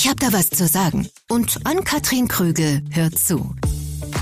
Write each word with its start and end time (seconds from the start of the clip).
Ich 0.00 0.06
habe 0.06 0.14
da 0.14 0.32
was 0.32 0.48
zu 0.50 0.68
sagen. 0.68 1.08
Und 1.28 1.58
Ann-Kathrin 1.64 2.28
Krügel 2.28 2.82
hört 2.92 3.18
zu. 3.18 3.56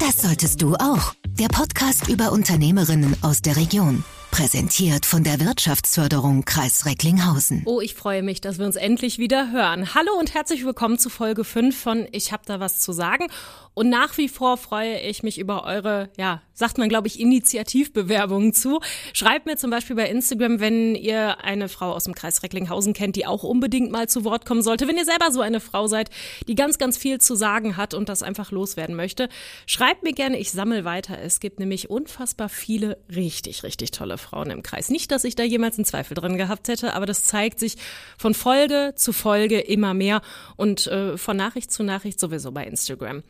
Das 0.00 0.22
solltest 0.22 0.62
du 0.62 0.74
auch. 0.74 1.12
Der 1.38 1.48
Podcast 1.48 2.08
über 2.08 2.32
Unternehmerinnen 2.32 3.14
aus 3.20 3.42
der 3.42 3.58
Region. 3.58 4.02
Präsentiert 4.30 5.04
von 5.04 5.22
der 5.22 5.38
Wirtschaftsförderung 5.38 6.46
Kreis 6.46 6.86
Recklinghausen. 6.86 7.60
Oh, 7.66 7.82
ich 7.82 7.94
freue 7.94 8.22
mich, 8.22 8.40
dass 8.40 8.58
wir 8.58 8.64
uns 8.64 8.76
endlich 8.76 9.18
wieder 9.18 9.52
hören. 9.52 9.94
Hallo 9.94 10.12
und 10.18 10.32
herzlich 10.32 10.64
willkommen 10.64 10.98
zu 10.98 11.10
Folge 11.10 11.44
5 11.44 11.78
von 11.78 12.08
Ich 12.10 12.32
hab 12.32 12.46
da 12.46 12.58
was 12.58 12.80
zu 12.80 12.92
sagen. 12.92 13.26
Und 13.78 13.90
nach 13.90 14.16
wie 14.16 14.30
vor 14.30 14.56
freue 14.56 15.00
ich 15.00 15.22
mich 15.22 15.38
über 15.38 15.64
eure, 15.64 16.08
ja, 16.16 16.40
sagt 16.54 16.78
man, 16.78 16.88
glaube 16.88 17.08
ich, 17.08 17.20
Initiativbewerbungen 17.20 18.54
zu. 18.54 18.80
Schreibt 19.12 19.44
mir 19.44 19.58
zum 19.58 19.68
Beispiel 19.68 19.94
bei 19.94 20.08
Instagram, 20.08 20.60
wenn 20.60 20.94
ihr 20.94 21.44
eine 21.44 21.68
Frau 21.68 21.92
aus 21.92 22.04
dem 22.04 22.14
Kreis 22.14 22.42
Recklinghausen 22.42 22.94
kennt, 22.94 23.16
die 23.16 23.26
auch 23.26 23.42
unbedingt 23.42 23.92
mal 23.92 24.08
zu 24.08 24.24
Wort 24.24 24.46
kommen 24.46 24.62
sollte. 24.62 24.88
Wenn 24.88 24.96
ihr 24.96 25.04
selber 25.04 25.30
so 25.30 25.42
eine 25.42 25.60
Frau 25.60 25.88
seid, 25.88 26.08
die 26.48 26.54
ganz, 26.54 26.78
ganz 26.78 26.96
viel 26.96 27.20
zu 27.20 27.34
sagen 27.34 27.76
hat 27.76 27.92
und 27.92 28.08
das 28.08 28.22
einfach 28.22 28.50
loswerden 28.50 28.96
möchte, 28.96 29.28
schreibt 29.66 30.04
mir 30.04 30.14
gerne, 30.14 30.38
ich 30.38 30.52
sammle 30.52 30.86
weiter. 30.86 31.18
Es 31.18 31.38
gibt 31.38 31.60
nämlich 31.60 31.90
unfassbar 31.90 32.48
viele 32.48 32.96
richtig, 33.14 33.62
richtig 33.62 33.90
tolle 33.90 34.16
Frauen 34.16 34.48
im 34.48 34.62
Kreis. 34.62 34.88
Nicht, 34.88 35.10
dass 35.10 35.22
ich 35.24 35.34
da 35.34 35.42
jemals 35.42 35.76
einen 35.76 35.84
Zweifel 35.84 36.14
drin 36.14 36.38
gehabt 36.38 36.68
hätte, 36.68 36.94
aber 36.94 37.04
das 37.04 37.24
zeigt 37.24 37.60
sich 37.60 37.76
von 38.16 38.32
Folge 38.32 38.94
zu 38.96 39.12
Folge 39.12 39.60
immer 39.60 39.92
mehr 39.92 40.22
und 40.56 40.86
äh, 40.86 41.18
von 41.18 41.36
Nachricht 41.36 41.70
zu 41.70 41.82
Nachricht 41.82 42.18
sowieso 42.18 42.52
bei 42.52 42.64
Instagram. 42.64 43.22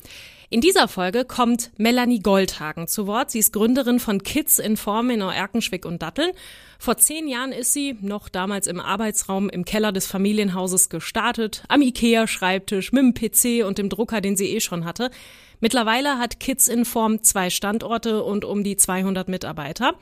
In 0.49 0.61
dieser 0.61 0.87
Folge 0.87 1.25
kommt 1.25 1.73
Melanie 1.77 2.21
Goldhagen 2.21 2.87
zu 2.87 3.09
Wort. 3.09 3.33
Sie 3.33 3.41
ist 3.41 3.53
Gründerin 3.53 3.99
von 3.99 4.23
Kids 4.23 4.61
in 4.61 4.77
Form 4.77 5.11
in 5.11 5.21
Erkenschwick 5.21 5.85
und 5.85 6.03
Datteln. 6.03 6.31
Vor 6.79 6.97
zehn 6.99 7.27
Jahren 7.27 7.51
ist 7.51 7.73
sie, 7.73 7.97
noch 8.01 8.29
damals 8.29 8.69
im 8.69 8.79
Arbeitsraum 8.79 9.49
im 9.49 9.65
Keller 9.65 9.91
des 9.91 10.07
Familienhauses 10.07 10.89
gestartet, 10.89 11.65
am 11.69 11.83
Ikea-Schreibtisch, 11.83 12.93
mit 12.93 13.03
dem 13.03 13.15
PC 13.15 13.67
und 13.67 13.79
dem 13.79 13.89
Drucker, 13.89 14.21
den 14.21 14.37
sie 14.37 14.55
eh 14.55 14.61
schon 14.61 14.85
hatte. 14.85 15.11
Mittlerweile 15.59 16.19
hat 16.19 16.39
Kids 16.39 16.69
in 16.69 16.85
Form 16.85 17.25
zwei 17.25 17.51
Standorte 17.51 18.23
und 18.23 18.45
um 18.45 18.63
die 18.63 18.77
200 18.77 19.29
Mitarbeiter. 19.29 19.95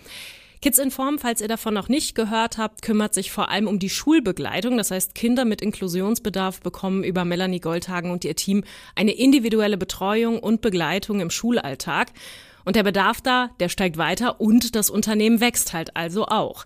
Kids 0.64 0.78
in 0.78 0.90
Form, 0.90 1.18
falls 1.18 1.42
ihr 1.42 1.48
davon 1.48 1.74
noch 1.74 1.90
nicht 1.90 2.14
gehört 2.14 2.56
habt, 2.56 2.80
kümmert 2.80 3.12
sich 3.12 3.30
vor 3.30 3.50
allem 3.50 3.68
um 3.68 3.78
die 3.78 3.90
Schulbegleitung. 3.90 4.78
Das 4.78 4.90
heißt, 4.90 5.14
Kinder 5.14 5.44
mit 5.44 5.60
Inklusionsbedarf 5.60 6.60
bekommen 6.60 7.04
über 7.04 7.26
Melanie 7.26 7.60
Goldhagen 7.60 8.10
und 8.10 8.24
ihr 8.24 8.34
Team 8.34 8.64
eine 8.94 9.12
individuelle 9.12 9.76
Betreuung 9.76 10.38
und 10.38 10.62
Begleitung 10.62 11.20
im 11.20 11.28
Schulalltag. 11.28 12.12
Und 12.64 12.76
der 12.76 12.82
Bedarf 12.82 13.20
da, 13.20 13.50
der 13.60 13.68
steigt 13.68 13.98
weiter 13.98 14.40
und 14.40 14.74
das 14.74 14.88
Unternehmen 14.88 15.42
wächst 15.42 15.74
halt 15.74 15.96
also 15.96 16.28
auch. 16.28 16.64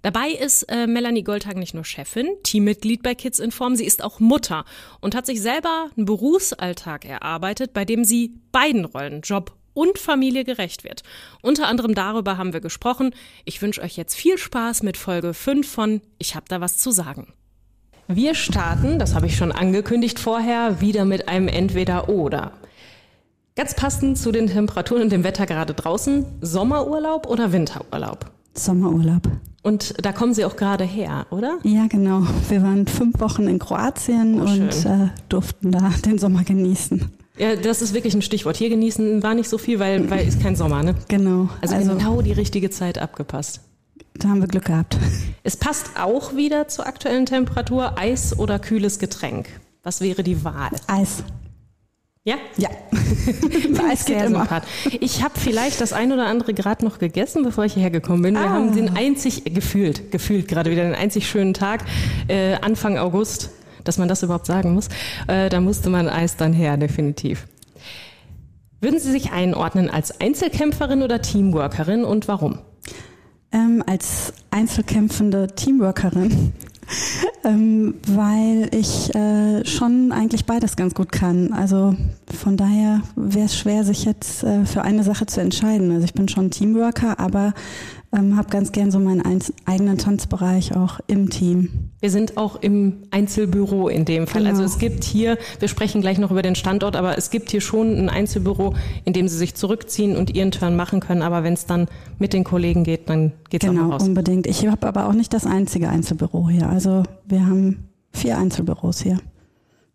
Dabei 0.00 0.30
ist 0.30 0.62
äh, 0.62 0.86
Melanie 0.86 1.22
Goldhagen 1.22 1.60
nicht 1.60 1.74
nur 1.74 1.84
Chefin, 1.84 2.30
Teammitglied 2.44 3.02
bei 3.02 3.14
Kids 3.14 3.40
in 3.40 3.50
Form, 3.50 3.76
sie 3.76 3.84
ist 3.84 4.02
auch 4.02 4.20
Mutter 4.20 4.64
und 5.02 5.14
hat 5.14 5.26
sich 5.26 5.42
selber 5.42 5.90
einen 5.98 6.06
Berufsalltag 6.06 7.04
erarbeitet, 7.04 7.74
bei 7.74 7.84
dem 7.84 8.04
sie 8.04 8.40
beiden 8.52 8.86
Rollen, 8.86 9.20
Job 9.20 9.52
und 9.78 9.96
Familie 9.96 10.44
gerecht 10.44 10.82
wird. 10.82 11.04
Unter 11.40 11.68
anderem 11.68 11.94
darüber 11.94 12.36
haben 12.36 12.52
wir 12.52 12.60
gesprochen. 12.60 13.14
Ich 13.44 13.62
wünsche 13.62 13.80
euch 13.80 13.96
jetzt 13.96 14.16
viel 14.16 14.36
Spaß 14.36 14.82
mit 14.82 14.96
Folge 14.96 15.32
5 15.34 15.70
von 15.70 16.00
Ich 16.18 16.34
hab 16.34 16.48
da 16.48 16.60
was 16.60 16.78
zu 16.78 16.90
sagen. 16.90 17.32
Wir 18.08 18.34
starten, 18.34 18.98
das 18.98 19.14
habe 19.14 19.26
ich 19.26 19.36
schon 19.36 19.52
angekündigt 19.52 20.18
vorher, 20.18 20.80
wieder 20.80 21.04
mit 21.04 21.28
einem 21.28 21.46
Entweder-Oder. 21.46 22.52
Ganz 23.54 23.74
passend 23.74 24.18
zu 24.18 24.32
den 24.32 24.48
Temperaturen 24.48 25.02
und 25.02 25.12
dem 25.12 25.22
Wetter 25.22 25.46
gerade 25.46 25.74
draußen, 25.74 26.26
Sommerurlaub 26.40 27.28
oder 27.28 27.52
Winterurlaub? 27.52 28.32
Sommerurlaub. 28.54 29.28
Und 29.62 29.94
da 30.04 30.12
kommen 30.12 30.34
Sie 30.34 30.44
auch 30.44 30.56
gerade 30.56 30.84
her, 30.84 31.26
oder? 31.30 31.58
Ja, 31.62 31.86
genau. 31.86 32.26
Wir 32.48 32.62
waren 32.62 32.86
fünf 32.86 33.20
Wochen 33.20 33.46
in 33.46 33.58
Kroatien 33.60 34.40
oh, 34.40 34.44
und 34.44 34.86
äh, 34.86 35.08
durften 35.28 35.70
da 35.70 35.92
den 36.04 36.18
Sommer 36.18 36.42
genießen. 36.42 37.17
Ja, 37.38 37.56
das 37.56 37.82
ist 37.82 37.94
wirklich 37.94 38.14
ein 38.14 38.22
Stichwort. 38.22 38.56
Hier 38.56 38.68
genießen 38.68 39.22
war 39.22 39.34
nicht 39.34 39.48
so 39.48 39.58
viel, 39.58 39.78
weil, 39.78 40.10
weil 40.10 40.26
ist 40.26 40.42
kein 40.42 40.56
Sommer, 40.56 40.82
ne? 40.82 40.94
Genau. 41.08 41.48
Also, 41.60 41.76
also 41.76 41.94
genau 41.94 42.20
die 42.22 42.32
richtige 42.32 42.70
Zeit 42.70 42.98
abgepasst. 42.98 43.60
Da 44.14 44.28
haben 44.28 44.40
wir 44.40 44.48
Glück 44.48 44.64
gehabt. 44.64 44.98
Es 45.44 45.56
passt 45.56 45.92
auch 45.96 46.34
wieder 46.34 46.66
zur 46.66 46.86
aktuellen 46.86 47.26
Temperatur. 47.26 47.96
Eis 47.96 48.36
oder 48.36 48.58
kühles 48.58 48.98
Getränk? 48.98 49.48
Was 49.84 50.00
wäre 50.00 50.24
die 50.24 50.44
Wahl? 50.44 50.72
Eis. 50.88 51.22
Ja? 52.24 52.36
Ja. 52.56 52.68
Eis 53.88 54.04
geht 54.04 54.20
immer. 54.20 54.62
Ich 55.00 55.22
habe 55.22 55.38
vielleicht 55.38 55.80
das 55.80 55.92
ein 55.92 56.12
oder 56.12 56.26
andere 56.26 56.52
gerade 56.52 56.84
noch 56.84 56.98
gegessen, 56.98 57.44
bevor 57.44 57.64
ich 57.64 57.74
hierher 57.74 57.90
gekommen 57.90 58.22
bin. 58.22 58.34
Wir 58.34 58.42
ah. 58.42 58.50
haben 58.50 58.74
den 58.74 58.96
einzig, 58.96 59.44
gefühlt, 59.44 60.10
gefühlt 60.10 60.48
gerade 60.48 60.70
wieder 60.70 60.82
den 60.82 60.94
einzig 60.94 61.28
schönen 61.28 61.54
Tag, 61.54 61.84
äh, 62.26 62.56
Anfang 62.56 62.98
August 62.98 63.50
dass 63.88 63.98
man 63.98 64.08
das 64.08 64.22
überhaupt 64.22 64.46
sagen 64.46 64.74
muss. 64.74 64.88
Äh, 65.26 65.48
da 65.48 65.60
musste 65.60 65.90
man 65.90 66.08
Eis 66.08 66.36
dann 66.36 66.52
her, 66.52 66.76
definitiv. 66.76 67.46
Würden 68.80 69.00
Sie 69.00 69.10
sich 69.10 69.32
einordnen 69.32 69.90
als 69.90 70.20
Einzelkämpferin 70.20 71.02
oder 71.02 71.20
Teamworkerin 71.20 72.04
und 72.04 72.28
warum? 72.28 72.58
Ähm, 73.50 73.82
als 73.86 74.34
einzelkämpfende 74.50 75.48
Teamworkerin, 75.48 76.52
ähm, 77.44 77.94
weil 78.06 78.68
ich 78.72 79.12
äh, 79.16 79.64
schon 79.64 80.12
eigentlich 80.12 80.44
beides 80.44 80.76
ganz 80.76 80.94
gut 80.94 81.10
kann. 81.10 81.52
Also 81.52 81.96
von 82.32 82.56
daher 82.56 83.02
wäre 83.16 83.46
es 83.46 83.56
schwer, 83.56 83.82
sich 83.84 84.04
jetzt 84.04 84.44
äh, 84.44 84.64
für 84.64 84.82
eine 84.82 85.02
Sache 85.02 85.26
zu 85.26 85.40
entscheiden. 85.40 85.90
Also 85.90 86.04
ich 86.04 86.14
bin 86.14 86.28
schon 86.28 86.50
Teamworker, 86.50 87.18
aber 87.18 87.54
ähm, 88.12 88.36
habe 88.36 88.48
ganz 88.48 88.72
gern 88.72 88.90
so 88.90 88.98
meinen 88.98 89.22
eigenen 89.66 89.98
Tanzbereich 89.98 90.74
auch 90.74 91.00
im 91.06 91.28
Team. 91.28 91.90
Wir 92.00 92.10
sind 92.10 92.36
auch 92.36 92.56
im 92.56 93.02
Einzelbüro 93.10 93.88
in 93.88 94.04
dem 94.04 94.26
Fall. 94.26 94.46
Also 94.46 94.62
genau. 94.62 94.62
Also 94.62 94.74
es 94.74 94.78
gibt 94.78 95.04
hier, 95.04 95.36
wir 95.58 95.68
sprechen 95.68 96.00
gleich 96.00 96.18
noch 96.18 96.30
über 96.30 96.42
den 96.42 96.54
Standort, 96.54 96.96
aber 96.96 97.18
es 97.18 97.30
gibt 97.30 97.50
hier 97.50 97.60
schon 97.60 97.96
ein 97.96 98.08
Einzelbüro, 98.08 98.74
in 99.04 99.12
dem 99.12 99.28
Sie 99.28 99.36
sich 99.36 99.54
zurückziehen 99.54 100.16
und 100.16 100.34
Ihren 100.34 100.52
Turn 100.52 100.74
machen 100.74 101.00
können. 101.00 101.22
Aber 101.22 101.42
wenn 101.42 101.52
es 101.52 101.66
dann 101.66 101.86
mit 102.18 102.32
den 102.32 102.44
Kollegen 102.44 102.84
geht, 102.84 103.10
dann 103.10 103.32
geht 103.50 103.62
es 103.62 103.68
genau, 103.68 103.88
auch 103.88 103.92
raus. 103.92 104.02
Genau, 104.02 104.10
unbedingt. 104.10 104.46
Ich 104.46 104.66
habe 104.66 104.86
aber 104.86 105.06
auch 105.06 105.12
nicht 105.12 105.34
das 105.34 105.44
einzige 105.44 105.88
Einzelbüro 105.88 106.48
hier. 106.48 106.68
Also 106.68 107.02
wir 107.26 107.44
haben 107.44 107.88
vier 108.12 108.38
Einzelbüros 108.38 109.02
hier. 109.02 109.18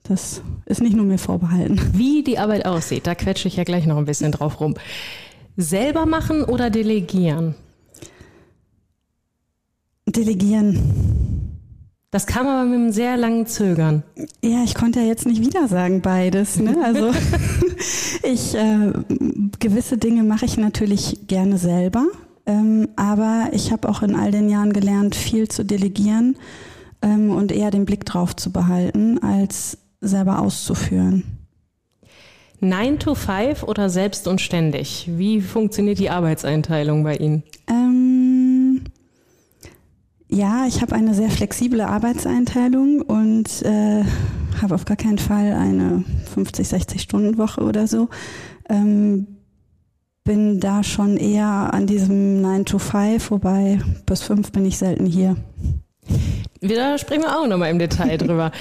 Das 0.04 0.42
ist 0.66 0.82
nicht 0.82 0.96
nur 0.96 1.06
mir 1.06 1.18
vorbehalten. 1.18 1.80
Wie 1.94 2.24
die 2.24 2.38
Arbeit 2.38 2.66
aussieht, 2.66 3.08
da 3.08 3.16
quetsche 3.16 3.48
ich 3.48 3.56
ja 3.56 3.64
gleich 3.64 3.86
noch 3.86 3.98
ein 3.98 4.06
bisschen 4.06 4.34
drauf 4.34 4.60
rum. 4.60 4.76
Selber 5.56 6.06
machen 6.06 6.44
oder 6.44 6.70
delegieren? 6.70 7.56
Delegieren. 10.08 10.80
Das 12.12 12.28
kam 12.28 12.46
aber 12.48 12.66
mit 12.66 12.80
einem 12.80 12.92
sehr 12.92 13.18
langen 13.18 13.48
Zögern. 13.48 14.04
Ja, 14.44 14.64
ich 14.64 14.76
konnte 14.76 15.00
ja 15.00 15.08
jetzt 15.08 15.26
nicht 15.26 15.42
wieder 15.42 15.68
sagen 15.68 16.02
beides. 16.02 16.60
Ne? 16.60 16.78
Also 16.84 17.12
ich 18.24 18.54
äh, 18.54 18.94
gewisse 19.60 19.98
Dinge 19.98 20.22
mache 20.22 20.46
ich 20.46 20.58
natürlich 20.58 21.26
gerne 21.28 21.58
selber, 21.58 22.06
ähm, 22.46 22.90
aber 22.96 23.50
ich 23.54 23.72
habe 23.72 23.90
auch 23.90 24.04
in 24.04 24.16
all 24.16 24.30
den 24.30 24.48
Jahren 24.48 24.74
gelernt, 24.74 25.16
viel 25.16 25.48
zu 25.48 25.66
delegieren 25.66 26.38
ähm, 27.02 27.32
und 27.32 27.52
eher 27.52 27.72
den 27.72 27.86
Blick 27.86 28.06
drauf 28.06 28.36
zu 28.36 28.52
behalten, 28.52 29.18
als 29.24 29.80
selber 30.00 30.40
auszuführen. 30.40 31.24
9 32.60 33.00
to 33.00 33.16
5 33.16 33.64
oder 33.64 33.90
selbst 33.90 34.28
und 34.28 34.40
ständig? 34.40 35.10
Wie 35.10 35.42
funktioniert 35.42 36.00
die 36.00 36.10
Arbeitseinteilung 36.10 37.04
bei 37.04 37.16
Ihnen? 37.16 37.44
Ähm, 37.68 38.03
ja, 40.34 40.66
ich 40.68 40.82
habe 40.82 40.96
eine 40.96 41.14
sehr 41.14 41.30
flexible 41.30 41.82
Arbeitseinteilung 41.82 43.02
und 43.02 43.62
äh, 43.62 44.04
habe 44.62 44.76
auf 44.76 44.86
gar 44.86 44.98
keinen 44.98 45.20
Fall 45.20 45.54
eine 45.54 46.04
50, 46.34 46.68
60 46.68 47.02
Stunden 47.02 47.38
Woche 47.38 47.62
oder 47.62 47.88
so. 47.88 48.10
Ähm, 48.70 49.28
bin 50.24 50.60
da 50.60 50.84
schon 50.84 51.18
eher 51.18 51.74
an 51.74 51.86
diesem 51.86 52.42
9 52.42 52.66
to 52.66 52.80
5, 52.80 53.30
wobei 53.30 53.80
bis 54.06 54.24
5 54.24 54.52
bin 54.52 54.66
ich 54.66 54.78
selten 54.78 55.06
hier. 55.06 55.36
Da 56.62 56.98
sprechen 56.98 57.24
wir 57.24 57.38
auch 57.38 57.46
nochmal 57.46 57.70
im 57.70 57.80
Detail 57.80 58.18
drüber. 58.20 58.52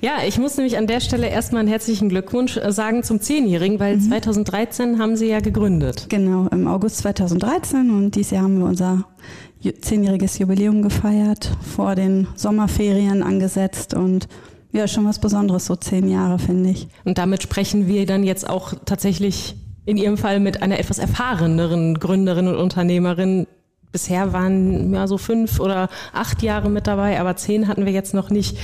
ja, 0.00 0.18
ich 0.26 0.38
muss 0.38 0.56
nämlich 0.56 0.78
an 0.78 0.86
der 0.86 1.00
Stelle 1.00 1.28
erstmal 1.28 1.60
einen 1.60 1.68
herzlichen 1.68 2.08
Glückwunsch 2.08 2.56
äh, 2.56 2.72
sagen 2.72 3.02
zum 3.02 3.20
Zehnjährigen, 3.20 3.80
weil 3.80 3.96
mhm. 3.96 4.02
2013 4.02 4.98
haben 5.00 5.16
Sie 5.16 5.26
ja 5.26 5.40
gegründet. 5.40 6.06
Genau, 6.08 6.46
im 6.46 6.68
August 6.68 6.98
2013 6.98 7.90
und 7.90 8.14
dieses 8.14 8.30
Jahr 8.30 8.44
haben 8.44 8.58
wir 8.58 8.66
unser 8.66 9.04
zehnjähriges 9.80 10.38
Jubiläum 10.38 10.82
gefeiert, 10.82 11.50
vor 11.62 11.94
den 11.94 12.26
Sommerferien 12.34 13.22
angesetzt 13.22 13.94
und 13.94 14.28
ja, 14.72 14.86
schon 14.86 15.04
was 15.04 15.18
Besonderes, 15.18 15.66
so 15.66 15.76
zehn 15.76 16.08
Jahre, 16.08 16.38
finde 16.38 16.70
ich. 16.70 16.88
Und 17.04 17.18
damit 17.18 17.42
sprechen 17.42 17.86
wir 17.88 18.06
dann 18.06 18.22
jetzt 18.22 18.48
auch 18.48 18.72
tatsächlich 18.84 19.56
in 19.84 19.96
Ihrem 19.96 20.16
Fall 20.16 20.40
mit 20.40 20.62
einer 20.62 20.78
etwas 20.78 20.98
erfahreneren 20.98 21.98
Gründerin 21.98 22.46
und 22.46 22.56
Unternehmerin. 22.56 23.46
Bisher 23.92 24.32
waren 24.32 24.94
ja 24.94 25.08
so 25.08 25.18
fünf 25.18 25.58
oder 25.58 25.88
acht 26.12 26.42
Jahre 26.42 26.70
mit 26.70 26.86
dabei, 26.86 27.18
aber 27.18 27.34
zehn 27.34 27.66
hatten 27.66 27.86
wir 27.86 27.92
jetzt 27.92 28.14
noch 28.14 28.30
nicht. 28.30 28.56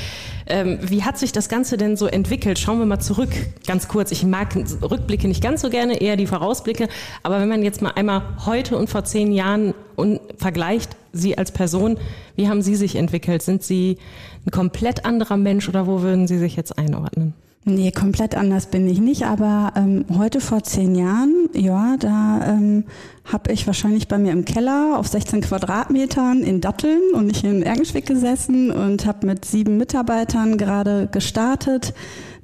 Ähm, 0.46 0.78
wie 0.82 1.02
hat 1.02 1.18
sich 1.18 1.32
das 1.32 1.48
Ganze 1.48 1.76
denn 1.76 1.96
so 1.96 2.06
entwickelt? 2.06 2.60
Schauen 2.60 2.78
wir 2.78 2.86
mal 2.86 3.00
zurück, 3.00 3.30
ganz 3.66 3.88
kurz. 3.88 4.12
Ich 4.12 4.24
mag 4.24 4.54
Rückblicke 4.82 5.26
nicht 5.26 5.42
ganz 5.42 5.62
so 5.62 5.70
gerne, 5.70 6.00
eher 6.00 6.16
die 6.16 6.28
Vorausblicke. 6.28 6.88
Aber 7.24 7.40
wenn 7.40 7.48
man 7.48 7.64
jetzt 7.64 7.82
mal 7.82 7.90
einmal 7.96 8.22
heute 8.46 8.76
und 8.76 8.88
vor 8.88 9.02
zehn 9.02 9.32
Jahren 9.32 9.74
und 9.96 10.20
vergleicht 10.38 10.96
Sie 11.12 11.36
als 11.36 11.50
Person. 11.50 11.98
Wie 12.36 12.48
haben 12.48 12.62
Sie 12.62 12.76
sich 12.76 12.94
entwickelt? 12.94 13.42
Sind 13.42 13.62
Sie 13.62 13.98
ein 14.46 14.50
komplett 14.50 15.04
anderer 15.04 15.36
Mensch 15.36 15.68
oder 15.68 15.86
wo 15.86 16.02
würden 16.02 16.28
Sie 16.28 16.38
sich 16.38 16.56
jetzt 16.56 16.78
einordnen? 16.78 17.34
Nee, 17.68 17.90
komplett 17.90 18.36
anders 18.36 18.66
bin 18.66 18.86
ich 18.86 19.00
nicht, 19.00 19.24
aber 19.24 19.72
ähm, 19.74 20.04
heute 20.16 20.40
vor 20.40 20.62
zehn 20.62 20.94
Jahren, 20.94 21.48
ja, 21.52 21.96
da 21.98 22.40
ähm, 22.46 22.84
habe 23.24 23.50
ich 23.50 23.66
wahrscheinlich 23.66 24.06
bei 24.06 24.18
mir 24.18 24.30
im 24.30 24.44
Keller 24.44 24.96
auf 24.96 25.08
16 25.08 25.40
Quadratmetern 25.40 26.44
in 26.44 26.60
Datteln 26.60 27.00
und 27.12 27.26
nicht 27.26 27.42
in 27.42 27.64
Ergenschwick 27.64 28.06
gesessen 28.06 28.70
und 28.70 29.04
habe 29.04 29.26
mit 29.26 29.44
sieben 29.44 29.78
Mitarbeitern 29.78 30.58
gerade 30.58 31.08
gestartet 31.10 31.92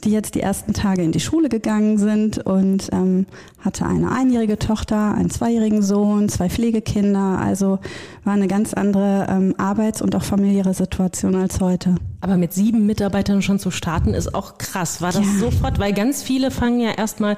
die 0.04 0.10
jetzt 0.10 0.34
die 0.34 0.40
ersten 0.40 0.72
Tage 0.72 1.02
in 1.02 1.12
die 1.12 1.20
Schule 1.20 1.48
gegangen 1.48 1.98
sind 1.98 2.38
und 2.38 2.88
ähm, 2.92 3.26
hatte 3.58 3.86
eine 3.86 4.12
einjährige 4.12 4.58
Tochter, 4.58 5.14
einen 5.14 5.30
zweijährigen 5.30 5.82
Sohn, 5.82 6.28
zwei 6.28 6.48
Pflegekinder. 6.48 7.38
Also 7.38 7.78
war 8.24 8.34
eine 8.34 8.48
ganz 8.48 8.74
andere 8.74 9.26
ähm, 9.28 9.54
Arbeits- 9.58 10.02
und 10.02 10.14
auch 10.16 10.24
familiäre 10.24 10.74
Situation 10.74 11.34
als 11.34 11.60
heute. 11.60 11.94
Aber 12.20 12.36
mit 12.36 12.52
sieben 12.52 12.86
Mitarbeitern 12.86 13.42
schon 13.42 13.58
zu 13.58 13.70
starten, 13.70 14.14
ist 14.14 14.34
auch 14.34 14.58
krass. 14.58 15.00
War 15.00 15.12
das 15.12 15.26
ja. 15.26 15.38
sofort? 15.38 15.78
Weil 15.78 15.92
ganz 15.92 16.22
viele 16.22 16.50
fangen 16.50 16.80
ja 16.80 16.92
erstmal 16.92 17.36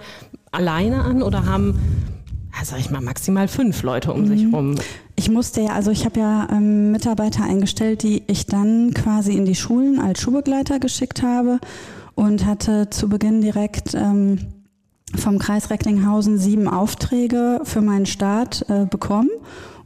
alleine 0.50 1.02
an 1.02 1.22
oder 1.22 1.46
haben 1.46 1.78
sag 2.62 2.78
ich 2.78 2.90
mal, 2.90 3.00
maximal 3.00 3.49
fünf 3.49 3.82
Leute 3.82 4.12
um 4.12 4.22
mhm. 4.22 4.26
sich 4.26 4.52
rum. 4.52 4.75
Ich 5.17 5.31
musste 5.31 5.60
ja, 5.60 5.72
also 5.72 5.90
ich 5.90 6.05
habe 6.05 6.20
ja 6.20 6.49
ähm, 6.50 6.93
Mitarbeiter 6.93 7.44
eingestellt, 7.44 8.02
die 8.02 8.22
ich 8.26 8.46
dann 8.46 8.94
quasi 8.94 9.32
in 9.32 9.44
die 9.44 9.55
Schulen 9.55 9.99
als 10.00 10.20
Schulbegleiter 10.20 10.78
geschickt 10.78 11.22
habe 11.22 11.58
und 12.14 12.46
hatte 12.46 12.90
zu 12.90 13.08
Beginn 13.08 13.40
direkt 13.40 13.94
ähm, 13.94 14.38
vom 15.16 15.38
Kreis 15.38 15.70
Recklinghausen 15.70 16.38
sieben 16.38 16.69
Aufträge 16.69 17.61
für 17.64 17.81
meinen 17.81 18.06
Start 18.06 18.64
äh, 18.69 18.87
bekommen 18.87 19.31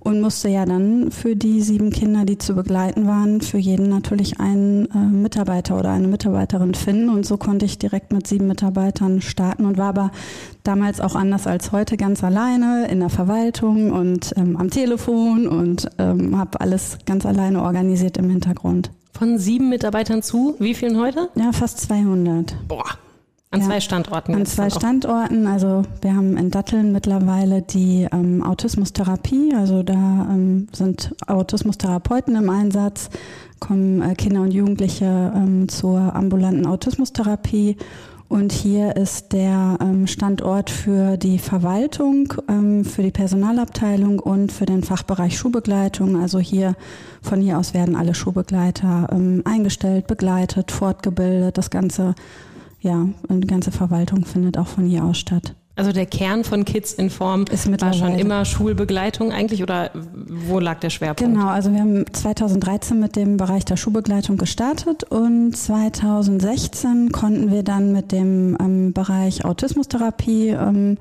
und 0.00 0.20
musste 0.20 0.48
ja 0.48 0.64
dann 0.64 1.10
für 1.10 1.36
die 1.36 1.60
sieben 1.60 1.90
Kinder, 1.90 2.24
die 2.24 2.38
zu 2.38 2.54
begleiten 2.54 3.06
waren, 3.06 3.40
für 3.40 3.58
jeden 3.58 3.88
natürlich 3.88 4.40
einen 4.40 4.86
äh, 4.86 4.98
Mitarbeiter 4.98 5.78
oder 5.78 5.90
eine 5.90 6.08
Mitarbeiterin 6.08 6.74
finden. 6.74 7.08
Und 7.10 7.26
so 7.26 7.36
konnte 7.36 7.66
ich 7.66 7.78
direkt 7.78 8.12
mit 8.12 8.26
sieben 8.26 8.46
Mitarbeitern 8.46 9.20
starten 9.20 9.66
und 9.66 9.76
war 9.76 9.88
aber 9.88 10.10
damals 10.62 11.00
auch 11.00 11.14
anders 11.14 11.46
als 11.46 11.72
heute 11.72 11.96
ganz 11.96 12.22
alleine 12.22 12.86
in 12.88 13.00
der 13.00 13.10
Verwaltung 13.10 13.90
und 13.90 14.32
ähm, 14.36 14.56
am 14.56 14.70
Telefon 14.70 15.46
und 15.46 15.90
ähm, 15.98 16.38
habe 16.38 16.60
alles 16.60 16.98
ganz 17.04 17.26
alleine 17.26 17.62
organisiert 17.62 18.16
im 18.16 18.30
Hintergrund. 18.30 18.90
Von 19.18 19.36
sieben 19.36 19.68
Mitarbeitern 19.68 20.22
zu 20.22 20.54
wie 20.60 20.74
vielen 20.74 20.96
heute? 20.96 21.28
Ja, 21.34 21.50
fast 21.50 21.80
200. 21.80 22.54
Boah. 22.68 22.84
An 23.50 23.60
ja, 23.60 23.66
zwei 23.66 23.80
Standorten. 23.80 24.32
An 24.32 24.46
zwei 24.46 24.70
Standorten. 24.70 25.48
Also 25.48 25.82
wir 26.02 26.14
haben 26.14 26.36
in 26.36 26.52
Datteln 26.52 26.92
mittlerweile 26.92 27.62
die 27.62 28.06
ähm, 28.12 28.44
Autismustherapie. 28.44 29.54
Also 29.56 29.82
da 29.82 29.94
ähm, 29.94 30.68
sind 30.72 31.16
Autismustherapeuten 31.26 32.36
im 32.36 32.48
Einsatz, 32.48 33.10
kommen 33.58 34.02
äh, 34.02 34.14
Kinder 34.14 34.42
und 34.42 34.52
Jugendliche 34.52 35.32
ähm, 35.34 35.68
zur 35.68 35.98
ambulanten 36.14 36.64
Autismustherapie 36.64 37.76
und 38.28 38.52
hier 38.52 38.94
ist 38.96 39.32
der 39.32 39.78
ähm, 39.80 40.06
Standort 40.06 40.68
für 40.68 41.16
die 41.16 41.38
Verwaltung, 41.38 42.34
ähm, 42.48 42.84
für 42.84 43.02
die 43.02 43.10
Personalabteilung 43.10 44.18
und 44.18 44.52
für 44.52 44.66
den 44.66 44.82
Fachbereich 44.82 45.38
Schulbegleitung. 45.38 46.20
Also 46.20 46.38
hier, 46.38 46.76
von 47.22 47.40
hier 47.40 47.58
aus 47.58 47.72
werden 47.72 47.96
alle 47.96 48.14
Schulbegleiter 48.14 49.08
ähm, 49.12 49.42
eingestellt, 49.46 50.06
begleitet, 50.06 50.70
fortgebildet. 50.70 51.56
Das 51.56 51.70
ganze, 51.70 52.14
ja, 52.80 53.08
und 53.28 53.40
die 53.40 53.48
ganze 53.48 53.72
Verwaltung 53.72 54.26
findet 54.26 54.58
auch 54.58 54.68
von 54.68 54.84
hier 54.84 55.04
aus 55.04 55.16
statt. 55.16 55.54
Also 55.78 55.92
der 55.92 56.06
Kern 56.06 56.42
von 56.42 56.64
Kids 56.64 56.92
in 56.92 57.08
Form 57.08 57.44
ist 57.52 57.70
war 57.80 57.92
schon 57.92 58.18
immer 58.18 58.44
Schulbegleitung 58.44 59.30
eigentlich 59.30 59.62
oder 59.62 59.92
wo 59.94 60.58
lag 60.58 60.80
der 60.80 60.90
Schwerpunkt? 60.90 61.32
Genau, 61.32 61.46
also 61.46 61.72
wir 61.72 61.78
haben 61.78 62.04
2013 62.12 62.98
mit 62.98 63.14
dem 63.14 63.36
Bereich 63.36 63.64
der 63.64 63.76
Schulbegleitung 63.76 64.38
gestartet 64.38 65.04
und 65.04 65.56
2016 65.56 67.12
konnten 67.12 67.52
wir 67.52 67.62
dann 67.62 67.92
mit 67.92 68.10
dem 68.10 68.56
ähm, 68.60 68.92
Bereich 68.92 69.44
Autismustherapie 69.44 70.48
ähm, 70.48 70.98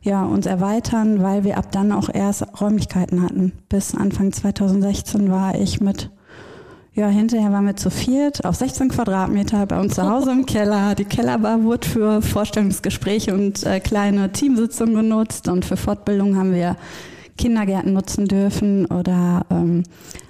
ja, 0.00 0.24
uns 0.24 0.46
erweitern, 0.46 1.22
weil 1.22 1.44
wir 1.44 1.58
ab 1.58 1.70
dann 1.70 1.92
auch 1.92 2.08
erst 2.08 2.46
Räumlichkeiten 2.62 3.22
hatten. 3.22 3.52
Bis 3.68 3.94
Anfang 3.94 4.32
2016 4.32 5.30
war 5.30 5.54
ich 5.54 5.82
mit 5.82 6.08
ja, 6.94 7.08
hinterher 7.08 7.50
waren 7.50 7.66
wir 7.66 7.76
zu 7.76 7.90
viert 7.90 8.44
auf 8.44 8.54
16 8.54 8.88
Quadratmeter 8.88 9.66
bei 9.66 9.80
uns 9.80 9.96
zu 9.96 10.08
Hause 10.08 10.30
im 10.30 10.46
Keller. 10.46 10.94
Die 10.94 11.04
Kellerbar 11.04 11.64
wurde 11.64 11.88
für 11.88 12.22
Vorstellungsgespräche 12.22 13.34
und 13.34 13.64
äh, 13.64 13.80
kleine 13.80 14.30
Teamsitzungen 14.30 14.94
genutzt 14.94 15.48
und 15.48 15.64
für 15.64 15.76
Fortbildung 15.76 16.36
haben 16.36 16.52
wir 16.52 16.76
Kindergärten 17.36 17.92
nutzen 17.92 18.26
dürfen 18.26 18.86
oder 18.86 19.44
ähm, 19.50 19.82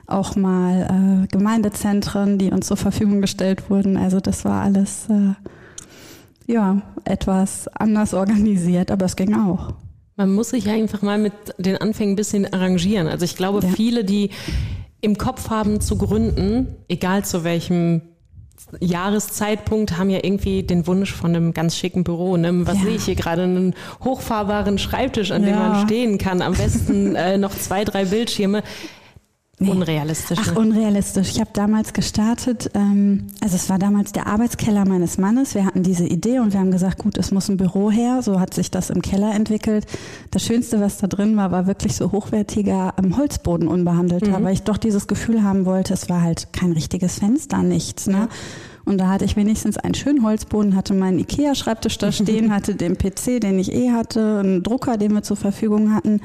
auch 0.06 0.37
mal 0.37 1.25
äh, 1.25 1.26
Gemeindezentren, 1.26 2.38
die 2.38 2.50
uns 2.50 2.66
zur 2.66 2.78
Verfügung 2.78 3.20
gestellt 3.20 3.69
wurden. 3.69 3.99
Also 3.99 4.20
das 4.20 4.46
war 4.46 4.62
alles 4.62 5.06
äh, 5.11 5.34
ja 6.50 6.81
etwas 7.05 7.69
anders 7.69 8.14
organisiert, 8.14 8.90
aber 8.90 9.05
es 9.05 9.16
ging 9.16 9.34
auch. 9.34 9.75
Man 10.16 10.32
muss 10.32 10.50
sich 10.50 10.69
einfach 10.69 11.02
mal 11.02 11.19
mit 11.19 11.32
den 11.58 11.76
Anfängen 11.76 12.14
ein 12.14 12.16
bisschen 12.16 12.50
arrangieren. 12.50 13.06
Also 13.08 13.25
ich 13.25 13.37
glaube, 13.37 13.61
ja. 13.66 13.69
viele, 13.69 14.05
die 14.05 14.31
im 15.04 15.18
Kopf 15.18 15.50
haben 15.50 15.80
zu 15.80 15.98
gründen, 15.98 16.76
egal 16.88 17.24
zu 17.24 17.44
welchem 17.44 18.02
Jahreszeitpunkt 18.80 19.98
haben 19.98 20.10
ja 20.10 20.20
irgendwie 20.22 20.62
den 20.62 20.86
Wunsch 20.86 21.12
von 21.12 21.34
einem 21.34 21.52
ganz 21.52 21.76
schicken 21.76 22.04
Büro. 22.04 22.36
Ne? 22.36 22.66
Was 22.66 22.78
ja. 22.78 22.84
sehe 22.84 22.96
ich 22.96 23.04
hier 23.04 23.14
gerade? 23.14 23.42
Einen 23.42 23.74
hochfahrbaren 24.02 24.78
Schreibtisch, 24.78 25.30
an 25.30 25.42
ja. 25.42 25.50
dem 25.50 25.58
man 25.58 25.86
stehen 25.86 26.18
kann. 26.18 26.40
Am 26.40 26.54
besten 26.54 27.14
äh, 27.14 27.36
noch 27.36 27.52
zwei, 27.52 27.84
drei 27.84 28.06
Bildschirme. 28.06 28.62
Nee. 29.60 29.70
Unrealistisch. 29.70 30.38
Ach, 30.40 30.52
ne? 30.52 30.58
unrealistisch. 30.58 31.30
Ich 31.30 31.40
habe 31.40 31.50
damals 31.52 31.92
gestartet, 31.92 32.70
ähm, 32.74 33.28
also 33.40 33.54
es 33.54 33.70
war 33.70 33.78
damals 33.78 34.10
der 34.10 34.26
Arbeitskeller 34.26 34.84
meines 34.84 35.16
Mannes. 35.16 35.54
Wir 35.54 35.64
hatten 35.64 35.84
diese 35.84 36.06
Idee 36.06 36.40
und 36.40 36.52
wir 36.52 36.60
haben 36.60 36.72
gesagt, 36.72 36.98
gut, 36.98 37.16
es 37.18 37.30
muss 37.30 37.48
ein 37.48 37.56
Büro 37.56 37.90
her. 37.90 38.20
So 38.22 38.40
hat 38.40 38.52
sich 38.52 38.72
das 38.72 38.90
im 38.90 39.00
Keller 39.00 39.32
entwickelt. 39.32 39.86
Das 40.32 40.44
Schönste, 40.44 40.80
was 40.80 40.98
da 40.98 41.06
drin 41.06 41.36
war, 41.36 41.52
war 41.52 41.68
wirklich 41.68 41.94
so 41.94 42.10
hochwertiger 42.10 42.94
ähm, 42.98 43.16
Holzboden 43.16 43.68
unbehandelter, 43.68 44.40
mhm. 44.40 44.44
weil 44.44 44.54
ich 44.54 44.62
doch 44.62 44.76
dieses 44.76 45.06
Gefühl 45.06 45.44
haben 45.44 45.66
wollte, 45.66 45.94
es 45.94 46.08
war 46.08 46.22
halt 46.22 46.52
kein 46.52 46.72
richtiges 46.72 47.20
Fenster, 47.20 47.62
nichts. 47.62 48.08
Ne? 48.08 48.14
Ja. 48.14 48.28
Und 48.84 48.98
da 48.98 49.08
hatte 49.08 49.24
ich 49.24 49.36
wenigstens 49.36 49.78
einen 49.78 49.94
schönen 49.94 50.24
Holzboden, 50.24 50.74
hatte 50.74 50.94
meinen 50.94 51.20
Ikea-Schreibtisch 51.20 51.96
da 51.98 52.10
stehen, 52.10 52.52
hatte 52.54 52.74
den 52.74 52.98
PC, 52.98 53.40
den 53.40 53.58
ich 53.60 53.72
eh 53.72 53.92
hatte, 53.92 54.40
einen 54.40 54.62
Drucker, 54.64 54.96
den 54.96 55.12
wir 55.12 55.22
zur 55.22 55.36
Verfügung 55.36 55.94
hatten 55.94 56.20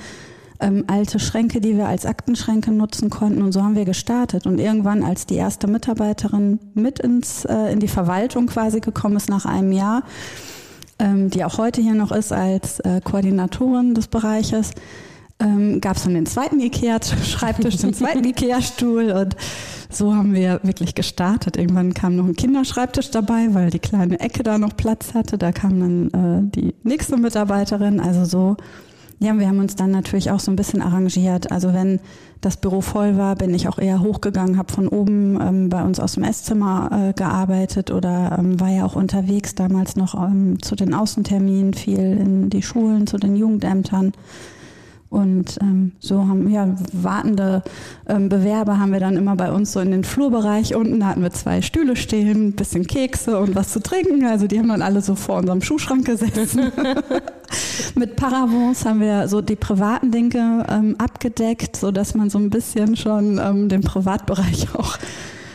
ähm, 0.60 0.84
alte 0.88 1.20
Schränke, 1.20 1.62
die 1.62 1.78
wir 1.78 1.88
als 1.88 2.06
Aktenschränke 2.06 2.72
nutzen 2.72 3.10
konnten. 3.10 3.42
Und 3.42 3.52
so 3.52 3.64
haben 3.64 3.76
wir 3.76 3.86
gestartet. 3.86 4.46
Und 4.46 4.60
irgendwann, 4.60 5.04
als 5.04 5.26
die 5.26 5.36
erste 5.36 5.68
Mitarbeiterin 5.68 6.60
mit 6.74 7.00
ins, 7.00 7.46
äh, 7.46 7.72
in 7.72 7.80
die 7.80 7.88
Verwaltung 7.88 8.48
quasi 8.48 8.80
gekommen 8.80 9.16
ist 9.16 9.30
nach 9.30 9.46
einem 9.46 9.72
Jahr, 9.72 10.04
ähm, 11.00 11.30
die 11.30 11.44
auch 11.46 11.58
heute 11.58 11.82
hier 11.82 11.96
noch 11.96 12.12
ist 12.12 12.32
als 12.34 12.80
äh, 12.82 13.02
Koordinatorin 13.04 13.94
des 13.96 14.08
Bereiches, 14.08 14.72
ähm, 15.40 15.80
gab 15.80 15.96
es 15.96 16.04
dann 16.04 16.14
den 16.14 16.26
zweiten 16.26 16.60
Ikea-Schreibtisch, 16.60 17.78
den 17.78 17.94
zweiten 17.94 18.24
Ikea-Stuhl 18.26 19.12
und 19.12 19.38
so 19.90 20.14
haben 20.14 20.34
wir 20.34 20.60
wirklich 20.64 20.94
gestartet. 20.94 21.58
Irgendwann 21.58 21.94
kam 21.94 22.16
noch 22.16 22.26
ein 22.26 22.36
Kinderschreibtisch 22.36 23.10
dabei, 23.10 23.48
weil 23.54 23.72
die 23.72 23.80
kleine 23.80 24.20
Ecke 24.20 24.44
da 24.44 24.58
noch 24.58 24.78
Platz 24.78 25.16
hatte. 25.16 25.38
Da 25.38 25.52
kam 25.52 25.80
dann 25.80 26.48
äh, 26.48 26.52
die 26.52 26.76
nächste 26.84 27.18
Mitarbeiterin. 27.18 28.00
Also 28.00 28.26
so 28.26 28.58
ja, 29.20 29.38
wir 29.38 29.48
haben 29.48 29.60
uns 29.60 29.76
dann 29.76 29.92
natürlich 29.92 30.32
auch 30.32 30.40
so 30.40 30.50
ein 30.50 30.56
bisschen 30.56 30.82
arrangiert. 30.82 31.52
Also 31.52 31.74
wenn 31.74 32.00
das 32.40 32.56
Büro 32.56 32.80
voll 32.80 33.18
war, 33.18 33.36
bin 33.36 33.54
ich 33.54 33.68
auch 33.68 33.78
eher 33.78 34.02
hochgegangen, 34.02 34.58
habe 34.58 34.72
von 34.72 34.88
oben 34.88 35.40
ähm, 35.42 35.70
bei 35.70 35.84
uns 35.84 36.00
aus 36.00 36.14
dem 36.14 36.24
Esszimmer 36.24 37.10
äh, 37.10 37.14
gearbeitet 37.14 37.92
oder 37.92 38.38
ähm, 38.40 38.60
war 38.62 38.70
ja 38.70 38.86
auch 38.86 38.96
unterwegs 38.96 39.56
damals 39.56 39.98
noch 39.98 40.16
ähm, 40.16 40.62
zu 40.62 40.76
den 40.76 40.94
Außenterminen 40.94 41.74
viel 41.74 42.00
in 42.00 42.50
die 42.50 42.62
Schulen, 42.62 43.08
zu 43.08 43.18
den 43.18 43.36
Jugendämtern. 43.36 44.14
Und 45.10 45.58
ähm, 45.62 45.94
so 46.00 46.28
haben 46.28 46.48
ja 46.50 46.76
wartende 46.94 47.64
ähm, 48.08 48.30
Bewerber 48.30 48.78
haben 48.78 48.92
wir 48.92 49.00
dann 49.00 49.18
immer 49.18 49.36
bei 49.36 49.52
uns 49.52 49.72
so 49.72 49.80
in 49.80 49.90
den 49.90 50.04
Flurbereich 50.04 50.76
unten. 50.76 51.00
Da 51.00 51.08
hatten 51.08 51.24
wir 51.24 51.32
zwei 51.32 51.64
Stühle 51.64 51.96
stehen, 51.96 52.50
ein 52.50 52.54
bisschen 52.54 52.86
Kekse 52.86 53.40
und 53.40 53.56
was 53.56 53.70
zu 53.70 53.82
trinken. 53.82 54.26
Also 54.26 54.46
die 54.46 54.60
haben 54.60 54.68
dann 54.68 54.84
alle 54.84 55.02
so 55.02 55.16
vor 55.16 55.38
unserem 55.38 55.62
Schuhschrank 55.62 56.06
gesessen. 56.06 56.72
Mit 57.96 58.18
Paravents 58.18 58.86
haben 58.86 59.02
wir 59.02 59.28
so 59.28 59.42
die 59.42 59.56
privaten 59.56 60.12
Dinge 60.12 60.68
ähm, 60.70 60.96
abgedeckt, 61.00 61.76
so 61.76 61.92
dass 61.92 62.14
man 62.14 62.30
so 62.30 62.38
ein 62.38 62.52
bisschen 62.52 62.96
schon 62.96 63.40
ähm, 63.44 63.68
den 63.68 63.82
Privatbereich 63.82 64.68
auch 64.76 64.98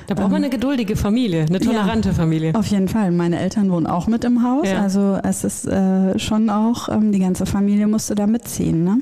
da 0.06 0.14
braucht 0.14 0.32
man 0.32 0.42
eine 0.42 0.50
geduldige 0.50 0.96
Familie, 0.96 1.46
eine 1.48 1.60
tolerante 1.60 2.10
ja, 2.10 2.14
Familie. 2.14 2.54
Auf 2.54 2.66
jeden 2.66 2.88
Fall. 2.88 3.10
Meine 3.10 3.40
Eltern 3.40 3.70
wohnen 3.70 3.86
auch 3.86 4.06
mit 4.06 4.24
im 4.24 4.42
Haus. 4.42 4.68
Ja. 4.68 4.82
Also 4.82 5.18
es 5.22 5.44
ist 5.44 5.66
äh, 5.66 6.18
schon 6.18 6.50
auch, 6.50 6.90
ähm, 6.90 7.10
die 7.10 7.20
ganze 7.20 7.46
Familie 7.46 7.86
musste 7.86 8.14
da 8.14 8.26
mitziehen. 8.26 8.84
Ne? 8.84 8.98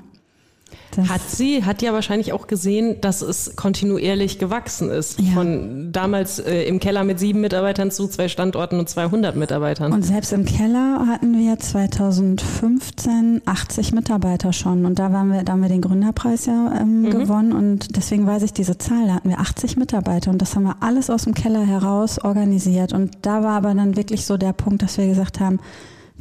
Das 0.96 1.08
hat 1.08 1.22
sie, 1.28 1.64
hat 1.64 1.82
ja 1.82 1.92
wahrscheinlich 1.92 2.32
auch 2.32 2.46
gesehen, 2.46 3.00
dass 3.00 3.22
es 3.22 3.56
kontinuierlich 3.56 4.38
gewachsen 4.38 4.90
ist. 4.90 5.20
Ja. 5.20 5.32
Von 5.32 5.92
damals 5.92 6.38
äh, 6.38 6.62
im 6.64 6.80
Keller 6.80 7.04
mit 7.04 7.18
sieben 7.18 7.40
Mitarbeitern 7.40 7.90
zu 7.90 8.06
zwei 8.08 8.28
Standorten 8.28 8.78
und 8.78 8.88
200 8.88 9.36
Mitarbeitern. 9.36 9.92
Und 9.92 10.04
selbst 10.04 10.32
im 10.32 10.44
Keller 10.44 11.06
hatten 11.06 11.38
wir 11.38 11.58
2015 11.58 13.42
80 13.44 13.92
Mitarbeiter 13.92 14.52
schon. 14.52 14.84
Und 14.86 14.98
da, 14.98 15.12
waren 15.12 15.32
wir, 15.32 15.42
da 15.42 15.52
haben 15.52 15.62
wir 15.62 15.68
den 15.68 15.80
Gründerpreis 15.80 16.46
ja 16.46 16.72
ähm, 16.80 17.02
mhm. 17.02 17.10
gewonnen. 17.10 17.52
Und 17.52 17.96
deswegen 17.96 18.26
weiß 18.26 18.42
ich 18.42 18.52
diese 18.52 18.78
Zahl. 18.78 19.06
Da 19.06 19.14
hatten 19.14 19.28
wir 19.28 19.40
80 19.40 19.76
Mitarbeiter. 19.76 20.30
Und 20.30 20.42
das 20.42 20.54
haben 20.54 20.64
wir 20.64 20.76
alles 20.80 21.10
aus 21.10 21.24
dem 21.24 21.34
Keller 21.34 21.64
heraus 21.64 22.18
organisiert. 22.18 22.92
Und 22.92 23.16
da 23.22 23.42
war 23.42 23.56
aber 23.56 23.74
dann 23.74 23.96
wirklich 23.96 24.24
so 24.26 24.36
der 24.36 24.52
Punkt, 24.52 24.82
dass 24.82 24.98
wir 24.98 25.06
gesagt 25.06 25.40
haben, 25.40 25.58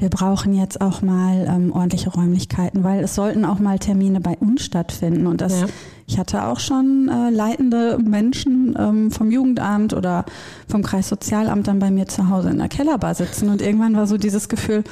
wir 0.01 0.09
brauchen 0.09 0.55
jetzt 0.55 0.81
auch 0.81 1.03
mal 1.03 1.45
ähm, 1.47 1.71
ordentliche 1.71 2.09
Räumlichkeiten, 2.09 2.83
weil 2.83 3.03
es 3.03 3.13
sollten 3.13 3.45
auch 3.45 3.59
mal 3.59 3.77
Termine 3.77 4.19
bei 4.19 4.35
uns 4.35 4.65
stattfinden. 4.65 5.27
Und 5.27 5.41
das, 5.41 5.61
ja. 5.61 5.67
ich 6.07 6.17
hatte 6.17 6.43
auch 6.45 6.59
schon 6.59 7.07
äh, 7.07 7.29
leitende 7.29 7.99
Menschen 7.99 8.75
ähm, 8.79 9.11
vom 9.11 9.29
Jugendamt 9.29 9.93
oder 9.93 10.25
vom 10.67 10.81
Kreissozialamt 10.81 11.67
dann 11.67 11.77
bei 11.77 11.91
mir 11.91 12.07
zu 12.07 12.29
Hause 12.29 12.49
in 12.49 12.57
der 12.57 12.67
Kellerbar 12.67 13.13
sitzen. 13.13 13.49
Und 13.49 13.61
irgendwann 13.61 13.95
war 13.95 14.07
so 14.07 14.17
dieses 14.17 14.49
Gefühl, 14.49 14.83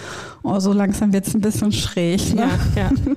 oh, 0.43 0.59
so 0.59 0.73
langsam 0.73 1.11
wird 1.11 1.25
es 1.27 1.33
ein 1.33 1.41
bisschen 1.41 1.71
schräg. 1.71 2.35
Ne? 2.35 2.47
Ja, 2.75 2.81
ja. 2.83 2.91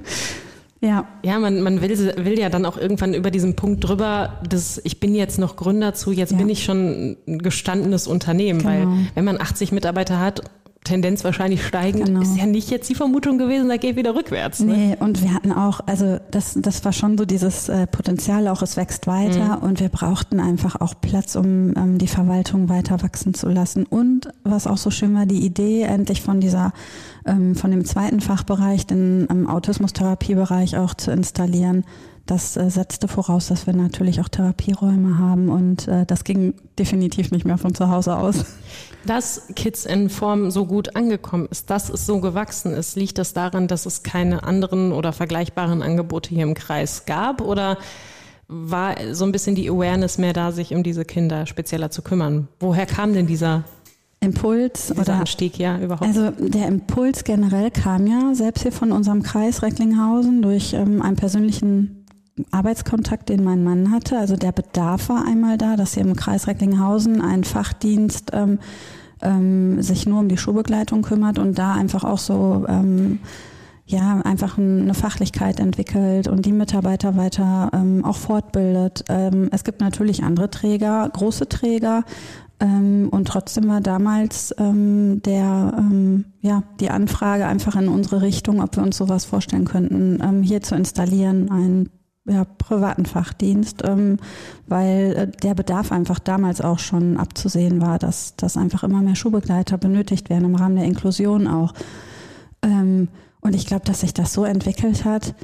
Ja. 0.85 1.07
Ja, 1.23 1.39
man, 1.39 1.63
man 1.63 1.81
will, 1.81 1.97
will 2.17 2.37
ja 2.41 2.49
dann 2.49 2.67
auch 2.67 2.77
irgendwann 2.77 3.15
über 3.15 3.31
diesen 3.31 3.55
Punkt 3.55 3.89
drüber, 3.89 4.41
dass 4.49 4.81
ich 4.83 4.99
bin 4.99 5.15
jetzt 5.15 5.39
noch 5.39 5.55
Gründer 5.55 5.95
zu, 5.95 6.11
jetzt 6.11 6.33
ja. 6.33 6.39
bin 6.39 6.49
ich 6.49 6.65
schon 6.65 7.17
ein 7.29 7.39
gestandenes 7.39 8.09
Unternehmen, 8.09 8.59
genau. 8.59 8.71
weil 8.71 8.89
wenn 9.15 9.25
man 9.25 9.41
80 9.41 9.71
Mitarbeiter 9.71 10.19
hat 10.19 10.43
Tendenz 10.85 11.23
wahrscheinlich 11.23 11.65
steigend, 11.65 12.07
genau. 12.07 12.23
ist 12.23 12.37
ja 12.37 12.45
nicht 12.45 12.69
jetzt 12.71 12.89
die 12.89 12.97
Vermutung 12.97 13.39
gewesen, 13.39 13.69
da 13.69 13.77
geht 13.77 13.95
wieder 13.95 14.17
rückwärts. 14.17 14.61
Ne? 14.61 14.77
Nee, 14.77 14.97
und 14.99 15.23
wir 15.23 15.33
hatten 15.33 15.53
auch, 15.53 15.81
also 15.87 16.19
das, 16.33 16.55
das 16.57 16.85
war 16.85 16.93
schon 16.93 17.17
so 17.17 17.25
dieses 17.25 17.69
äh, 17.69 17.87
Potenzial, 17.87 18.49
auch 18.49 18.63
es 18.63 18.77
wächst 18.77 19.07
weiter 19.07 19.59
mhm. 19.59 19.63
und 19.63 19.81
wir 19.81 19.91
brauchten 19.91 20.41
einfach 20.41 20.81
auch 20.81 20.95
Platz, 21.01 21.37
um 21.37 21.73
ähm, 21.77 21.99
die 21.99 22.09
Verwaltung 22.09 22.69
weiter 22.69 23.01
wachsen 23.01 23.33
zu 23.33 23.49
lassen. 23.49 23.85
Und 23.85 24.29
was 24.43 24.67
auch 24.67 24.77
so 24.77 24.91
schön 24.91 25.15
war, 25.15 25.25
die 25.25 25.47
Idee 25.47 25.83
endlich 25.83 26.21
von 26.21 26.41
dieser, 26.41 26.73
ähm, 27.27 27.55
von 27.55 27.71
dem 27.71 27.85
zweiten 27.85 28.21
Fachbereich, 28.21 28.85
den 28.85 29.29
ähm, 29.31 29.49
Autismustherapiebereich 29.49 30.79
auch 30.79 30.95
zu 30.95 31.13
installieren, 31.13 31.85
das 32.27 32.57
äh, 32.57 32.71
setzte 32.71 33.09
voraus, 33.09 33.49
dass 33.49 33.67
wir 33.67 33.75
natürlich 33.75 34.21
auch 34.21 34.29
Therapieräume 34.29 35.19
haben 35.19 35.49
und 35.49 35.89
äh, 35.89 36.07
das 36.07 36.25
ging 36.25 36.55
definitiv 36.79 37.31
nicht 37.31 37.45
mehr 37.45 37.59
von 37.59 37.75
zu 37.75 37.89
Hause 37.89 38.17
aus. 38.17 38.45
Dass 39.05 39.49
Kids 39.57 39.85
in 39.85 40.09
Form 40.09 40.53
so 40.53 40.65
gut 40.65 40.95
angekommen 40.95 41.49
ist, 41.51 41.71
dass 41.71 41.91
es 41.91 42.07
so 42.07 42.21
gewachsen 42.21 42.73
ist, 42.73 42.95
liegt 42.95 43.19
das 43.19 43.33
daran, 43.33 43.67
dass 43.67 43.85
es 43.85 44.05
keine 44.05 44.45
anderen 44.45 44.93
oder 44.93 45.13
vergleichbaren 45.13 45.83
Angebote 45.83 46.31
hier 46.31 46.45
im 46.45 46.55
Kreis 46.55 47.05
gab 47.05 47.41
oder 47.41 47.79
war 48.47 48.95
so 49.13 49.25
ein 49.25 49.33
bisschen 49.33 49.57
die 49.57 49.69
Awareness 49.69 50.19
mehr 50.19 50.33
da, 50.33 50.53
sich 50.53 50.75
um 50.75 50.83
diese 50.85 51.05
Kinder 51.05 51.47
spezieller 51.47 51.91
zu 51.91 52.03
kümmern? 52.03 52.47
Woher 52.61 52.87
kam 52.87 53.13
denn 53.13 53.27
dieser 53.27 53.65
Impuls 54.21 54.93
oder 54.97 55.15
Anstieg 55.15 55.59
ja 55.59 55.79
überhaupt? 55.79 56.07
Also 56.07 56.31
der 56.31 56.69
Impuls 56.69 57.25
generell 57.25 57.71
kam 57.71 58.07
ja 58.07 58.35
selbst 58.35 58.63
hier 58.63 58.73
von 58.73 58.93
unserem 58.93 59.23
Kreis 59.23 59.63
Recklinghausen 59.63 60.43
durch 60.43 60.75
ähm, 60.75 61.03
einen 61.03 61.17
persönlichen 61.17 62.02
Arbeitskontakt, 62.51 63.29
den 63.29 63.45
mein 63.45 63.63
Mann 63.63 63.91
hatte. 63.91 64.19
Also 64.19 64.37
der 64.37 64.53
Bedarf 64.53 65.09
war 65.09 65.27
einmal 65.27 65.59
da, 65.59 65.77
dass 65.77 65.95
hier 65.95 66.03
im 66.03 66.17
Kreis 66.17 66.47
Recklinghausen 66.47 67.21
ein 67.21 67.45
Fachdienst 67.45 68.31
ähm, 68.33 68.59
ähm, 69.21 69.83
sich 69.83 70.07
nur 70.07 70.21
um 70.21 70.29
die 70.29 70.39
Schulbegleitung 70.39 71.03
kümmert 71.03 71.39
und 71.39 71.59
da 71.59 71.75
einfach 71.75 72.05
auch 72.05 72.19
so 72.19 72.65
ähm, 72.69 73.21
ja 73.87 74.21
einfach 74.21 74.59
eine 74.59 74.95
Fachlichkeit 74.95 75.61
entwickelt 75.61 76.29
und 76.29 76.47
die 76.47 76.53
Mitarbeiter 76.53 77.17
weiter 77.17 77.71
ähm, 77.73 78.05
auch 78.05 78.17
fortbildet. 78.17 79.05
Ähm, 79.09 79.49
es 79.53 79.65
gibt 79.65 79.81
natürlich 79.81 80.23
andere 80.23 80.51
Träger, 80.51 81.09
große 81.13 81.49
Träger. 81.49 82.05
Ähm, 82.61 83.09
und 83.11 83.27
trotzdem 83.27 83.69
war 83.69 83.81
damals 83.81 84.55
ähm, 84.57 85.21
der, 85.23 85.75
ähm, 85.77 86.27
ja, 86.41 86.63
die 86.81 86.91
Anfrage 86.91 87.47
einfach 87.47 87.77
in 87.77 87.89
unsere 87.89 88.23
Richtung, 88.23 88.63
ob 88.63 88.77
wir 88.77 88.85
uns 88.85 88.97
sowas 88.97 89.25
vorstellen 89.25 89.65
könnten, 89.65 90.21
ähm, 90.23 90.43
hier 90.43 90.63
zu 90.63 90.77
installieren, 90.77 91.51
ein 91.51 91.89
ja, 92.25 92.45
privaten 92.45 93.05
Fachdienst, 93.05 93.83
ähm, 93.85 94.19
weil 94.67 95.15
äh, 95.17 95.39
der 95.43 95.55
Bedarf 95.55 95.91
einfach 95.91 96.19
damals 96.19 96.61
auch 96.61 96.79
schon 96.79 97.17
abzusehen 97.17 97.81
war, 97.81 97.99
dass, 97.99 98.37
dass 98.37 98.57
einfach 98.57 98.85
immer 98.85 99.03
mehr 99.03 99.17
Schulbegleiter 99.17 99.77
benötigt 99.77 100.31
werden, 100.31 100.45
im 100.45 100.55
Rahmen 100.55 100.77
der 100.77 100.85
Inklusion 100.85 101.49
auch. 101.49 101.75
Ähm, 102.63 103.09
und 103.41 103.57
ich 103.57 103.67
glaube, 103.67 103.85
dass 103.85 104.01
sich 104.01 104.15
das 104.15 104.33
so 104.33 104.45
entwickelt 104.45 105.05
hat. 105.05 105.35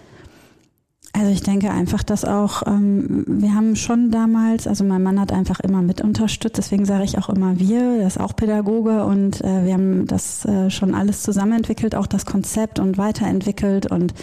Also 1.12 1.32
ich 1.32 1.42
denke 1.42 1.70
einfach, 1.70 2.04
dass 2.04 2.24
auch, 2.24 2.62
ähm, 2.66 3.24
wir 3.26 3.54
haben 3.54 3.74
schon 3.74 4.12
damals, 4.12 4.68
also 4.68 4.84
mein 4.84 5.02
Mann 5.02 5.18
hat 5.18 5.32
einfach 5.32 5.58
immer 5.58 5.82
mit 5.82 6.00
unterstützt, 6.00 6.58
deswegen 6.58 6.84
sage 6.84 7.02
ich 7.02 7.18
auch 7.18 7.28
immer 7.28 7.58
wir, 7.58 8.00
er 8.00 8.06
ist 8.06 8.20
auch 8.20 8.36
Pädagoge 8.36 9.04
und 9.04 9.40
äh, 9.42 9.64
wir 9.64 9.72
haben 9.72 10.06
das 10.06 10.44
äh, 10.44 10.70
schon 10.70 10.94
alles 10.94 11.22
zusammen 11.22 11.54
entwickelt, 11.54 11.96
auch 11.96 12.06
das 12.06 12.24
Konzept 12.24 12.78
und 12.78 12.98
weiterentwickelt 12.98 13.90
und 13.90 14.14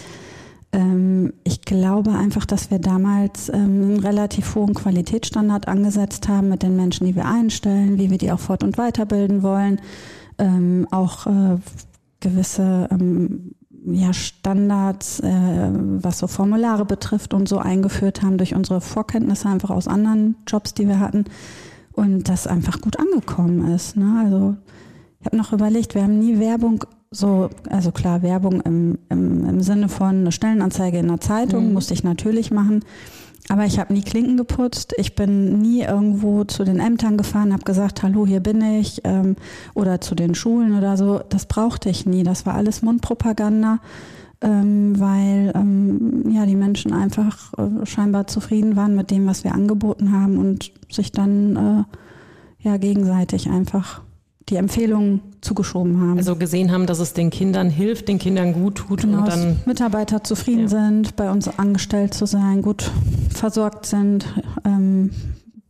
ich 1.44 1.62
glaube 1.62 2.12
einfach, 2.12 2.44
dass 2.44 2.70
wir 2.70 2.78
damals 2.78 3.48
ähm, 3.48 3.54
einen 3.54 4.00
relativ 4.00 4.54
hohen 4.54 4.74
Qualitätsstandard 4.74 5.68
angesetzt 5.68 6.28
haben 6.28 6.48
mit 6.50 6.62
den 6.62 6.76
Menschen, 6.76 7.06
die 7.06 7.16
wir 7.16 7.24
einstellen, 7.24 7.98
wie 7.98 8.10
wir 8.10 8.18
die 8.18 8.30
auch 8.30 8.40
fort- 8.40 8.62
und 8.62 8.76
weiterbilden 8.76 9.42
wollen, 9.42 9.80
ähm, 10.38 10.86
auch 10.90 11.26
äh, 11.26 11.56
gewisse 12.20 12.88
Standards, 14.12 15.20
äh, 15.20 15.70
was 15.72 16.18
so 16.18 16.26
Formulare 16.26 16.84
betrifft 16.84 17.32
und 17.32 17.48
so 17.48 17.58
eingeführt 17.58 18.22
haben 18.22 18.36
durch 18.36 18.54
unsere 18.54 18.80
Vorkenntnisse 18.80 19.48
einfach 19.48 19.70
aus 19.70 19.88
anderen 19.88 20.36
Jobs, 20.46 20.74
die 20.74 20.88
wir 20.88 21.00
hatten 21.00 21.24
und 21.92 22.28
das 22.28 22.46
einfach 22.46 22.80
gut 22.80 22.98
angekommen 22.98 23.72
ist. 23.72 23.96
Ne? 23.96 24.22
Also 24.24 24.56
ich 25.20 25.26
habe 25.26 25.36
noch 25.36 25.52
überlegt, 25.52 25.94
wir 25.94 26.02
haben 26.02 26.18
nie 26.18 26.38
Werbung 26.38 26.84
so, 27.10 27.50
also 27.70 27.92
klar, 27.92 28.22
Werbung 28.22 28.60
im, 28.62 28.98
im, 29.08 29.48
im 29.48 29.60
Sinne 29.60 29.88
von 29.88 30.08
eine 30.08 30.32
Stellenanzeige 30.32 30.98
in 30.98 31.08
der 31.08 31.20
Zeitung 31.20 31.68
mhm. 31.68 31.72
musste 31.74 31.94
ich 31.94 32.04
natürlich 32.04 32.50
machen. 32.50 32.84
Aber 33.48 33.64
ich 33.64 33.78
habe 33.78 33.92
nie 33.92 34.02
Klinken 34.02 34.36
geputzt. 34.36 34.92
Ich 34.96 35.14
bin 35.14 35.60
nie 35.60 35.82
irgendwo 35.82 36.44
zu 36.44 36.64
den 36.64 36.80
Ämtern 36.80 37.16
gefahren, 37.16 37.52
habe 37.52 37.62
gesagt, 37.62 38.02
hallo, 38.02 38.26
hier 38.26 38.40
bin 38.40 38.60
ich. 38.60 39.02
Ähm, 39.04 39.36
oder 39.74 40.00
zu 40.00 40.14
den 40.14 40.34
Schulen 40.34 40.76
oder 40.76 40.96
so. 40.96 41.20
Das 41.28 41.46
brauchte 41.46 41.88
ich 41.88 42.06
nie. 42.06 42.24
Das 42.24 42.44
war 42.44 42.54
alles 42.54 42.82
Mundpropaganda, 42.82 43.78
ähm, 44.40 44.98
weil 44.98 45.52
ähm, 45.54 46.24
ja 46.28 46.44
die 46.44 46.56
Menschen 46.56 46.92
einfach 46.92 47.52
äh, 47.54 47.86
scheinbar 47.86 48.26
zufrieden 48.26 48.74
waren 48.74 48.96
mit 48.96 49.12
dem, 49.12 49.26
was 49.26 49.44
wir 49.44 49.54
angeboten 49.54 50.10
haben 50.10 50.38
und 50.38 50.72
sich 50.90 51.12
dann 51.12 51.56
äh, 51.56 52.68
ja 52.68 52.78
gegenseitig 52.78 53.48
einfach 53.48 54.02
die 54.48 54.56
Empfehlungen 54.56 55.20
zugeschoben 55.40 56.00
haben. 56.00 56.18
Also 56.18 56.36
gesehen 56.36 56.70
haben, 56.70 56.86
dass 56.86 57.00
es 57.00 57.12
den 57.14 57.30
Kindern 57.30 57.68
hilft, 57.68 58.06
den 58.08 58.18
Kindern 58.18 58.52
gut 58.52 58.76
tut 58.76 59.02
genau, 59.02 59.18
und 59.18 59.28
dann 59.28 59.60
Mitarbeiter 59.66 60.22
zufrieden 60.22 60.62
ja. 60.62 60.68
sind, 60.68 61.16
bei 61.16 61.30
uns 61.30 61.48
angestellt 61.58 62.14
zu 62.14 62.26
sein, 62.26 62.62
gut 62.62 62.90
versorgt 63.30 63.86
sind, 63.86 64.26
ähm, 64.64 65.10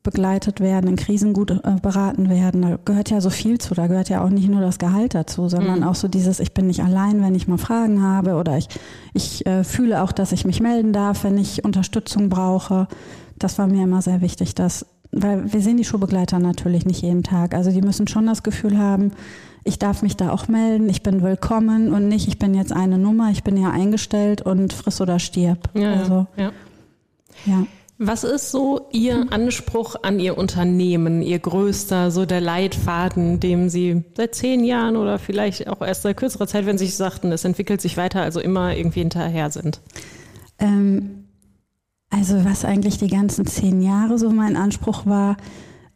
begleitet 0.03 0.61
werden, 0.61 0.89
in 0.91 0.97
Krisen 0.97 1.33
gut 1.33 1.51
äh, 1.51 1.81
beraten 1.83 2.29
werden. 2.29 2.63
Da 2.63 2.79
gehört 2.85 3.11
ja 3.11 3.21
so 3.21 3.31
viel 3.31 3.59
zu. 3.59 3.75
Da 3.75 3.89
gehört 3.89 4.09
ja 4.09 4.23
auch 4.23 4.29
nicht 4.29 4.49
nur 4.49 4.61
das 4.61 4.79
Gehalt 4.79 5.15
dazu, 5.15 5.49
sondern 5.49 5.81
mhm. 5.81 5.85
auch 5.85 5.97
so 5.97 6.07
dieses, 6.07 6.39
ich 6.39 6.53
bin 6.53 6.69
nicht 6.69 6.85
allein, 6.85 7.23
wenn 7.23 7.35
ich 7.35 7.49
mal 7.49 7.59
Fragen 7.59 8.03
habe 8.03 8.35
oder 8.35 8.57
ich, 8.57 8.69
ich 9.15 9.45
äh, 9.47 9.65
fühle 9.65 10.03
auch, 10.03 10.13
dass 10.13 10.31
ich 10.31 10.45
mich 10.45 10.61
melden 10.61 10.93
darf, 10.93 11.25
wenn 11.25 11.39
ich 11.39 11.65
Unterstützung 11.65 12.29
brauche. 12.29 12.87
Das 13.39 13.59
war 13.59 13.67
mir 13.67 13.83
immer 13.83 14.01
sehr 14.01 14.21
wichtig, 14.21 14.55
dass 14.55 14.87
weil 15.13 15.53
wir 15.53 15.61
sehen 15.61 15.77
die 15.77 15.85
Schulbegleiter 15.85 16.39
natürlich 16.39 16.85
nicht 16.85 17.03
jeden 17.03 17.23
Tag. 17.23 17.55
Also 17.55 17.71
die 17.71 17.83
müssen 17.83 18.09
schon 18.09 18.27
das 18.27 18.43
Gefühl 18.43 18.79
haben, 18.79 19.13
ich 19.65 19.79
darf 19.79 20.03
mich 20.03 20.17
da 20.17 20.31
auch 20.31 20.47
melden, 20.47 20.89
ich 20.89 21.03
bin 21.03 21.23
willkommen 21.23 21.93
und 21.93 22.07
nicht, 22.09 22.29
ich 22.29 22.39
bin 22.39 22.55
jetzt 22.55 22.73
eine 22.73 22.99
Nummer, 22.99 23.31
ich 23.31 23.43
bin 23.43 23.57
ja 23.57 23.71
eingestellt 23.71 24.43
und 24.43 24.73
friss 24.73 25.01
oder 25.01 25.19
stirb. 25.19 25.71
Ja, 25.75 25.95
also, 25.95 26.27
ja. 26.37 26.53
ja. 27.47 27.67
Was 27.99 28.25
ist 28.25 28.51
so 28.51 28.89
Ihr 28.93 29.27
Anspruch 29.31 29.97
an 30.03 30.21
Ihr 30.21 30.37
Unternehmen, 30.37 31.23
Ihr 31.23 31.39
größter, 31.39 32.11
so 32.11 32.27
der 32.27 32.43
Leitfaden, 32.43 33.41
dem 33.41 33.71
Sie 33.71 34.05
seit 34.15 34.35
zehn 34.35 34.65
Jahren 34.65 34.97
oder 34.97 35.19
vielleicht 35.19 35.67
auch 35.67 35.81
erst 35.81 36.03
seit 36.03 36.19
kürzerer 36.19 36.47
Zeit, 36.47 36.67
wenn 36.67 36.77
Sie 36.77 36.87
sich 36.87 36.97
sagten, 36.97 37.33
es 37.33 37.45
entwickelt 37.45 37.81
sich 37.81 37.97
weiter, 37.97 38.21
also 38.21 38.39
immer 38.39 38.77
irgendwie 38.77 39.01
hinterher 39.01 39.51
sind? 39.51 39.81
Ähm, 40.59 41.16
also 42.17 42.45
was 42.45 42.65
eigentlich 42.65 42.99
die 42.99 43.09
ganzen 43.09 43.47
zehn 43.47 43.83
Jahre 43.83 44.19
so 44.19 44.31
mein 44.31 44.57
Anspruch 44.57 45.07
war, 45.07 45.37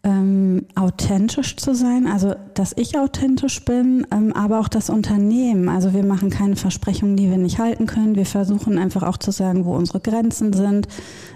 ähm, 0.03 0.67
authentisch 0.75 1.57
zu 1.57 1.75
sein, 1.75 2.07
also 2.07 2.35
dass 2.55 2.73
ich 2.77 2.99
authentisch 2.99 3.65
bin, 3.65 4.07
ähm, 4.11 4.33
aber 4.35 4.61
auch 4.61 4.69
das 4.69 4.89
Unternehmen. 4.89 5.69
Also 5.69 5.93
wir 5.93 6.05
machen 6.05 6.31
keine 6.31 6.57
Versprechungen, 6.57 7.17
die 7.17 7.29
wir 7.29 7.37
nicht 7.37 7.59
halten 7.59 7.87
können. 7.87 8.17
Wir 8.17 8.25
versuchen 8.25 8.79
einfach 8.79 9.03
auch 9.03 9.19
zu 9.19 9.31
sagen, 9.31 9.67
wo 9.67 9.75
unsere 9.75 10.00
Grenzen 10.00 10.53
sind. 10.55 10.89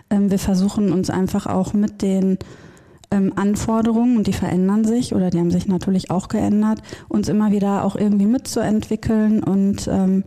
Ähm, 0.09 0.31
wir 0.31 0.38
versuchen 0.38 0.93
uns 0.93 1.11
einfach 1.11 1.47
auch 1.47 1.75
mit 1.75 2.00
den 2.00 2.38
ähm, 3.11 3.35
Anforderungen, 3.37 4.17
und 4.17 4.26
die 4.26 4.33
verändern 4.33 4.85
sich 4.85 5.14
oder 5.14 5.29
die 5.29 5.38
haben 5.38 5.50
sich 5.50 5.67
natürlich 5.67 6.11
auch 6.11 6.29
geändert, 6.29 6.81
uns 7.09 7.29
immer 7.29 7.53
wieder 7.53 7.85
auch 7.85 7.97
irgendwie 7.97 8.26
mitzuentwickeln 8.26 9.43
und 9.45 9.88
ähm, 9.88 10.25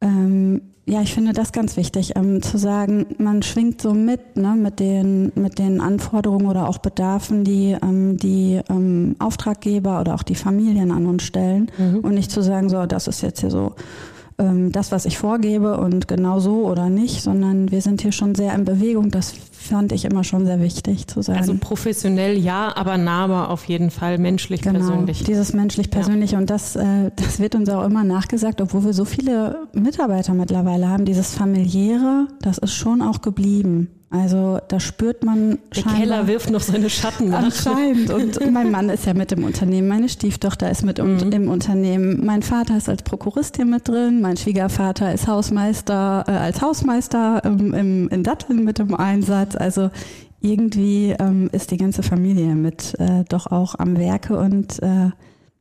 ähm, 0.00 0.71
ja, 0.84 1.00
ich 1.00 1.14
finde 1.14 1.32
das 1.32 1.52
ganz 1.52 1.76
wichtig, 1.76 2.16
ähm, 2.16 2.42
zu 2.42 2.58
sagen, 2.58 3.06
man 3.18 3.42
schwingt 3.42 3.80
so 3.80 3.94
mit, 3.94 4.36
ne, 4.36 4.54
mit 4.56 4.80
den, 4.80 5.30
mit 5.36 5.58
den 5.58 5.80
Anforderungen 5.80 6.46
oder 6.46 6.68
auch 6.68 6.78
Bedarfen, 6.78 7.44
die 7.44 7.76
ähm, 7.80 8.16
die 8.16 8.60
ähm, 8.68 9.14
Auftraggeber 9.20 10.00
oder 10.00 10.14
auch 10.14 10.24
die 10.24 10.34
Familien 10.34 10.90
an 10.90 11.06
uns 11.06 11.22
stellen 11.22 11.70
mhm. 11.78 12.00
und 12.00 12.14
nicht 12.14 12.32
zu 12.32 12.42
sagen, 12.42 12.68
so, 12.68 12.84
das 12.86 13.06
ist 13.06 13.22
jetzt 13.22 13.40
hier 13.40 13.50
so 13.50 13.74
ähm, 14.38 14.72
das, 14.72 14.92
was 14.92 15.04
ich 15.04 15.18
vorgebe 15.18 15.78
und 15.78 16.08
genau 16.08 16.40
so 16.40 16.66
oder 16.66 16.88
nicht, 16.90 17.22
sondern 17.22 17.70
wir 17.70 17.82
sind 17.82 18.02
hier 18.02 18.12
schon 18.12 18.34
sehr 18.34 18.54
in 18.54 18.64
Bewegung. 18.64 19.10
Das 19.10 19.34
fand 19.52 19.92
ich 19.92 20.04
immer 20.04 20.24
schon 20.24 20.44
sehr 20.44 20.60
wichtig 20.60 21.06
zu 21.06 21.22
sagen. 21.22 21.38
Also 21.38 21.54
professionell 21.58 22.36
ja, 22.36 22.76
aber 22.76 22.98
nahbar 22.98 23.50
auf 23.50 23.64
jeden 23.64 23.90
Fall, 23.90 24.18
menschlich 24.18 24.62
genau, 24.62 24.78
persönlich. 24.78 25.24
Dieses 25.24 25.52
menschlich 25.52 25.90
persönliche 25.90 26.34
ja. 26.34 26.40
und 26.40 26.50
das, 26.50 26.76
äh, 26.76 27.10
das 27.16 27.38
wird 27.38 27.54
uns 27.54 27.68
auch 27.68 27.84
immer 27.84 28.04
nachgesagt, 28.04 28.60
obwohl 28.60 28.84
wir 28.84 28.92
so 28.92 29.04
viele 29.04 29.68
Mitarbeiter 29.72 30.34
mittlerweile 30.34 30.88
haben. 30.88 31.04
Dieses 31.04 31.34
familiäre, 31.34 32.28
das 32.40 32.58
ist 32.58 32.72
schon 32.74 33.02
auch 33.02 33.22
geblieben. 33.22 33.88
Also 34.12 34.60
da 34.68 34.78
spürt 34.78 35.24
man 35.24 35.58
Der 35.74 35.84
Keller 35.84 36.26
wirft 36.26 36.50
noch 36.50 36.60
seine 36.60 36.90
Schatten 36.90 37.30
nach. 37.30 37.44
Anscheinend. 37.44 38.10
Und 38.10 38.52
mein 38.52 38.70
Mann 38.70 38.90
ist 38.90 39.06
ja 39.06 39.14
mit 39.14 39.32
im 39.32 39.42
Unternehmen, 39.42 39.88
meine 39.88 40.10
Stieftochter 40.10 40.70
ist 40.70 40.84
mit 40.84 41.02
mhm. 41.02 41.32
im 41.32 41.48
Unternehmen, 41.48 42.22
mein 42.22 42.42
Vater 42.42 42.76
ist 42.76 42.90
als 42.90 43.02
Prokurist 43.02 43.56
hier 43.56 43.64
mit 43.64 43.88
drin, 43.88 44.20
mein 44.20 44.36
Schwiegervater 44.36 45.14
ist 45.14 45.28
Hausmeister, 45.28 46.24
äh, 46.28 46.32
als 46.32 46.60
Hausmeister 46.60 47.40
ähm, 47.46 47.72
im, 47.72 48.08
in 48.10 48.22
Datteln 48.22 48.64
mit 48.64 48.80
im 48.80 48.94
Einsatz. 48.94 49.56
Also 49.56 49.90
irgendwie 50.42 51.16
ähm, 51.18 51.48
ist 51.50 51.70
die 51.70 51.78
ganze 51.78 52.02
Familie 52.02 52.54
mit 52.54 52.94
äh, 53.00 53.24
doch 53.30 53.46
auch 53.46 53.76
am 53.78 53.96
Werke 53.96 54.36
und 54.36 54.82
äh, 54.82 55.10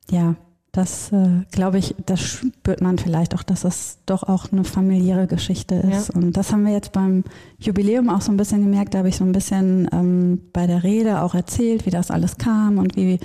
ja, 0.09 0.35
das 0.71 1.11
äh, 1.11 1.43
glaube 1.51 1.79
ich, 1.79 1.95
das 2.05 2.21
spürt 2.21 2.79
man 2.79 2.97
vielleicht 2.97 3.35
auch, 3.35 3.43
dass 3.43 3.61
das 3.61 3.97
doch 4.05 4.23
auch 4.23 4.51
eine 4.51 4.63
familiäre 4.63 5.27
Geschichte 5.27 5.75
ist. 5.75 6.09
Ja. 6.09 6.15
Und 6.15 6.37
das 6.37 6.53
haben 6.53 6.65
wir 6.65 6.71
jetzt 6.71 6.93
beim 6.93 7.25
Jubiläum 7.59 8.09
auch 8.09 8.21
so 8.21 8.31
ein 8.31 8.37
bisschen 8.37 8.63
gemerkt. 8.63 8.93
Da 8.93 8.99
habe 8.99 9.09
ich 9.09 9.17
so 9.17 9.25
ein 9.25 9.33
bisschen 9.33 9.89
ähm, 9.91 10.41
bei 10.53 10.67
der 10.67 10.83
Rede 10.83 11.21
auch 11.23 11.35
erzählt, 11.35 11.85
wie 11.85 11.89
das 11.89 12.09
alles 12.09 12.37
kam 12.37 12.77
und 12.77 12.95
wie, 12.95 13.19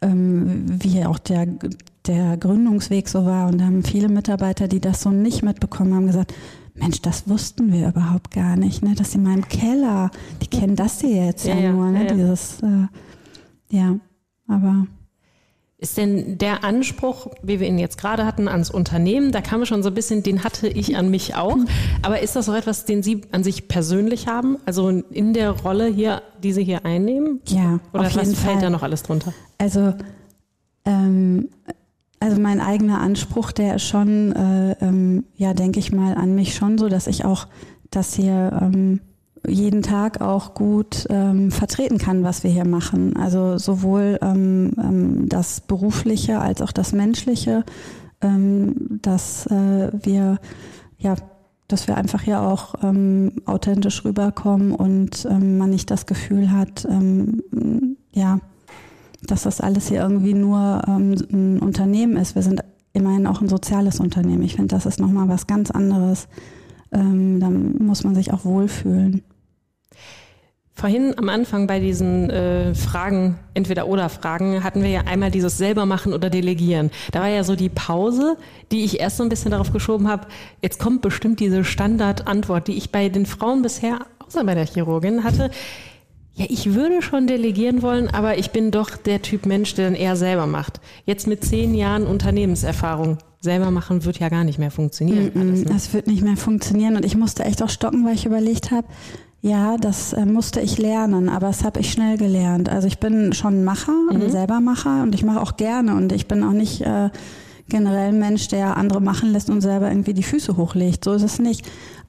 ähm, 0.00 0.64
wie 0.68 1.04
auch 1.04 1.18
der, 1.18 1.46
der 2.06 2.38
Gründungsweg 2.38 3.10
so 3.10 3.26
war. 3.26 3.48
Und 3.48 3.58
da 3.58 3.66
haben 3.66 3.82
viele 3.82 4.08
Mitarbeiter, 4.08 4.66
die 4.66 4.80
das 4.80 5.02
so 5.02 5.10
nicht 5.10 5.42
mitbekommen 5.42 5.94
haben, 5.94 6.06
gesagt, 6.06 6.32
Mensch, 6.72 7.02
das 7.02 7.28
wussten 7.28 7.72
wir 7.72 7.88
überhaupt 7.88 8.30
gar 8.30 8.56
nicht, 8.56 8.82
ne? 8.82 8.94
Dass 8.94 9.14
in 9.14 9.22
meinem 9.22 9.46
Keller, 9.48 10.10
die 10.42 10.46
kennen 10.46 10.76
das 10.76 11.00
hier 11.00 11.26
jetzt 11.26 11.46
ja, 11.46 11.56
ja 11.56 11.72
nur, 11.72 11.90
ne? 11.90 12.06
Ja, 12.06 12.14
Dieses, 12.14 12.62
äh, 12.62 12.86
ja, 13.68 13.96
aber 14.46 14.86
ist 15.78 15.98
denn 15.98 16.38
der 16.38 16.64
Anspruch, 16.64 17.28
wie 17.42 17.60
wir 17.60 17.68
ihn 17.68 17.78
jetzt 17.78 17.98
gerade 17.98 18.24
hatten, 18.24 18.48
ans 18.48 18.70
Unternehmen, 18.70 19.30
da 19.30 19.42
kam 19.42 19.66
schon 19.66 19.82
so 19.82 19.90
ein 19.90 19.94
bisschen, 19.94 20.22
den 20.22 20.42
hatte 20.42 20.68
ich 20.68 20.96
an 20.96 21.10
mich 21.10 21.34
auch. 21.34 21.58
Aber 22.02 22.20
ist 22.20 22.34
das 22.34 22.48
auch 22.48 22.54
etwas, 22.54 22.86
den 22.86 23.02
Sie 23.02 23.22
an 23.32 23.44
sich 23.44 23.68
persönlich 23.68 24.26
haben? 24.26 24.56
Also 24.64 24.88
in 24.88 25.34
der 25.34 25.50
Rolle 25.50 25.86
hier, 25.86 26.22
die 26.42 26.52
Sie 26.52 26.64
hier 26.64 26.86
einnehmen? 26.86 27.40
Ja. 27.48 27.80
Oder 27.92 28.04
was 28.04 28.14
fällt 28.14 28.36
Fall. 28.36 28.60
da 28.60 28.70
noch 28.70 28.82
alles 28.82 29.02
drunter? 29.02 29.34
Also, 29.58 29.92
ähm, 30.86 31.50
also 32.20 32.40
mein 32.40 32.62
eigener 32.62 33.00
Anspruch, 33.00 33.52
der 33.52 33.76
ist 33.76 33.86
schon, 33.86 34.32
äh, 34.32 34.76
ähm, 34.80 35.24
ja, 35.36 35.52
denke 35.52 35.78
ich 35.78 35.92
mal, 35.92 36.14
an 36.14 36.34
mich 36.34 36.54
schon 36.54 36.78
so, 36.78 36.88
dass 36.88 37.06
ich 37.06 37.26
auch 37.26 37.48
das 37.90 38.14
hier 38.14 38.58
ähm, 38.62 39.00
jeden 39.46 39.82
Tag 39.82 40.20
auch 40.20 40.54
gut 40.54 41.06
ähm, 41.10 41.50
vertreten 41.50 41.98
kann, 41.98 42.24
was 42.24 42.42
wir 42.42 42.50
hier 42.50 42.66
machen. 42.66 43.16
Also 43.16 43.58
sowohl 43.58 44.18
ähm, 44.22 44.72
ähm, 44.78 45.28
das 45.28 45.60
Berufliche 45.60 46.40
als 46.40 46.62
auch 46.62 46.72
das 46.72 46.92
Menschliche, 46.92 47.64
ähm, 48.20 48.98
dass 49.02 49.46
äh, 49.46 49.90
wir 49.92 50.38
ja 50.98 51.14
dass 51.68 51.88
wir 51.88 51.96
einfach 51.96 52.22
hier 52.22 52.40
auch 52.40 52.74
ähm, 52.82 53.32
authentisch 53.44 54.04
rüberkommen 54.04 54.72
und 54.72 55.26
ähm, 55.28 55.58
man 55.58 55.70
nicht 55.70 55.90
das 55.90 56.06
Gefühl 56.06 56.52
hat, 56.52 56.86
ähm, 56.88 57.42
ja, 58.12 58.38
dass 59.26 59.42
das 59.42 59.60
alles 59.60 59.88
hier 59.88 60.00
irgendwie 60.00 60.34
nur 60.34 60.82
ähm, 60.86 61.16
ein 61.32 61.58
Unternehmen 61.58 62.16
ist. 62.16 62.34
Wir 62.34 62.42
sind 62.42 62.62
immerhin 62.92 63.26
auch 63.26 63.40
ein 63.40 63.48
soziales 63.48 63.98
Unternehmen. 63.98 64.42
Ich 64.42 64.54
finde, 64.54 64.74
das 64.74 64.86
ist 64.86 65.00
nochmal 65.00 65.28
was 65.28 65.46
ganz 65.46 65.70
anderes. 65.70 66.28
Ähm, 66.92 67.40
da 67.40 67.50
muss 67.50 68.04
man 68.04 68.14
sich 68.14 68.32
auch 68.32 68.44
wohlfühlen. 68.44 69.22
Vorhin 70.78 71.14
am 71.16 71.30
Anfang 71.30 71.66
bei 71.66 71.80
diesen 71.80 72.28
äh, 72.28 72.74
Fragen, 72.74 73.38
entweder 73.54 73.88
oder 73.88 74.10
Fragen, 74.10 74.62
hatten 74.62 74.82
wir 74.82 74.90
ja 74.90 75.00
einmal 75.06 75.30
dieses 75.30 75.56
selber 75.56 75.86
machen 75.86 76.12
oder 76.12 76.28
delegieren. 76.28 76.90
Da 77.12 77.20
war 77.20 77.28
ja 77.28 77.44
so 77.44 77.56
die 77.56 77.70
Pause, 77.70 78.36
die 78.70 78.84
ich 78.84 79.00
erst 79.00 79.16
so 79.16 79.22
ein 79.22 79.30
bisschen 79.30 79.52
darauf 79.52 79.72
geschoben 79.72 80.06
habe, 80.06 80.26
jetzt 80.60 80.78
kommt 80.78 81.00
bestimmt 81.00 81.40
diese 81.40 81.64
Standardantwort, 81.64 82.68
die 82.68 82.76
ich 82.76 82.92
bei 82.92 83.08
den 83.08 83.24
Frauen 83.24 83.62
bisher, 83.62 84.00
außer 84.26 84.44
bei 84.44 84.54
der 84.54 84.66
Chirurgin, 84.66 85.24
hatte. 85.24 85.50
Ja, 86.36 86.44
ich 86.50 86.74
würde 86.74 87.00
schon 87.00 87.26
delegieren 87.26 87.80
wollen, 87.80 88.08
aber 88.08 88.36
ich 88.36 88.50
bin 88.50 88.70
doch 88.70 88.90
der 88.90 89.22
Typ 89.22 89.46
Mensch, 89.46 89.74
der 89.74 89.86
dann 89.86 89.94
eher 89.94 90.16
selber 90.16 90.46
macht. 90.46 90.80
Jetzt 91.06 91.26
mit 91.26 91.42
zehn 91.42 91.74
Jahren 91.74 92.06
Unternehmenserfahrung. 92.06 93.16
Selber 93.40 93.70
machen 93.70 94.04
wird 94.04 94.18
ja 94.18 94.28
gar 94.28 94.44
nicht 94.44 94.58
mehr 94.58 94.70
funktionieren. 94.70 95.30
Mm 95.32 95.38
-mm, 95.38 95.68
das 95.68 95.94
wird 95.94 96.08
nicht 96.08 96.22
mehr 96.22 96.36
funktionieren. 96.36 96.96
Und 96.96 97.06
ich 97.06 97.16
musste 97.16 97.44
echt 97.44 97.62
auch 97.62 97.70
stocken, 97.70 98.04
weil 98.04 98.14
ich 98.14 98.26
überlegt 98.26 98.70
habe, 98.70 98.86
ja, 99.40 99.76
das 99.78 100.12
äh, 100.12 100.26
musste 100.26 100.60
ich 100.60 100.76
lernen, 100.76 101.28
aber 101.28 101.46
das 101.46 101.64
habe 101.64 101.80
ich 101.80 101.90
schnell 101.90 102.18
gelernt. 102.18 102.68
Also 102.68 102.86
ich 102.86 102.98
bin 102.98 103.32
schon 103.32 103.64
Macher, 103.64 103.92
mhm. 103.92 104.22
ein 104.22 104.30
selber 104.30 104.60
Macher 104.60 105.02
und 105.02 105.14
ich 105.14 105.24
mache 105.24 105.40
auch 105.40 105.56
gerne 105.56 105.94
und 105.94 106.12
ich 106.12 106.26
bin 106.26 106.42
auch 106.42 106.52
nicht 106.52 106.82
äh, 106.82 107.10
generell 107.68 108.08
ein 108.08 108.18
Mensch, 108.18 108.48
der 108.48 108.76
andere 108.76 109.00
machen 109.00 109.32
lässt 109.32 109.50
und 109.50 109.60
selber 109.60 109.88
irgendwie 109.88 110.14
die 110.14 110.22
Füße 110.22 110.56
hochlegt. 110.56 111.04
So 111.04 111.12
ist 111.12 111.22
es 111.22 111.38
nicht. 111.38 111.66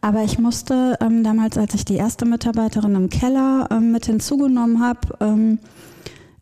Aber 0.08 0.24
ich 0.24 0.40
musste 0.40 0.98
ähm, 1.02 1.22
damals, 1.22 1.58
als 1.58 1.74
ich 1.74 1.84
die 1.84 1.98
erste 1.98 2.26
Mitarbeiterin 2.26 2.96
im 2.96 3.10
Keller 3.10 3.68
ähm, 3.70 3.92
mit 3.92 4.06
hinzugenommen 4.06 4.82
habe, 4.82 5.02
ähm, 5.20 5.60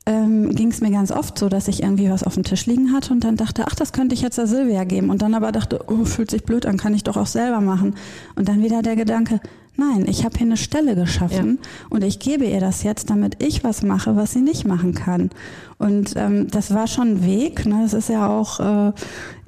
ähm, 0.06 0.54
ging 0.54 0.70
es 0.70 0.82
mir 0.82 0.92
ganz 0.92 1.12
oft 1.12 1.40
so, 1.40 1.50
dass 1.50 1.68
ich 1.68 1.82
irgendwie 1.82 2.12
was 2.12 2.22
auf 2.22 2.36
dem 2.36 2.44
Tisch 2.44 2.68
liegen 2.68 2.94
hatte 2.94 3.12
und 3.12 3.24
dann 3.24 3.38
dachte, 3.38 3.64
ach, 3.66 3.74
das 3.74 3.92
könnte 3.92 4.14
ich 4.14 4.22
jetzt 4.22 4.38
der 4.38 4.46
Silvia 4.46 4.84
geben. 4.84 5.10
Und 5.10 5.24
dann 5.24 5.34
aber 5.34 5.52
dachte, 5.52 5.84
oh, 5.88 6.06
fühlt 6.06 6.30
sich 6.30 6.44
blöd 6.44 6.68
an, 6.68 6.78
kann 6.78 6.94
ich 6.94 7.04
doch 7.04 7.18
auch 7.18 7.26
selber 7.26 7.60
machen. 7.60 7.96
Und 8.36 8.48
dann 8.50 8.62
wieder 8.62 8.84
der 8.84 8.96
Gedanke, 8.96 9.40
Nein, 9.78 10.06
ich 10.08 10.24
habe 10.24 10.38
hier 10.38 10.48
eine 10.48 10.58
Stelle 10.58 10.96
geschaffen 10.96 11.60
ja. 11.62 11.88
und 11.90 12.04
ich 12.04 12.20
gebe 12.20 12.46
ihr 12.46 12.60
das 12.60 12.84
jetzt, 12.84 13.10
damit 13.10 13.44
ich 13.44 13.64
was 13.64 13.84
mache, 13.84 14.16
was 14.16 14.32
sie 14.32 14.42
nicht 14.42 14.66
machen 14.66 14.94
kann. 14.94 15.30
Und 15.78 16.14
ähm, 16.16 16.48
das 16.48 16.74
war 16.74 16.88
schon 16.88 17.16
ein 17.16 17.26
Weg. 17.26 17.66
Ne? 17.66 17.82
Das 17.84 17.94
ist 17.94 18.08
ja 18.08 18.30
auch 18.30 18.62
äh, 18.62 18.94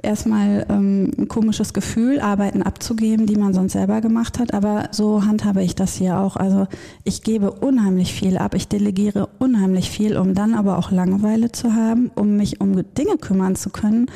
erstmal 0.04 0.66
ähm, 0.70 1.12
ein 1.18 1.28
komisches 1.30 1.74
Gefühl, 1.74 2.20
Arbeiten 2.20 2.62
abzugeben, 2.62 3.26
die 3.26 3.38
man 3.38 3.54
sonst 3.54 3.74
selber 3.74 4.02
gemacht 4.02 4.38
hat. 4.38 4.54
Aber 4.54 4.90
so 4.92 5.26
handhabe 5.26 5.63
ich 5.63 5.76
das 5.76 5.96
hier 5.96 6.20
auch. 6.20 6.36
Also 6.36 6.68
ich 7.06 7.24
gebe 7.24 7.52
unheimlich 7.52 8.13
viel 8.13 8.38
ab, 8.38 8.54
ich 8.56 8.68
delegiere 8.68 9.30
unheimlich 9.40 9.90
viel, 9.90 10.18
um 10.18 10.34
dann 10.34 10.54
aber 10.54 10.78
auch 10.78 10.92
Langeweile 10.92 11.54
zu 11.54 11.74
haben, 11.74 12.12
um 12.16 12.36
mich 12.36 12.60
um 12.60 12.74
Dinge 12.96 13.18
kümmern 13.18 13.56
zu 13.56 13.70
können 13.70 14.08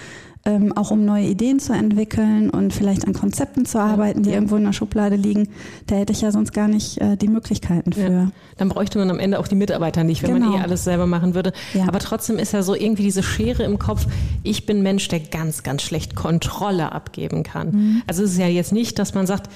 ähm, 0.45 0.75
auch 0.75 0.91
um 0.91 1.05
neue 1.05 1.25
Ideen 1.25 1.59
zu 1.59 1.73
entwickeln 1.73 2.49
und 2.49 2.73
vielleicht 2.73 3.05
an 3.05 3.13
Konzepten 3.13 3.65
zu 3.65 3.79
arbeiten, 3.79 4.23
die 4.23 4.29
ja. 4.29 4.35
irgendwo 4.35 4.55
in 4.55 4.63
der 4.63 4.73
Schublade 4.73 5.15
liegen. 5.15 5.49
Da 5.87 5.95
hätte 5.95 6.13
ich 6.13 6.21
ja 6.21 6.31
sonst 6.31 6.51
gar 6.51 6.67
nicht 6.67 6.99
äh, 6.99 7.15
die 7.15 7.27
Möglichkeiten 7.27 7.93
für. 7.93 8.11
Ja. 8.11 8.31
Dann 8.57 8.69
bräuchte 8.69 8.97
man 8.97 9.09
am 9.11 9.19
Ende 9.19 9.39
auch 9.39 9.47
die 9.47 9.55
Mitarbeiter 9.55 10.03
nicht, 10.03 10.23
wenn 10.23 10.35
genau. 10.35 10.49
man 10.49 10.59
eh 10.59 10.63
alles 10.63 10.83
selber 10.83 11.05
machen 11.05 11.35
würde. 11.35 11.53
Ja. 11.73 11.87
Aber 11.87 11.99
trotzdem 11.99 12.39
ist 12.39 12.53
ja 12.53 12.63
so 12.63 12.73
irgendwie 12.73 13.03
diese 13.03 13.23
Schere 13.23 13.63
im 13.63 13.77
Kopf. 13.77 14.07
Ich 14.43 14.65
bin 14.65 14.81
Mensch, 14.81 15.07
der 15.09 15.19
ganz, 15.19 15.63
ganz 15.63 15.83
schlecht 15.83 16.15
Kontrolle 16.15 16.91
abgeben 16.91 17.43
kann. 17.43 17.71
Mhm. 17.71 18.01
Also 18.07 18.23
es 18.23 18.31
ist 18.31 18.39
ja 18.39 18.47
jetzt 18.47 18.73
nicht, 18.73 18.97
dass 18.97 19.13
man 19.13 19.27
sagt, 19.27 19.49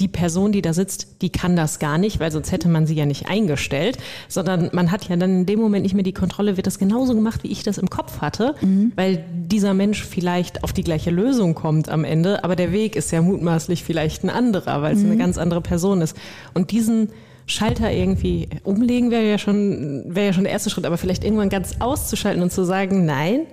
die 0.00 0.08
Person, 0.08 0.52
die 0.52 0.62
da 0.62 0.72
sitzt, 0.72 1.22
die 1.22 1.30
kann 1.30 1.54
das 1.56 1.78
gar 1.78 1.98
nicht, 1.98 2.18
weil 2.20 2.32
sonst 2.32 2.50
hätte 2.52 2.68
man 2.68 2.86
sie 2.86 2.94
ja 2.94 3.06
nicht 3.06 3.28
eingestellt, 3.28 3.98
sondern 4.28 4.70
man 4.72 4.90
hat 4.90 5.08
ja 5.08 5.16
dann 5.16 5.40
in 5.40 5.46
dem 5.46 5.60
Moment 5.60 5.82
nicht 5.84 5.94
mehr 5.94 6.02
die 6.02 6.12
Kontrolle, 6.12 6.56
wird 6.56 6.66
das 6.66 6.78
genauso 6.78 7.14
gemacht, 7.14 7.44
wie 7.44 7.52
ich 7.52 7.62
das 7.62 7.78
im 7.78 7.90
Kopf 7.90 8.20
hatte, 8.20 8.54
mhm. 8.60 8.92
weil 8.96 9.24
dieser 9.30 9.74
Mensch 9.74 10.04
vielleicht 10.04 10.64
auf 10.64 10.72
die 10.72 10.82
gleiche 10.82 11.10
Lösung 11.10 11.54
kommt 11.54 11.88
am 11.88 12.04
Ende, 12.04 12.42
aber 12.44 12.56
der 12.56 12.72
Weg 12.72 12.96
ist 12.96 13.12
ja 13.12 13.22
mutmaßlich 13.22 13.84
vielleicht 13.84 14.24
ein 14.24 14.30
anderer, 14.30 14.82
weil 14.82 14.94
es 14.94 15.00
mhm. 15.00 15.10
eine 15.10 15.16
ganz 15.18 15.38
andere 15.38 15.60
Person 15.60 16.00
ist. 16.00 16.16
Und 16.54 16.70
diesen 16.70 17.10
Schalter 17.46 17.90
irgendwie 17.90 18.48
umlegen 18.64 19.10
wäre 19.10 19.28
ja 19.28 19.38
schon, 19.38 20.04
wäre 20.08 20.26
ja 20.26 20.32
schon 20.32 20.44
der 20.44 20.52
erste 20.52 20.70
Schritt, 20.70 20.86
aber 20.86 20.96
vielleicht 20.96 21.24
irgendwann 21.24 21.48
ganz 21.48 21.76
auszuschalten 21.80 22.42
und 22.42 22.52
zu 22.52 22.64
sagen, 22.64 23.04
nein, 23.04 23.46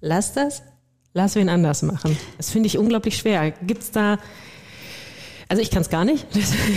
lass 0.00 0.32
das, 0.32 0.62
lass 1.12 1.34
wen 1.34 1.48
anders 1.48 1.82
machen. 1.82 2.16
Das 2.36 2.50
finde 2.50 2.66
ich 2.66 2.78
unglaublich 2.78 3.16
schwer. 3.16 3.52
Gibt 3.66 3.82
es 3.82 3.90
da 3.90 4.18
also 5.48 5.62
ich 5.62 5.70
kann 5.70 5.82
es 5.82 5.90
gar 5.90 6.04
nicht. 6.04 6.26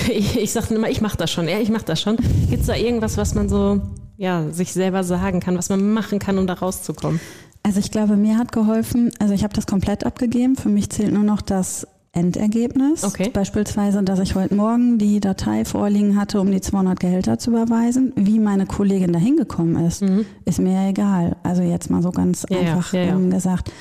Ich, 0.09 0.37
ich 0.37 0.51
sage 0.51 0.73
immer, 0.73 0.89
ich 0.89 1.01
mache 1.01 1.17
das 1.17 1.31
schon. 1.31 1.47
Ja, 1.47 1.59
ich 1.59 1.69
mache 1.69 1.85
das 1.85 2.01
schon. 2.01 2.17
Gibt 2.49 2.61
es 2.61 2.67
da 2.67 2.75
irgendwas, 2.75 3.17
was 3.17 3.33
man 3.33 3.47
so 3.47 3.81
ja, 4.17 4.49
sich 4.51 4.73
selber 4.73 5.03
sagen 5.03 5.39
kann, 5.39 5.57
was 5.57 5.69
man 5.69 5.93
machen 5.93 6.19
kann, 6.19 6.37
um 6.37 6.47
da 6.47 6.53
rauszukommen? 6.53 7.19
Also 7.63 7.79
ich 7.79 7.91
glaube, 7.91 8.17
mir 8.17 8.37
hat 8.37 8.51
geholfen, 8.51 9.11
also 9.19 9.33
ich 9.33 9.43
habe 9.43 9.53
das 9.53 9.67
komplett 9.67 10.05
abgegeben. 10.05 10.55
Für 10.55 10.69
mich 10.69 10.89
zählt 10.89 11.13
nur 11.13 11.23
noch 11.23 11.41
das 11.41 11.87
Endergebnis. 12.13 13.03
Okay. 13.03 13.29
Beispielsweise, 13.31 14.03
dass 14.03 14.19
ich 14.19 14.35
heute 14.35 14.53
Morgen 14.53 14.97
die 14.97 15.21
Datei 15.21 15.63
vorliegen 15.63 16.19
hatte, 16.19 16.41
um 16.41 16.51
die 16.51 16.59
200 16.59 16.99
Gehälter 16.99 17.39
zu 17.39 17.51
überweisen. 17.51 18.11
Wie 18.15 18.39
meine 18.39 18.65
Kollegin 18.65 19.13
da 19.13 19.19
hingekommen 19.19 19.85
ist, 19.85 20.01
mhm. 20.01 20.25
ist 20.43 20.59
mir 20.59 20.73
ja 20.73 20.89
egal. 20.89 21.37
Also 21.43 21.61
jetzt 21.61 21.89
mal 21.89 22.01
so 22.01 22.11
ganz 22.11 22.45
ja, 22.49 22.59
einfach 22.59 22.91
ja, 22.93 23.03
ja, 23.03 23.15
gesagt. 23.15 23.71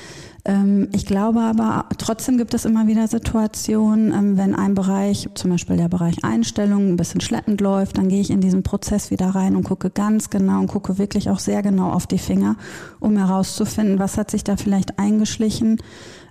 Ähm, 0.43 0.89
ich 0.91 1.05
glaube 1.05 1.41
aber, 1.41 1.85
trotzdem 1.97 2.37
gibt 2.37 2.53
es 2.53 2.65
immer 2.65 2.87
wieder 2.87 3.07
Situationen, 3.07 4.11
ähm, 4.11 4.37
wenn 4.37 4.55
ein 4.55 4.73
Bereich, 4.73 5.29
zum 5.35 5.51
Beispiel 5.51 5.77
der 5.77 5.89
Bereich 5.89 6.23
Einstellung, 6.23 6.89
ein 6.89 6.97
bisschen 6.97 7.21
schleppend 7.21 7.61
läuft, 7.61 7.97
dann 7.97 8.09
gehe 8.09 8.21
ich 8.21 8.31
in 8.31 8.41
diesen 8.41 8.63
Prozess 8.63 9.11
wieder 9.11 9.29
rein 9.29 9.55
und 9.55 9.63
gucke 9.63 9.91
ganz 9.91 10.29
genau 10.29 10.59
und 10.59 10.67
gucke 10.67 10.97
wirklich 10.97 11.29
auch 11.29 11.39
sehr 11.39 11.61
genau 11.61 11.91
auf 11.91 12.07
die 12.07 12.17
Finger, 12.17 12.55
um 12.99 13.17
herauszufinden, 13.17 13.99
was 13.99 14.17
hat 14.17 14.31
sich 14.31 14.43
da 14.43 14.57
vielleicht 14.57 14.97
eingeschlichen, 14.97 15.77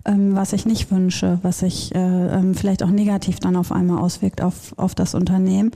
ähm, 0.04 0.34
was 0.34 0.52
ich 0.52 0.66
nicht 0.66 0.90
wünsche, 0.90 1.38
was 1.42 1.60
sich 1.60 1.94
äh, 1.94 2.54
vielleicht 2.54 2.82
auch 2.82 2.90
negativ 2.90 3.38
dann 3.38 3.54
auf 3.54 3.70
einmal 3.70 3.98
auswirkt 3.98 4.42
auf, 4.42 4.74
auf 4.76 4.96
das 4.96 5.14
Unternehmen. 5.14 5.70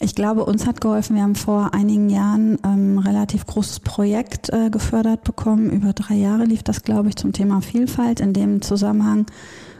Ich 0.00 0.14
glaube, 0.14 0.44
uns 0.44 0.66
hat 0.66 0.80
geholfen, 0.80 1.16
wir 1.16 1.22
haben 1.22 1.34
vor 1.34 1.74
einigen 1.74 2.08
Jahren 2.08 2.58
ähm, 2.64 2.98
ein 2.98 2.98
relativ 2.98 3.46
großes 3.46 3.80
Projekt 3.80 4.48
äh, 4.50 4.70
gefördert 4.70 5.24
bekommen. 5.24 5.70
Über 5.70 5.92
drei 5.92 6.14
Jahre 6.14 6.44
lief 6.44 6.62
das, 6.62 6.82
glaube 6.82 7.08
ich, 7.08 7.16
zum 7.16 7.32
Thema 7.32 7.60
Vielfalt. 7.60 8.20
In 8.20 8.32
dem 8.32 8.62
Zusammenhang 8.62 9.26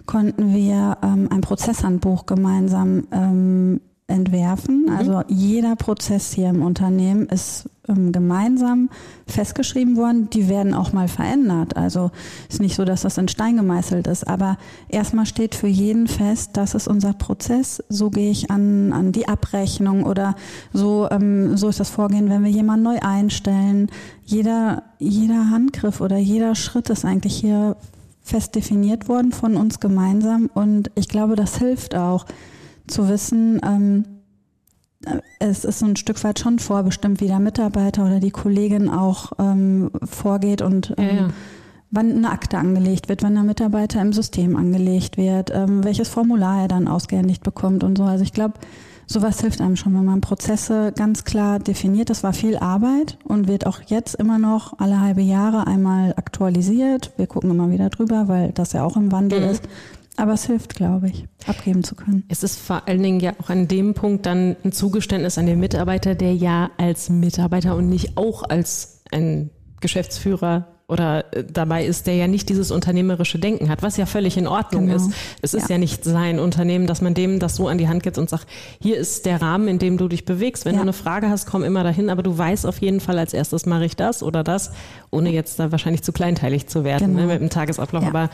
konnten 0.07 0.53
wir 0.53 0.99
ähm, 1.03 1.29
ein 1.31 1.41
Prozesshandbuch 1.41 2.27
gemeinsam 2.27 3.07
ähm, 3.13 3.81
entwerfen. 4.09 4.87
Mhm. 4.87 4.97
Also 4.97 5.23
jeder 5.29 5.77
Prozess 5.77 6.33
hier 6.33 6.49
im 6.49 6.63
Unternehmen 6.63 7.27
ist 7.27 7.69
ähm, 7.89 8.13
gemeinsam 8.13 8.91
festgeschrieben 9.27 9.97
worden. 9.97 10.31
Die 10.31 10.49
werden 10.49 10.75
auch 10.75 10.93
mal 10.93 11.09
verändert. 11.09 11.77
Also 11.77 12.11
ist 12.49 12.61
nicht 12.61 12.77
so, 12.77 12.85
dass 12.85 13.03
das 13.03 13.19
in 13.19 13.29
Stein 13.29 13.57
gemeißelt 13.57 14.07
ist. 14.07 14.27
Aber 14.27 14.59
erstmal 14.89 15.27
steht 15.27 15.55
für 15.55 15.67
jeden 15.67 16.07
fest, 16.07 16.51
das 16.55 16.75
ist 16.75 16.89
unser 16.89 17.13
Prozess. 17.13 17.83
So 17.89 18.11
gehe 18.11 18.31
ich 18.31 18.51
an, 18.51 18.93
an 18.93 19.13
die 19.13 19.29
Abrechnung 19.29 20.05
oder 20.05 20.37
so, 20.73 21.09
ähm, 21.11 21.57
so 21.57 21.69
ist 21.69 21.81
das 21.81 21.91
Vorgehen, 21.91 22.31
wenn 22.31 22.45
wir 22.45 22.51
jemanden 22.51 22.85
neu 22.85 22.99
einstellen. 23.01 23.91
Jeder, 24.25 24.83
jeder 24.99 25.51
Handgriff 25.51 26.01
oder 26.01 26.19
jeder 26.19 26.55
Schritt 26.55 26.91
ist 26.91 27.05
eigentlich 27.05 27.37
hier 27.37 27.77
fest 28.23 28.55
definiert 28.55 29.09
worden 29.09 29.33
von 29.33 29.57
uns 29.57 29.81
gemeinsam. 29.81 30.51
Und 30.53 30.91
ich 30.95 31.09
glaube, 31.09 31.35
das 31.35 31.59
hilft 31.59 31.95
auch 31.95 32.27
zu 32.87 33.09
wissen, 33.09 33.61
ähm, 33.65 34.05
es 35.39 35.65
ist 35.65 35.79
so 35.79 35.87
ein 35.87 35.97
Stück 35.97 36.23
weit 36.25 36.39
schon 36.39 36.59
vorbestimmt, 36.59 37.21
wie 37.21 37.29
der 37.29 37.39
Mitarbeiter 37.39 38.05
oder 38.05 38.21
die 38.21 38.31
Kollegin 38.31 38.89
auch 38.89 39.33
ähm, 39.39 39.91
vorgeht 40.05 40.63
und 40.63 40.95
ähm, 40.99 41.07
ja, 41.07 41.15
ja. 41.15 41.29
wann 41.91 42.11
eine 42.11 42.31
Akte 42.31 42.59
angelegt 42.59 43.09
wird, 43.09 43.23
wann 43.23 43.35
der 43.35 43.45
Mitarbeiter 43.45 44.01
im 44.01 44.13
System 44.13 44.57
angelegt 44.57 45.17
wird, 45.17 45.53
ähm, 45.55 45.85
welches 45.85 46.09
Formular 46.09 46.63
er 46.63 46.69
dann 46.69 46.89
ausgehändigt 46.89 47.43
bekommt 47.45 47.85
und 47.85 47.97
so. 47.97 48.05
Also 48.05 48.25
ich 48.25 48.33
glaube, 48.33 48.55
sowas 49.07 49.41
hilft 49.41 49.61
einem 49.61 49.77
schon, 49.77 49.95
wenn 49.95 50.05
man 50.05 50.21
Prozesse 50.21 50.93
ganz 50.95 51.25
klar 51.25 51.61
definiert. 51.61 52.11
Das 52.11 52.25
war 52.25 52.33
viel 52.33 52.57
Arbeit 52.57 53.19
und 53.25 53.47
wird 53.47 53.67
auch 53.67 53.81
jetzt 53.87 54.17
immer 54.17 54.39
noch 54.39 54.79
alle 54.81 55.01
halbe 55.01 55.23
Jahre 55.23 55.67
einmal 55.67 56.13
aktualisiert. 56.17 57.13
Wir 57.17 57.29
gucken 57.29 57.51
immer 57.51 57.71
wieder 57.71 57.89
drüber, 57.89 58.27
weil 58.27 58.51
das 58.53 58.73
ja 58.73 58.85
auch 58.85 58.97
im 58.97 59.13
Wandel 59.13 59.41
mhm. 59.41 59.51
ist. 59.51 59.69
Aber 60.19 60.33
es 60.33 60.47
hilft, 60.47 60.75
glaube 60.75 61.09
ich, 61.09 61.27
abgeben 61.47 61.85
zu 61.85 61.95
können. 61.95 62.25
Es 62.29 62.43
ist 62.43 62.59
vor 62.59 62.83
allen 62.89 63.03
Dingen 63.03 63.21
ja 63.21 63.35
auch 63.41 63.51
an 63.51 63.69
dem 63.69 63.95
Punkt 63.95 64.27
dann 64.27 64.57
ein 64.65 64.73
Zugeständnis 64.73 65.39
an 65.39 65.47
den 65.47 65.61
Mitarbeiter, 65.61 66.17
der 66.17 66.35
ja 66.35 66.71
als 66.77 67.09
Mitarbeiter 67.09 67.77
und 67.77 67.89
nicht 67.89 68.17
auch 68.17 68.43
als 68.43 69.05
ein 69.13 69.51
Geschäftsführer 69.81 70.67
oder 70.89 71.33
äh, 71.33 71.45
dabei 71.45 71.85
ist, 71.85 72.09
der 72.09 72.17
ja 72.17 72.27
nicht 72.27 72.49
dieses 72.49 72.73
unternehmerische 72.73 73.39
Denken 73.39 73.69
hat, 73.69 73.83
was 73.83 73.97
ja 73.97 74.07
völlig 74.07 74.37
in 74.37 74.49
Ordnung 74.49 74.87
genau. 74.87 74.97
ist. 74.97 75.13
Es 75.41 75.55
ist 75.55 75.69
ja. 75.69 75.77
ja. 75.77 75.79
nicht 75.79 76.03
sein 76.03 76.41
Unternehmen, 76.41 76.89
dass 76.89 77.01
man 77.01 77.15
dem 77.15 77.39
das 77.39 77.55
so 77.55 77.69
an 77.69 77.79
die 77.79 77.87
Hand 77.87 78.03
gibt 78.03 78.19
und 78.19 78.29
sagt, 78.29 78.49
hier 78.81 78.97
ist 78.97 79.25
der 79.25 79.41
Rahmen, 79.41 79.69
in 79.69 79.79
dem 79.79 79.99
du 79.99 80.09
dich 80.09 80.25
bewegst. 80.25 80.65
Wenn 80.65 80.73
ja. 80.75 80.79
du 80.79 80.83
eine 80.83 80.93
Frage 80.95 81.29
hast, 81.29 81.47
komm 81.47 81.63
immer 81.63 81.85
dahin, 81.85 82.11
aber 82.11 82.25
du 82.25 82.37
weißt 82.37 82.67
auf 82.67 82.79
jeden 82.81 82.99
Fall 82.99 83.21
als 83.21 83.35
erstes 83.35 83.67
mache 83.67 83.85
ich 83.85 83.95
das 83.95 84.23
oder 84.25 84.43
das, 84.43 84.73
ohne 85.11 85.31
jetzt 85.31 85.61
da 85.61 85.71
wahrscheinlich 85.71 86.03
zu 86.03 86.11
kleinteilig 86.11 86.67
zu 86.67 86.83
werden 86.83 87.13
ne, 87.13 87.17
genau. 87.17 87.27
ne, 87.29 87.33
mit 87.35 87.43
dem 87.43 87.51
Tagesablauf. 87.51 88.03
Ja. 88.03 88.09
Aber 88.09 88.31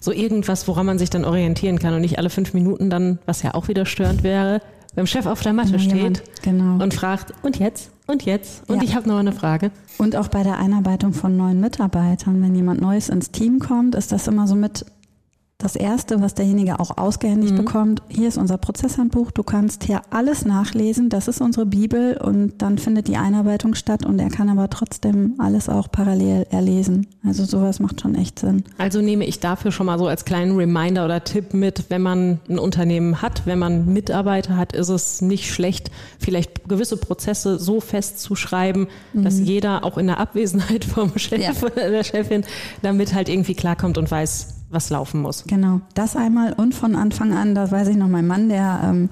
so 0.00 0.12
irgendwas, 0.12 0.66
woran 0.66 0.86
man 0.86 0.98
sich 0.98 1.10
dann 1.10 1.24
orientieren 1.24 1.78
kann 1.78 1.94
und 1.94 2.00
nicht 2.00 2.18
alle 2.18 2.30
fünf 2.30 2.54
Minuten 2.54 2.90
dann, 2.90 3.18
was 3.26 3.42
ja 3.42 3.54
auch 3.54 3.68
wieder 3.68 3.86
störend 3.86 4.22
wäre, 4.22 4.60
beim 4.96 5.06
Chef 5.06 5.26
auf 5.26 5.40
der 5.40 5.52
Matte 5.52 5.78
steht 5.78 6.22
genau. 6.42 6.82
und 6.82 6.94
fragt, 6.94 7.32
und 7.42 7.58
jetzt? 7.58 7.92
Und 8.06 8.24
jetzt? 8.24 8.68
Und 8.68 8.78
ja. 8.78 8.82
ich 8.82 8.96
habe 8.96 9.08
noch 9.08 9.18
eine 9.18 9.32
Frage. 9.32 9.70
Und 9.98 10.16
auch 10.16 10.28
bei 10.28 10.42
der 10.42 10.58
Einarbeitung 10.58 11.12
von 11.12 11.36
neuen 11.36 11.60
Mitarbeitern, 11.60 12.42
wenn 12.42 12.56
jemand 12.56 12.80
Neues 12.80 13.08
ins 13.08 13.30
Team 13.30 13.60
kommt, 13.60 13.94
ist 13.94 14.10
das 14.10 14.26
immer 14.26 14.48
so 14.48 14.56
mit 14.56 14.84
das 15.60 15.76
Erste, 15.76 16.20
was 16.20 16.34
derjenige 16.34 16.80
auch 16.80 16.96
ausgehändigt 16.96 17.52
mhm. 17.52 17.58
bekommt, 17.58 18.02
hier 18.08 18.28
ist 18.28 18.38
unser 18.38 18.58
Prozesshandbuch, 18.58 19.30
du 19.30 19.42
kannst 19.42 19.84
hier 19.84 20.02
alles 20.10 20.44
nachlesen, 20.44 21.08
das 21.10 21.28
ist 21.28 21.40
unsere 21.40 21.66
Bibel 21.66 22.16
und 22.16 22.54
dann 22.58 22.78
findet 22.78 23.08
die 23.08 23.16
Einarbeitung 23.16 23.74
statt 23.74 24.06
und 24.06 24.18
er 24.18 24.30
kann 24.30 24.48
aber 24.48 24.70
trotzdem 24.70 25.34
alles 25.38 25.68
auch 25.68 25.90
parallel 25.92 26.46
erlesen. 26.50 27.06
Also 27.24 27.44
sowas 27.44 27.78
macht 27.78 28.00
schon 28.00 28.14
echt 28.14 28.38
Sinn. 28.38 28.64
Also 28.78 29.02
nehme 29.02 29.26
ich 29.26 29.40
dafür 29.40 29.70
schon 29.70 29.86
mal 29.86 29.98
so 29.98 30.06
als 30.06 30.24
kleinen 30.24 30.56
Reminder 30.56 31.04
oder 31.04 31.22
Tipp 31.22 31.52
mit, 31.52 31.84
wenn 31.90 32.02
man 32.02 32.40
ein 32.48 32.58
Unternehmen 32.58 33.20
hat, 33.20 33.46
wenn 33.46 33.58
man 33.58 33.92
Mitarbeiter 33.92 34.56
hat, 34.56 34.72
ist 34.72 34.88
es 34.88 35.20
nicht 35.20 35.52
schlecht, 35.52 35.90
vielleicht 36.18 36.68
gewisse 36.68 36.96
Prozesse 36.96 37.58
so 37.58 37.80
festzuschreiben, 37.80 38.88
mhm. 39.12 39.24
dass 39.24 39.38
jeder 39.38 39.84
auch 39.84 39.98
in 39.98 40.06
der 40.06 40.18
Abwesenheit 40.18 40.84
vom 40.84 41.18
Chef 41.18 41.40
ja. 41.40 41.52
oder 41.62 41.90
der 41.90 42.04
Chefin 42.04 42.44
damit 42.80 43.14
halt 43.14 43.28
irgendwie 43.28 43.54
klarkommt 43.54 43.98
und 43.98 44.10
weiß, 44.10 44.59
was 44.70 44.90
laufen 44.90 45.20
muss. 45.22 45.44
Genau, 45.46 45.80
das 45.94 46.16
einmal 46.16 46.52
und 46.52 46.74
von 46.74 46.94
Anfang 46.94 47.32
an, 47.32 47.54
da 47.54 47.70
weiß 47.70 47.88
ich 47.88 47.96
noch, 47.96 48.08
mein 48.08 48.26
Mann, 48.26 48.48
der 48.48 48.80
ähm, 48.84 49.08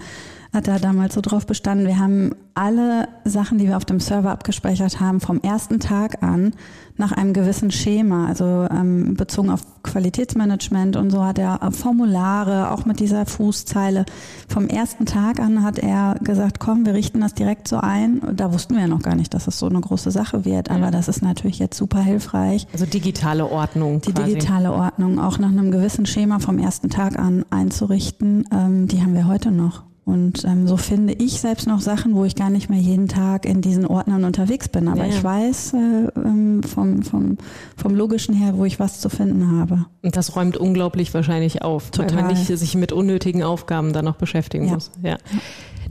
hat 0.53 0.69
da 0.69 0.79
damals 0.79 1.15
so 1.15 1.21
drauf 1.21 1.47
bestanden. 1.47 1.87
Wir 1.87 1.99
haben 1.99 2.33
alle 2.55 3.09
Sachen, 3.25 3.59
die 3.59 3.69
wir 3.69 3.77
auf 3.77 3.85
dem 3.85 4.01
Server 4.01 4.31
abgespeichert 4.31 5.01
haben, 5.01 5.21
vom 5.21 5.41
ersten 5.41 5.79
Tag 5.79 6.23
an 6.23 6.53
nach 6.97 7.13
einem 7.13 7.33
gewissen 7.33 7.71
Schema, 7.71 8.27
also 8.27 8.67
ähm, 8.71 9.15
bezogen 9.15 9.51
auf 9.51 9.61
Qualitätsmanagement 9.85 10.97
und 10.97 11.11
so 11.11 11.25
hat 11.25 11.39
er 11.39 11.61
Formulare, 11.71 12.73
auch 12.73 12.85
mit 12.87 12.99
dieser 12.99 13.25
Fußzeile. 13.25 14.05
Vom 14.49 14.67
ersten 14.67 15.07
Tag 15.07 15.39
an 15.39 15.63
hat 15.63 15.79
er 15.79 16.17
gesagt, 16.21 16.59
komm, 16.59 16.85
wir 16.85 16.95
richten 16.95 17.21
das 17.21 17.35
direkt 17.35 17.69
so 17.69 17.79
ein. 17.79 18.21
Da 18.35 18.53
wussten 18.53 18.75
wir 18.75 18.83
ja 18.83 18.89
noch 18.89 19.03
gar 19.03 19.15
nicht, 19.15 19.33
dass 19.33 19.47
es 19.47 19.59
so 19.59 19.67
eine 19.67 19.81
große 19.81 20.11
Sache 20.11 20.45
wird, 20.45 20.71
aber 20.71 20.87
ja. 20.87 20.91
das 20.91 21.07
ist 21.07 21.23
natürlich 21.23 21.61
jetzt 21.61 21.77
super 21.77 22.01
hilfreich. 22.01 22.67
Also 22.73 22.87
digitale 22.87 23.47
Ordnung. 23.49 24.01
Die 24.01 24.13
quasi. 24.13 24.35
digitale 24.35 24.73
Ordnung, 24.73 25.21
auch 25.21 25.39
nach 25.39 25.51
einem 25.51 25.71
gewissen 25.71 26.07
Schema 26.07 26.41
vom 26.41 26.59
ersten 26.59 26.91
Tag 26.91 27.17
an 27.17 27.45
einzurichten, 27.51 28.49
ähm, 28.53 28.89
die 28.89 29.01
haben 29.03 29.15
wir 29.15 29.29
heute 29.29 29.53
noch. 29.53 29.88
Und 30.09 30.43
ähm, 30.47 30.67
so 30.67 30.79
finde 30.79 31.13
ich 31.13 31.39
selbst 31.39 31.67
noch 31.67 31.83
Sachen, 31.83 32.15
wo 32.15 32.25
ich 32.25 32.35
gar 32.35 32.49
nicht 32.49 32.71
mehr 32.71 32.81
jeden 32.81 33.09
Tag 33.09 33.45
in 33.45 33.61
diesen 33.61 33.85
Ordnern 33.85 34.25
unterwegs 34.25 34.67
bin. 34.67 34.89
Aber 34.89 35.05
ja, 35.05 35.11
ja. 35.11 35.11
ich 35.11 35.23
weiß 35.23 35.75
äh, 35.75 35.77
ähm, 36.17 36.63
vom, 36.63 37.03
vom, 37.03 37.37
vom 37.77 37.95
Logischen 37.95 38.35
her, 38.35 38.55
wo 38.57 38.65
ich 38.65 38.81
was 38.81 39.01
zu 39.01 39.11
finden 39.11 39.61
habe. 39.61 39.85
Und 40.03 40.17
das 40.17 40.35
räumt 40.35 40.57
unglaublich 40.57 41.13
wahrscheinlich 41.13 41.61
auf, 41.61 41.91
Total. 41.91 42.17
weil 42.17 42.25
man 42.25 42.33
nicht 42.33 42.47
sich 42.47 42.75
mit 42.75 42.91
unnötigen 42.91 43.43
Aufgaben 43.43 43.93
dann 43.93 44.07
noch 44.07 44.17
beschäftigen 44.17 44.69
ja. 44.69 44.73
muss. 44.73 44.91
Ja. 45.03 45.19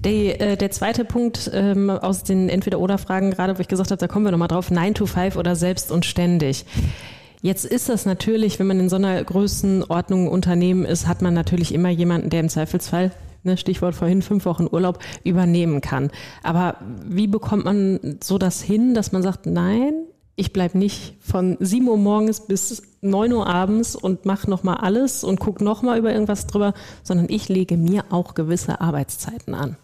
Der, 0.04 0.42
äh, 0.42 0.58
der 0.58 0.72
zweite 0.72 1.06
Punkt 1.06 1.52
ähm, 1.54 1.92
aus 1.92 2.24
den 2.24 2.50
Entweder-Oder-Fragen 2.50 3.30
gerade, 3.30 3.56
wo 3.56 3.62
ich 3.62 3.68
gesagt 3.68 3.92
habe, 3.92 4.00
da 4.00 4.08
kommen 4.08 4.26
wir 4.26 4.32
nochmal 4.32 4.48
drauf, 4.48 4.72
9 4.72 4.96
to 4.96 5.06
5 5.06 5.36
oder 5.36 5.56
selbst 5.56 5.92
und 5.92 6.06
ständig. 6.06 6.66
Jetzt 7.44 7.66
ist 7.66 7.88
das 7.88 8.08
natürlich, 8.08 8.58
wenn 8.58 8.66
man 8.66 8.80
in 8.80 8.90
so 8.90 8.96
einer 8.96 9.24
Größenordnung 9.24 10.28
Unternehmen 10.28 10.86
ist, 10.86 11.08
hat 11.08 11.22
man 11.22 11.36
natürlich 11.36 11.72
immer 11.72 11.90
jemanden, 11.90 12.32
der 12.32 12.40
im 12.40 12.50
Zweifelsfall 12.50 13.12
ne, 13.44 13.58
Stichwort 13.58 13.96
vorhin 13.96 14.22
fünf 14.22 14.46
Wochen 14.46 14.68
Urlaub, 14.72 15.00
übernehmen 15.24 15.82
kann. 15.82 16.12
Aber 16.44 16.78
wie 17.06 17.28
bekommt 17.28 17.66
man 17.66 18.18
so 18.24 18.38
das 18.38 18.62
hin, 18.62 18.94
dass 18.94 19.12
man 19.12 19.24
sagt, 19.24 19.46
nein, 19.46 19.94
ich 20.36 20.54
bleibe 20.54 20.78
nicht 20.78 21.16
von 21.20 21.58
7 21.60 21.88
Uhr 21.88 21.98
morgens 21.98 22.46
bis 22.46 22.84
9 23.02 23.34
Uhr 23.34 23.48
abends 23.48 23.96
und 23.96 24.26
mache 24.26 24.50
nochmal 24.50 24.78
alles 24.78 25.24
und 25.24 25.40
gucke 25.40 25.64
nochmal 25.64 25.98
über 25.98 26.14
irgendwas 26.14 26.46
drüber, 26.46 26.74
sondern 27.04 27.28
ich 27.30 27.50
lege 27.50 27.76
mir 27.76 28.06
auch 28.12 28.36
gewisse 28.36 28.80
Arbeitszeiten 28.80 29.56
an. 29.56 29.78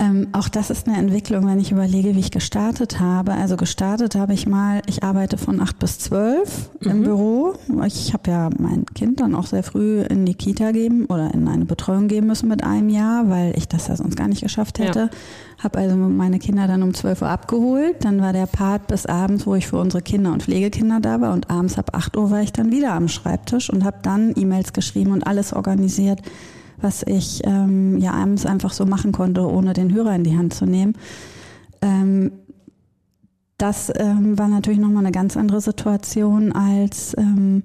Ähm, 0.00 0.28
auch 0.32 0.48
das 0.48 0.70
ist 0.70 0.88
eine 0.88 0.96
Entwicklung, 0.96 1.46
wenn 1.46 1.60
ich 1.60 1.72
überlege, 1.72 2.16
wie 2.16 2.20
ich 2.20 2.30
gestartet 2.30 3.00
habe. 3.00 3.32
Also 3.32 3.58
gestartet 3.58 4.14
habe 4.14 4.32
ich 4.32 4.46
mal, 4.46 4.80
ich 4.86 5.02
arbeite 5.02 5.36
von 5.36 5.60
acht 5.60 5.78
bis 5.78 5.98
zwölf 5.98 6.70
mhm. 6.80 6.90
im 6.90 7.02
Büro. 7.02 7.52
Ich 7.84 8.14
habe 8.14 8.30
ja 8.30 8.48
mein 8.58 8.86
Kind 8.86 9.20
dann 9.20 9.34
auch 9.34 9.44
sehr 9.44 9.62
früh 9.62 10.00
in 10.00 10.24
die 10.24 10.32
Kita 10.32 10.72
geben 10.72 11.04
oder 11.04 11.34
in 11.34 11.46
eine 11.46 11.66
Betreuung 11.66 12.08
geben 12.08 12.28
müssen 12.28 12.48
mit 12.48 12.64
einem 12.64 12.88
Jahr, 12.88 13.28
weil 13.28 13.52
ich 13.58 13.68
das 13.68 13.88
ja 13.88 13.96
sonst 13.96 14.16
gar 14.16 14.26
nicht 14.26 14.40
geschafft 14.40 14.78
hätte. 14.78 14.98
Ja. 14.98 15.62
Habe 15.62 15.78
also 15.80 15.94
meine 15.94 16.38
Kinder 16.38 16.66
dann 16.66 16.82
um 16.82 16.94
zwölf 16.94 17.20
Uhr 17.20 17.28
abgeholt. 17.28 17.96
Dann 18.02 18.22
war 18.22 18.32
der 18.32 18.46
Part 18.46 18.86
bis 18.86 19.04
abends, 19.04 19.46
wo 19.46 19.54
ich 19.54 19.66
für 19.66 19.76
unsere 19.76 20.02
Kinder 20.02 20.32
und 20.32 20.42
Pflegekinder 20.42 21.00
da 21.00 21.20
war. 21.20 21.34
Und 21.34 21.50
abends 21.50 21.76
ab 21.76 21.90
acht 21.92 22.16
Uhr 22.16 22.30
war 22.30 22.40
ich 22.40 22.54
dann 22.54 22.72
wieder 22.72 22.94
am 22.94 23.08
Schreibtisch 23.08 23.68
und 23.68 23.84
habe 23.84 23.98
dann 24.02 24.32
E-Mails 24.34 24.72
geschrieben 24.72 25.12
und 25.12 25.26
alles 25.26 25.52
organisiert 25.52 26.22
was 26.80 27.02
ich 27.02 27.42
ähm, 27.44 27.98
ja 27.98 28.12
abends 28.12 28.46
einfach 28.46 28.72
so 28.72 28.86
machen 28.86 29.12
konnte, 29.12 29.46
ohne 29.46 29.72
den 29.72 29.92
Hörer 29.92 30.14
in 30.14 30.24
die 30.24 30.36
Hand 30.36 30.54
zu 30.54 30.66
nehmen. 30.66 30.94
Ähm, 31.82 32.32
das 33.58 33.92
ähm, 33.94 34.38
war 34.38 34.48
natürlich 34.48 34.80
nochmal 34.80 35.04
eine 35.04 35.12
ganz 35.12 35.36
andere 35.36 35.60
Situation 35.60 36.52
als 36.52 37.14
ähm, 37.18 37.62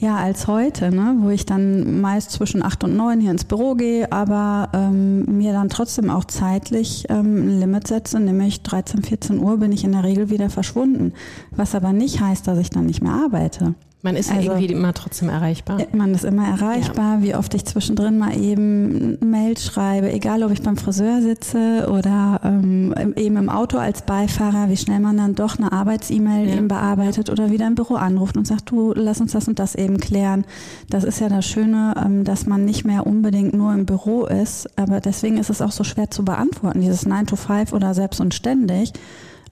ja, 0.00 0.16
als 0.16 0.46
heute, 0.46 0.92
ne? 0.92 1.16
wo 1.20 1.30
ich 1.30 1.44
dann 1.44 2.00
meist 2.00 2.30
zwischen 2.30 2.62
acht 2.62 2.84
und 2.84 2.96
neun 2.96 3.20
hier 3.20 3.32
ins 3.32 3.44
Büro 3.44 3.74
gehe, 3.74 4.10
aber 4.12 4.68
ähm, 4.72 5.24
mir 5.38 5.52
dann 5.52 5.68
trotzdem 5.68 6.08
auch 6.08 6.24
zeitlich 6.24 7.06
ähm, 7.08 7.48
ein 7.48 7.60
Limit 7.60 7.88
setze, 7.88 8.20
nämlich 8.20 8.62
13, 8.62 9.02
14 9.02 9.40
Uhr 9.40 9.56
bin 9.56 9.72
ich 9.72 9.82
in 9.82 9.92
der 9.92 10.04
Regel 10.04 10.30
wieder 10.30 10.50
verschwunden. 10.50 11.14
Was 11.50 11.74
aber 11.74 11.92
nicht 11.92 12.20
heißt, 12.20 12.46
dass 12.46 12.58
ich 12.58 12.70
dann 12.70 12.86
nicht 12.86 13.02
mehr 13.02 13.12
arbeite. 13.12 13.74
Man 14.00 14.14
ist 14.14 14.30
also, 14.30 14.52
irgendwie 14.52 14.72
immer 14.72 14.94
trotzdem 14.94 15.28
erreichbar. 15.28 15.78
Man 15.92 16.14
ist 16.14 16.24
immer 16.24 16.46
erreichbar, 16.46 17.16
ja. 17.16 17.22
wie 17.22 17.34
oft 17.34 17.52
ich 17.54 17.64
zwischendrin 17.64 18.16
mal 18.16 18.36
eben 18.40 19.18
Mail 19.28 19.58
schreibe, 19.58 20.12
egal 20.12 20.44
ob 20.44 20.52
ich 20.52 20.62
beim 20.62 20.76
Friseur 20.76 21.20
sitze 21.20 21.88
oder 21.90 22.40
ähm, 22.44 22.94
eben 23.16 23.36
im 23.36 23.48
Auto 23.48 23.76
als 23.76 24.02
Beifahrer, 24.02 24.68
wie 24.68 24.76
schnell 24.76 25.00
man 25.00 25.16
dann 25.16 25.34
doch 25.34 25.58
eine 25.58 25.72
Arbeits-E-Mail 25.72 26.48
ja. 26.48 26.54
eben 26.54 26.68
bearbeitet 26.68 27.28
oder 27.28 27.50
wieder 27.50 27.66
im 27.66 27.74
Büro 27.74 27.96
anruft 27.96 28.36
und 28.36 28.46
sagt, 28.46 28.70
du, 28.70 28.92
lass 28.94 29.20
uns 29.20 29.32
das 29.32 29.48
und 29.48 29.58
das 29.58 29.74
eben 29.74 29.98
klären. 29.98 30.44
Das 30.88 31.02
ist 31.02 31.18
ja 31.18 31.28
das 31.28 31.44
Schöne, 31.44 31.94
ähm, 32.00 32.22
dass 32.22 32.46
man 32.46 32.64
nicht 32.64 32.84
mehr 32.84 33.04
unbedingt 33.04 33.52
nur 33.52 33.72
im 33.72 33.84
Büro 33.84 34.26
ist, 34.26 34.68
aber 34.78 35.00
deswegen 35.00 35.38
ist 35.38 35.50
es 35.50 35.60
auch 35.60 35.72
so 35.72 35.82
schwer 35.82 36.08
zu 36.08 36.24
beantworten, 36.24 36.82
dieses 36.82 37.04
9 37.04 37.26
to 37.26 37.34
5 37.34 37.72
oder 37.72 37.94
selbst 37.94 38.20
und 38.20 38.32
ständig. 38.32 38.92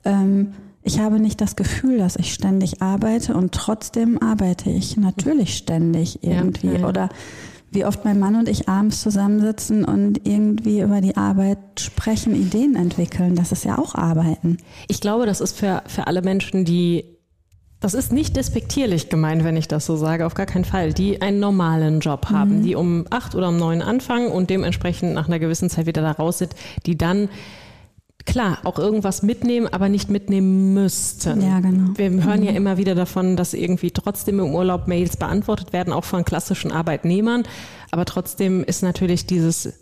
Ähm, 0.05 0.53
ich 0.87 1.01
habe 1.01 1.18
nicht 1.18 1.40
das 1.40 1.57
Gefühl, 1.57 1.99
dass 1.99 2.14
ich 2.14 2.33
ständig 2.33 2.81
arbeite 2.81 3.35
und 3.35 3.53
trotzdem 3.53 4.22
arbeite 4.22 4.70
ich 4.70 4.96
natürlich 4.96 5.57
ständig 5.57 6.22
irgendwie. 6.22 6.68
Ja, 6.68 6.79
ja. 6.79 6.88
Oder 6.88 7.09
wie 7.72 7.85
oft 7.85 8.05
mein 8.05 8.20
Mann 8.20 8.37
und 8.37 8.49
ich 8.49 8.68
abends 8.68 9.03
zusammensitzen 9.03 9.85
und 9.85 10.27
irgendwie 10.29 10.81
über 10.81 11.01
die 11.01 11.16
Arbeit 11.16 11.59
sprechen, 11.81 12.37
Ideen 12.37 12.77
entwickeln. 12.77 13.35
Das 13.35 13.51
ist 13.51 13.64
ja 13.64 13.79
auch 13.79 13.96
Arbeiten. 13.96 14.59
Ich 14.87 15.01
glaube, 15.01 15.27
das 15.27 15.40
ist 15.40 15.59
für, 15.59 15.83
für 15.88 16.07
alle 16.07 16.22
Menschen, 16.22 16.64
die 16.64 17.05
das 17.81 17.92
ist 17.92 18.11
nicht 18.11 18.37
despektierlich 18.37 19.11
gemeint, 19.11 19.44
wenn 19.44 19.57
ich 19.57 19.68
das 19.68 19.85
so 19.85 19.96
sage, 19.96 20.25
auf 20.25 20.35
gar 20.35 20.46
keinen 20.46 20.64
Fall. 20.64 20.94
Die 20.94 21.20
einen 21.20 21.40
normalen 21.40 22.01
Job 22.01 22.31
haben, 22.31 22.61
mhm. 22.61 22.62
die 22.62 22.75
um 22.75 23.05
acht 23.11 23.35
oder 23.35 23.49
um 23.49 23.59
neun 23.59 23.83
anfangen 23.83 24.29
und 24.29 24.49
dementsprechend 24.49 25.12
nach 25.12 25.27
einer 25.27 25.38
gewissen 25.38 25.68
Zeit 25.68 25.87
wieder 25.87 26.01
da 26.01 26.12
raus 26.12 26.38
sind, 26.38 26.55
die 26.87 26.96
dann 26.96 27.29
klar, 28.27 28.59
auch 28.65 28.79
irgendwas 28.79 29.23
mitnehmen, 29.23 29.69
aber 29.69 29.89
nicht 29.89 30.11
mitnehmen 30.11 30.75
müssten. 30.75 31.41
Ja, 31.41 31.61
genau. 31.61 31.93
Wir 31.97 32.11
hören 32.11 32.41
mhm. 32.41 32.47
ja 32.47 32.53
immer 32.53 32.77
wieder 32.77 32.95
davon, 32.95 33.37
dass 33.37 33.55
irgendwie 33.55 33.93
trotzdem 33.93 34.41
im 34.41 34.55
Urlaub 34.55 34.89
Mails 34.89 35.17
beantwortet 35.17 35.73
werden, 35.73 35.93
auch 35.93 36.05
von 36.05 36.25
klassischen 36.25 36.73
Arbeitnehmern. 36.73 37.45
Aber 37.91 38.05
trotzdem 38.05 38.65
ist 38.65 38.83
natürlich 38.83 39.27
dieses, 39.27 39.73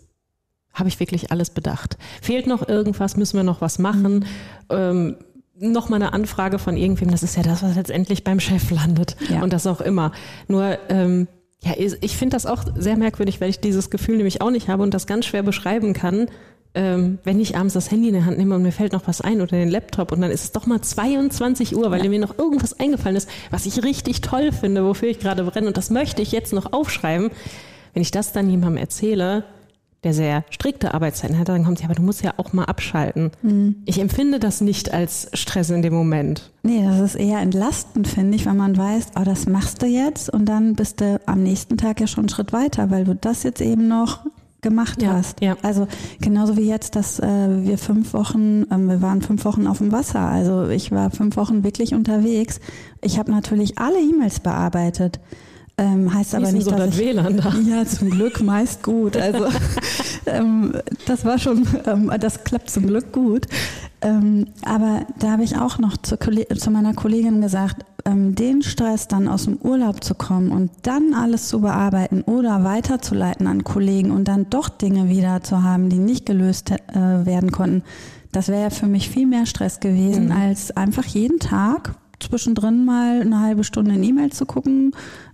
habe 0.73 0.87
ich 0.87 0.99
wirklich 0.99 1.31
alles 1.31 1.49
bedacht? 1.49 1.97
Fehlt 2.21 2.47
noch 2.47 2.67
irgendwas? 2.67 3.17
Müssen 3.17 3.37
wir 3.37 3.43
noch 3.43 3.61
was 3.61 3.79
machen? 3.79 4.19
Mhm. 4.19 4.25
Ähm, 4.69 5.15
noch 5.57 5.89
mal 5.89 5.97
eine 5.97 6.13
Anfrage 6.13 6.59
von 6.59 6.75
irgendwem, 6.75 7.11
das 7.11 7.23
ist 7.23 7.37
ja 7.37 7.43
das, 7.43 7.63
was 7.63 7.75
letztendlich 7.75 8.23
beim 8.25 8.41
Chef 8.41 8.71
landet 8.71 9.15
ja. 9.29 9.41
und 9.41 9.53
das 9.53 9.67
auch 9.67 9.79
immer. 9.79 10.11
Nur 10.49 10.77
ähm, 10.89 11.27
ja, 11.63 11.73
ich 11.77 12.17
finde 12.17 12.35
das 12.35 12.45
auch 12.45 12.63
sehr 12.75 12.97
merkwürdig, 12.97 13.41
weil 13.41 13.49
ich 13.49 13.59
dieses 13.59 13.89
Gefühl 13.89 14.17
nämlich 14.17 14.41
auch 14.41 14.51
nicht 14.51 14.67
habe 14.67 14.83
und 14.83 14.93
das 14.93 15.07
ganz 15.07 15.25
schwer 15.25 15.43
beschreiben 15.43 15.93
kann, 15.93 16.27
ähm, 16.75 17.19
wenn 17.23 17.39
ich 17.39 17.57
abends 17.57 17.73
das 17.73 17.89
Handy 17.89 18.09
in 18.09 18.13
der 18.13 18.25
Hand 18.25 18.37
nehme 18.37 18.55
und 18.55 18.61
mir 18.61 18.71
fällt 18.71 18.93
noch 18.93 19.07
was 19.07 19.21
ein 19.21 19.41
oder 19.41 19.57
den 19.57 19.69
Laptop 19.69 20.11
und 20.11 20.21
dann 20.21 20.31
ist 20.31 20.43
es 20.43 20.51
doch 20.51 20.65
mal 20.65 20.81
22 20.81 21.75
Uhr, 21.75 21.89
weil 21.89 22.03
ja. 22.03 22.09
mir 22.09 22.19
noch 22.19 22.37
irgendwas 22.37 22.79
eingefallen 22.79 23.15
ist, 23.15 23.29
was 23.49 23.65
ich 23.65 23.83
richtig 23.83 24.21
toll 24.21 24.51
finde, 24.51 24.85
wofür 24.85 25.09
ich 25.09 25.19
gerade 25.19 25.43
brenne 25.43 25.67
und 25.67 25.77
das 25.77 25.89
möchte 25.89 26.21
ich 26.21 26.31
jetzt 26.31 26.53
noch 26.53 26.73
aufschreiben. 26.73 27.31
Wenn 27.93 28.01
ich 28.01 28.11
das 28.11 28.33
dann 28.33 28.49
jemandem 28.49 28.77
erzähle, 28.77 29.45
der 30.03 30.13
sehr 30.13 30.43
strikte 30.51 30.93
Arbeitszeiten 30.93 31.39
hat, 31.39 31.49
dann 31.49 31.63
kommt 31.63 31.79
ja, 31.79 31.85
aber 31.85 31.95
du 31.95 32.03
musst 32.03 32.23
ja 32.23 32.33
auch 32.37 32.53
mal 32.53 32.65
abschalten. 32.65 33.31
Mhm. 33.41 33.77
Ich 33.85 33.99
empfinde 33.99 34.39
das 34.39 34.61
nicht 34.61 34.93
als 34.93 35.29
Stress 35.33 35.71
in 35.71 35.81
dem 35.81 35.93
Moment. 35.93 36.51
Nee, 36.61 36.83
das 36.85 36.99
ist 36.99 37.15
eher 37.15 37.39
entlastend, 37.39 38.07
finde 38.07 38.35
ich, 38.35 38.45
wenn 38.45 38.55
man 38.55 38.77
weiß, 38.77 39.07
oh, 39.19 39.23
das 39.23 39.47
machst 39.47 39.81
du 39.81 39.87
jetzt 39.87 40.29
und 40.29 40.45
dann 40.45 40.75
bist 40.75 41.01
du 41.01 41.19
am 41.25 41.41
nächsten 41.41 41.77
Tag 41.77 41.99
ja 41.99 42.05
schon 42.05 42.23
einen 42.23 42.29
Schritt 42.29 42.53
weiter, 42.53 42.91
weil 42.91 43.05
du 43.05 43.15
das 43.15 43.41
jetzt 43.41 43.61
eben 43.61 43.87
noch 43.87 44.19
gemacht 44.65 45.01
ja, 45.01 45.13
hast. 45.13 45.41
Ja. 45.41 45.55
Also 45.61 45.87
genauso 46.19 46.57
wie 46.57 46.67
jetzt, 46.67 46.95
dass 46.95 47.19
äh, 47.19 47.23
wir 47.23 47.77
fünf 47.77 48.13
Wochen, 48.13 48.65
ähm, 48.71 48.89
wir 48.89 49.01
waren 49.01 49.21
fünf 49.21 49.45
Wochen 49.45 49.67
auf 49.67 49.77
dem 49.77 49.91
Wasser. 49.91 50.19
Also 50.19 50.67
ich 50.67 50.91
war 50.91 51.11
fünf 51.11 51.37
Wochen 51.37 51.63
wirklich 51.63 51.93
unterwegs. 51.93 52.59
Ich 53.01 53.19
habe 53.19 53.31
natürlich 53.31 53.77
alle 53.77 53.99
E-Mails 53.99 54.41
bearbeitet. 54.41 55.19
Ähm, 55.77 56.13
heißt 56.13 56.33
aber 56.35 56.51
nicht, 56.51 56.63
so 56.63 56.71
dass 56.71 56.79
das 56.79 56.99
ich, 56.99 57.05
WLAN 57.05 57.37
da? 57.37 57.53
Ja, 57.67 57.85
zum 57.85 58.09
Glück 58.09 58.41
meist 58.41 58.81
gut. 58.81 59.17
Also 59.17 59.45
ähm, 60.25 60.73
das 61.05 61.25
war 61.25 61.37
schon, 61.37 61.67
ähm, 61.85 62.11
das 62.19 62.43
klappt 62.43 62.69
zum 62.69 62.87
Glück 62.87 63.11
gut. 63.11 63.45
Ähm, 64.01 64.47
aber 64.65 65.05
da 65.19 65.31
habe 65.31 65.43
ich 65.43 65.57
auch 65.57 65.79
noch 65.79 65.97
zu, 65.97 66.17
zu 66.17 66.71
meiner 66.71 66.93
Kollegin 66.93 67.41
gesagt, 67.41 67.85
ähm, 68.05 68.35
den 68.35 68.61
Stress 68.61 69.07
dann 69.07 69.27
aus 69.27 69.45
dem 69.45 69.57
Urlaub 69.57 70.03
zu 70.03 70.15
kommen 70.15 70.51
und 70.51 70.71
dann 70.83 71.13
alles 71.13 71.47
zu 71.47 71.61
bearbeiten 71.61 72.21
oder 72.21 72.63
weiterzuleiten 72.63 73.47
an 73.47 73.63
Kollegen 73.63 74.11
und 74.11 74.27
dann 74.27 74.49
doch 74.49 74.69
Dinge 74.69 75.09
wieder 75.09 75.41
zu 75.43 75.63
haben, 75.63 75.89
die 75.89 75.97
nicht 75.97 76.25
gelöst 76.25 76.71
äh, 76.71 77.25
werden 77.25 77.51
konnten, 77.51 77.83
das 78.31 78.49
wäre 78.49 78.63
ja 78.63 78.69
für 78.69 78.87
mich 78.87 79.09
viel 79.09 79.27
mehr 79.27 79.45
Stress 79.45 79.79
gewesen, 79.79 80.25
mhm. 80.25 80.31
als 80.33 80.75
einfach 80.75 81.05
jeden 81.05 81.39
Tag 81.39 81.95
zwischendrin 82.19 82.85
mal 82.85 83.21
eine 83.21 83.39
halbe 83.39 83.63
Stunde 83.63 83.95
in 83.95 84.03
E-Mail 84.03 84.31
zu 84.31 84.45
gucken, 84.45 84.91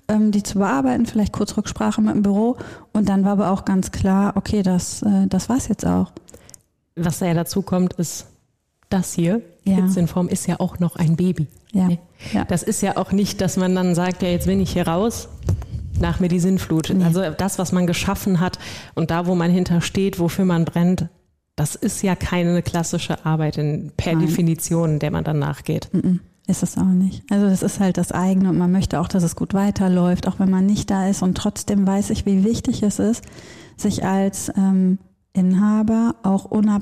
ähm, 0.07 0.31
die 0.31 0.43
zu 0.43 0.59
bearbeiten, 0.59 1.05
vielleicht 1.05 1.33
kurz 1.33 1.57
Rücksprache 1.57 2.01
mit 2.01 2.13
dem 2.13 2.21
Büro. 2.21 2.57
Und 2.93 3.09
dann 3.09 3.23
war 3.23 3.33
aber 3.33 3.51
auch 3.51 3.65
ganz 3.65 3.91
klar, 3.91 4.33
okay, 4.35 4.61
das, 4.61 5.01
äh, 5.01 5.27
das 5.27 5.49
war's 5.49 5.67
jetzt 5.67 5.85
auch. 5.85 6.11
Was 6.95 7.19
da 7.19 7.25
ja 7.25 7.33
dazu 7.33 7.61
kommt, 7.61 7.93
ist 7.93 8.27
das 8.93 9.13
hier, 9.13 9.41
ja. 9.63 9.87
Form, 10.07 10.27
ist 10.27 10.47
ja 10.47 10.59
auch 10.59 10.79
noch 10.79 10.95
ein 10.95 11.15
Baby. 11.15 11.47
Ja. 11.73 11.89
ja. 12.33 12.45
Das 12.45 12.63
ist 12.63 12.81
ja 12.81 12.97
auch 12.97 13.11
nicht, 13.11 13.41
dass 13.41 13.57
man 13.57 13.75
dann 13.75 13.95
sagt, 13.95 14.21
ja, 14.21 14.29
jetzt 14.29 14.47
bin 14.47 14.59
ich 14.59 14.73
hier 14.73 14.87
raus, 14.87 15.29
nach 15.99 16.19
mir 16.19 16.27
die 16.27 16.39
Sinnflut. 16.39 16.91
Nee. 16.93 17.03
Also 17.03 17.21
das, 17.37 17.59
was 17.59 17.71
man 17.71 17.87
geschaffen 17.87 18.39
hat 18.39 18.59
und 18.95 19.11
da, 19.11 19.27
wo 19.27 19.35
man 19.35 19.51
hintersteht, 19.51 20.19
wofür 20.19 20.45
man 20.45 20.65
brennt, 20.65 21.07
das 21.55 21.75
ist 21.75 22.01
ja 22.01 22.15
keine 22.15 22.61
klassische 22.61 23.25
Arbeit 23.25 23.57
in, 23.57 23.91
per 23.95 24.13
Nein. 24.13 24.25
Definition, 24.25 24.99
der 24.99 25.11
man 25.11 25.23
dann 25.23 25.39
nachgeht. 25.39 25.89
Ist 26.47 26.63
es 26.63 26.77
auch 26.77 26.83
nicht. 26.83 27.23
Also 27.29 27.47
das 27.47 27.61
ist 27.61 27.79
halt 27.79 27.97
das 27.97 28.11
eigene 28.11 28.49
und 28.49 28.57
man 28.57 28.71
möchte 28.71 28.99
auch, 28.99 29.07
dass 29.07 29.23
es 29.23 29.35
gut 29.35 29.53
weiterläuft, 29.53 30.27
auch 30.27 30.39
wenn 30.39 30.49
man 30.49 30.65
nicht 30.65 30.89
da 30.89 31.07
ist. 31.07 31.21
Und 31.21 31.37
trotzdem 31.37 31.85
weiß 31.85 32.09
ich, 32.09 32.25
wie 32.25 32.43
wichtig 32.43 32.83
es 32.83 32.99
ist, 32.99 33.23
sich 33.77 34.03
als 34.03 34.51
ähm, 34.57 34.97
Inhaber 35.33 36.15
auch 36.23 36.45
unab, 36.45 36.81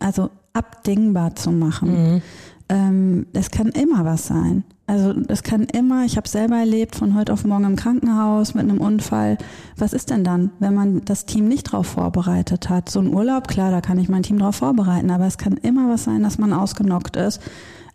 also 0.00 0.30
abdingbar 0.54 1.34
zu 1.34 1.50
machen. 1.50 2.14
Mhm. 2.14 2.22
Ähm, 2.70 3.26
es 3.34 3.50
kann 3.50 3.68
immer 3.68 4.06
was 4.06 4.26
sein. 4.26 4.64
Also 4.86 5.14
es 5.28 5.42
kann 5.42 5.64
immer, 5.64 6.04
ich 6.04 6.16
habe 6.16 6.28
selber 6.28 6.56
erlebt, 6.56 6.96
von 6.96 7.14
heute 7.14 7.32
auf 7.32 7.44
morgen 7.44 7.64
im 7.64 7.76
Krankenhaus 7.76 8.54
mit 8.54 8.64
einem 8.64 8.80
Unfall. 8.80 9.38
Was 9.76 9.92
ist 9.92 10.10
denn 10.10 10.24
dann, 10.24 10.50
wenn 10.60 10.74
man 10.74 11.04
das 11.04 11.26
Team 11.26 11.48
nicht 11.48 11.68
darauf 11.68 11.86
vorbereitet 11.86 12.68
hat? 12.68 12.88
So 12.90 13.00
ein 13.00 13.12
Urlaub, 13.12 13.48
klar, 13.48 13.70
da 13.70 13.80
kann 13.80 13.98
ich 13.98 14.08
mein 14.08 14.22
Team 14.22 14.38
darauf 14.38 14.56
vorbereiten, 14.56 15.10
aber 15.10 15.26
es 15.26 15.38
kann 15.38 15.54
immer 15.58 15.90
was 15.90 16.04
sein, 16.04 16.22
dass 16.22 16.38
man 16.38 16.52
ausgenockt 16.52 17.16
ist 17.16 17.40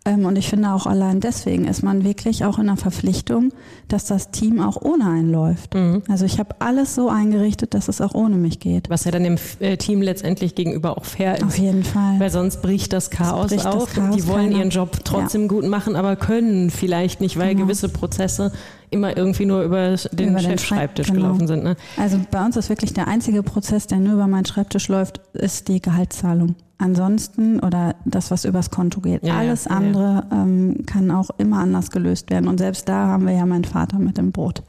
und 0.06 0.38
ich 0.38 0.48
finde 0.48 0.72
auch 0.72 0.86
allein 0.86 1.20
deswegen 1.20 1.66
ist 1.66 1.82
man 1.82 2.04
wirklich 2.04 2.46
auch 2.46 2.58
in 2.58 2.66
der 2.66 2.76
Verpflichtung, 2.76 3.52
dass 3.86 4.06
das 4.06 4.30
Team 4.30 4.60
auch 4.60 4.80
ohne 4.80 5.04
einen 5.04 5.30
läuft. 5.30 5.74
Mhm. 5.74 6.02
Also 6.08 6.24
ich 6.24 6.38
habe 6.38 6.56
alles 6.58 6.94
so 6.94 7.10
eingerichtet, 7.10 7.74
dass 7.74 7.88
es 7.88 8.00
auch 8.00 8.14
ohne 8.14 8.36
mich 8.36 8.60
geht. 8.60 8.88
Was 8.88 9.04
ja 9.04 9.10
dann 9.10 9.24
dem 9.24 9.36
äh, 9.60 9.76
Team 9.76 10.00
letztendlich 10.00 10.54
gegenüber 10.54 10.96
auch 10.96 11.04
fair 11.04 11.36
ist. 11.36 11.44
Auf 11.44 11.58
jeden 11.58 11.84
Fall. 11.84 12.18
Weil 12.18 12.30
sonst 12.30 12.62
bricht 12.62 12.94
das 12.94 13.10
Chaos 13.10 13.48
bricht 13.48 13.66
auf. 13.66 13.84
Das 13.84 13.94
Chaos 13.94 14.16
die 14.16 14.26
wollen 14.26 14.46
keiner. 14.46 14.58
ihren 14.58 14.70
Job 14.70 15.00
trotzdem 15.04 15.42
ja. 15.42 15.48
gut 15.48 15.66
machen, 15.66 15.96
aber 15.96 16.16
können 16.16 16.70
vielleicht 16.70 17.20
nicht, 17.20 17.38
weil 17.38 17.50
genau. 17.50 17.66
gewisse 17.66 17.90
Prozesse 17.90 18.52
immer 18.90 19.16
irgendwie 19.16 19.46
nur 19.46 19.62
über 19.62 19.96
den 20.12 20.30
über 20.30 20.40
Chefschreibtisch 20.40 21.08
genau. 21.08 21.20
gelaufen 21.20 21.46
sind. 21.46 21.64
Ne? 21.64 21.76
Also 21.96 22.20
bei 22.30 22.44
uns 22.44 22.56
ist 22.56 22.68
wirklich 22.68 22.92
der 22.92 23.08
einzige 23.08 23.42
Prozess, 23.42 23.86
der 23.86 23.98
nur 23.98 24.14
über 24.14 24.26
meinen 24.26 24.44
Schreibtisch 24.44 24.88
läuft, 24.88 25.20
ist 25.32 25.68
die 25.68 25.80
Gehaltszahlung. 25.80 26.56
Ansonsten 26.78 27.60
oder 27.60 27.94
das, 28.06 28.30
was 28.30 28.44
übers 28.44 28.70
Konto 28.70 29.00
geht. 29.00 29.22
Ja, 29.22 29.36
Alles 29.36 29.66
ja, 29.66 29.72
andere 29.72 30.24
ja. 30.30 30.42
Ähm, 30.42 30.86
kann 30.86 31.10
auch 31.10 31.28
immer 31.36 31.58
anders 31.58 31.90
gelöst 31.90 32.30
werden. 32.30 32.48
Und 32.48 32.58
selbst 32.58 32.88
da 32.88 33.06
haben 33.08 33.26
wir 33.26 33.34
ja 33.34 33.44
meinen 33.44 33.64
Vater 33.64 33.98
mit 33.98 34.18
im 34.18 34.32
Boot. 34.32 34.62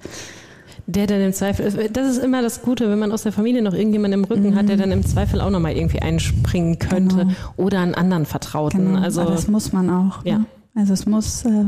Der 0.88 1.08
dann 1.08 1.22
im 1.22 1.32
Zweifel, 1.32 1.90
das 1.90 2.10
ist 2.10 2.18
immer 2.18 2.42
das 2.42 2.64
Gute, 2.64 2.90
wenn 2.90 3.00
man 3.00 3.14
aus 3.14 3.24
der 3.24 3.32
Familie 3.32 3.62
noch 3.62 3.74
irgendjemanden 3.74 4.20
im 4.20 4.26
Rücken 4.26 4.50
mhm. 4.50 4.56
hat, 4.56 4.68
der 4.68 4.76
dann 4.76 4.92
im 4.92 5.06
Zweifel 5.06 5.40
auch 5.40 5.50
nochmal 5.50 5.78
irgendwie 5.78 6.02
einspringen 6.02 6.80
könnte 6.80 7.18
genau. 7.18 7.34
oder 7.56 7.80
einen 7.80 7.96
anderen 7.96 8.26
Vertrauten. 8.26 8.94
Genau. 8.94 9.02
Also 9.02 9.22
Aber 9.22 9.32
das 9.32 9.48
muss 9.48 9.72
man 9.72 9.90
auch. 9.90 10.26
Ja. 10.26 10.40
Ne? 10.40 10.46
Also 10.76 10.94
es 10.94 11.06
muss 11.06 11.46
äh, 11.46 11.66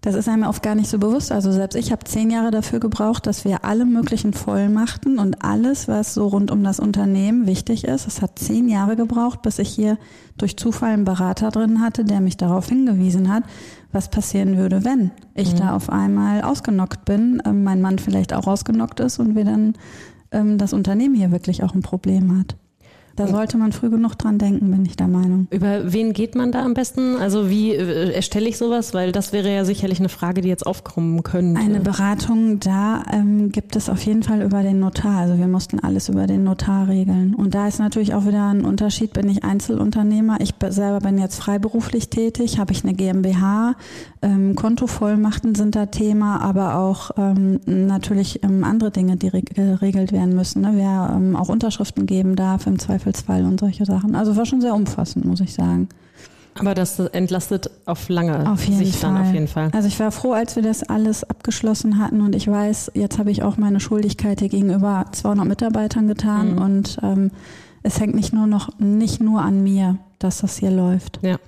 das 0.00 0.14
ist 0.14 0.28
einem 0.28 0.44
oft 0.44 0.62
gar 0.62 0.74
nicht 0.74 0.88
so 0.88 0.98
bewusst. 0.98 1.32
Also 1.32 1.50
selbst 1.50 1.74
ich 1.74 1.90
habe 1.90 2.04
zehn 2.04 2.30
Jahre 2.30 2.50
dafür 2.50 2.78
gebraucht, 2.78 3.26
dass 3.26 3.44
wir 3.44 3.64
alle 3.64 3.84
möglichen 3.84 4.32
Vollmachten 4.32 5.18
und 5.18 5.42
alles, 5.44 5.88
was 5.88 6.14
so 6.14 6.28
rund 6.28 6.50
um 6.50 6.62
das 6.62 6.78
Unternehmen 6.78 7.46
wichtig 7.46 7.84
ist. 7.84 8.06
Es 8.06 8.22
hat 8.22 8.38
zehn 8.38 8.68
Jahre 8.68 8.94
gebraucht, 8.94 9.42
bis 9.42 9.58
ich 9.58 9.68
hier 9.68 9.98
durch 10.36 10.56
Zufall 10.56 10.92
einen 10.92 11.04
Berater 11.04 11.50
drin 11.50 11.80
hatte, 11.80 12.04
der 12.04 12.20
mich 12.20 12.36
darauf 12.36 12.68
hingewiesen 12.68 13.32
hat, 13.32 13.42
was 13.90 14.08
passieren 14.08 14.56
würde, 14.56 14.84
wenn 14.84 15.10
ich 15.34 15.52
mhm. 15.54 15.58
da 15.58 15.76
auf 15.76 15.90
einmal 15.90 16.42
ausgenockt 16.42 17.04
bin, 17.04 17.40
äh, 17.40 17.52
mein 17.52 17.80
Mann 17.80 17.98
vielleicht 17.98 18.32
auch 18.32 18.46
ausgenockt 18.46 19.00
ist 19.00 19.18
und 19.18 19.34
wir 19.34 19.44
dann 19.44 19.74
ähm, 20.30 20.58
das 20.58 20.72
Unternehmen 20.72 21.14
hier 21.14 21.32
wirklich 21.32 21.64
auch 21.64 21.74
ein 21.74 21.82
Problem 21.82 22.38
hat. 22.38 22.56
Da 23.18 23.26
sollte 23.26 23.58
man 23.58 23.72
früh 23.72 23.90
genug 23.90 24.16
dran 24.16 24.38
denken, 24.38 24.70
bin 24.70 24.86
ich 24.86 24.94
der 24.96 25.08
Meinung. 25.08 25.48
Über 25.50 25.92
wen 25.92 26.12
geht 26.12 26.36
man 26.36 26.52
da 26.52 26.64
am 26.64 26.74
besten? 26.74 27.16
Also 27.16 27.50
wie 27.50 27.72
äh, 27.72 28.12
erstelle 28.12 28.48
ich 28.48 28.56
sowas? 28.56 28.94
Weil 28.94 29.10
das 29.10 29.32
wäre 29.32 29.52
ja 29.52 29.64
sicherlich 29.64 29.98
eine 29.98 30.08
Frage, 30.08 30.40
die 30.40 30.48
jetzt 30.48 30.64
aufkommen 30.64 31.24
könnte. 31.24 31.60
Eine 31.60 31.80
Beratung, 31.80 32.60
da 32.60 33.02
ähm, 33.12 33.50
gibt 33.50 33.74
es 33.74 33.88
auf 33.88 34.00
jeden 34.02 34.22
Fall 34.22 34.42
über 34.42 34.62
den 34.62 34.78
Notar. 34.78 35.18
Also 35.18 35.36
wir 35.36 35.48
mussten 35.48 35.80
alles 35.80 36.08
über 36.08 36.28
den 36.28 36.44
Notar 36.44 36.86
regeln. 36.86 37.34
Und 37.34 37.54
da 37.54 37.66
ist 37.66 37.80
natürlich 37.80 38.14
auch 38.14 38.24
wieder 38.24 38.50
ein 38.50 38.64
Unterschied, 38.64 39.12
bin 39.14 39.28
ich 39.28 39.42
Einzelunternehmer. 39.42 40.36
Ich 40.40 40.54
selber 40.68 41.00
bin 41.00 41.18
jetzt 41.18 41.40
freiberuflich 41.40 42.10
tätig, 42.10 42.60
habe 42.60 42.72
ich 42.72 42.84
eine 42.84 42.94
GmbH, 42.94 43.74
ähm, 44.22 44.54
Kontovollmachten 44.54 45.54
sind 45.54 45.76
da 45.76 45.86
Thema, 45.86 46.40
aber 46.40 46.76
auch 46.76 47.10
ähm, 47.16 47.60
natürlich 47.66 48.42
ähm, 48.42 48.64
andere 48.64 48.90
Dinge, 48.90 49.16
die 49.16 49.30
geregelt 49.30 50.12
werden 50.12 50.34
müssen. 50.34 50.62
Ne? 50.62 50.72
Wer 50.74 51.14
ähm, 51.16 51.36
auch 51.36 51.48
Unterschriften 51.48 52.06
geben 52.06 52.34
darf 52.34 52.66
im 52.66 52.78
Zweifelsfall 53.12 53.44
und 53.44 53.60
solche 53.60 53.84
Sachen. 53.84 54.14
Also 54.14 54.36
war 54.36 54.46
schon 54.46 54.60
sehr 54.60 54.74
umfassend, 54.74 55.24
muss 55.24 55.40
ich 55.40 55.54
sagen. 55.54 55.88
Aber 56.58 56.74
das 56.74 56.98
entlastet 56.98 57.70
auf 57.86 58.08
lange 58.08 58.50
auf 58.50 58.64
Sicht 58.64 58.96
Fall. 58.96 59.14
dann 59.14 59.22
auf 59.22 59.32
jeden 59.32 59.46
Fall. 59.46 59.70
Also 59.72 59.86
ich 59.86 60.00
war 60.00 60.10
froh, 60.10 60.32
als 60.32 60.56
wir 60.56 60.62
das 60.62 60.82
alles 60.82 61.22
abgeschlossen 61.22 61.98
hatten 61.98 62.20
und 62.20 62.34
ich 62.34 62.48
weiß, 62.48 62.92
jetzt 62.94 63.18
habe 63.18 63.30
ich 63.30 63.44
auch 63.44 63.58
meine 63.58 63.78
Schuldigkeit 63.78 64.40
hier 64.40 64.48
gegenüber 64.48 65.04
200 65.12 65.46
Mitarbeitern 65.46 66.08
getan 66.08 66.54
mhm. 66.54 66.58
und 66.58 66.98
ähm, 67.02 67.30
es 67.84 68.00
hängt 68.00 68.16
nicht 68.16 68.32
nur 68.32 68.48
noch 68.48 68.76
nicht 68.80 69.20
nur 69.20 69.42
an 69.42 69.62
mir, 69.62 69.98
dass 70.18 70.40
das 70.40 70.58
hier 70.58 70.72
läuft. 70.72 71.20
Ja. 71.22 71.38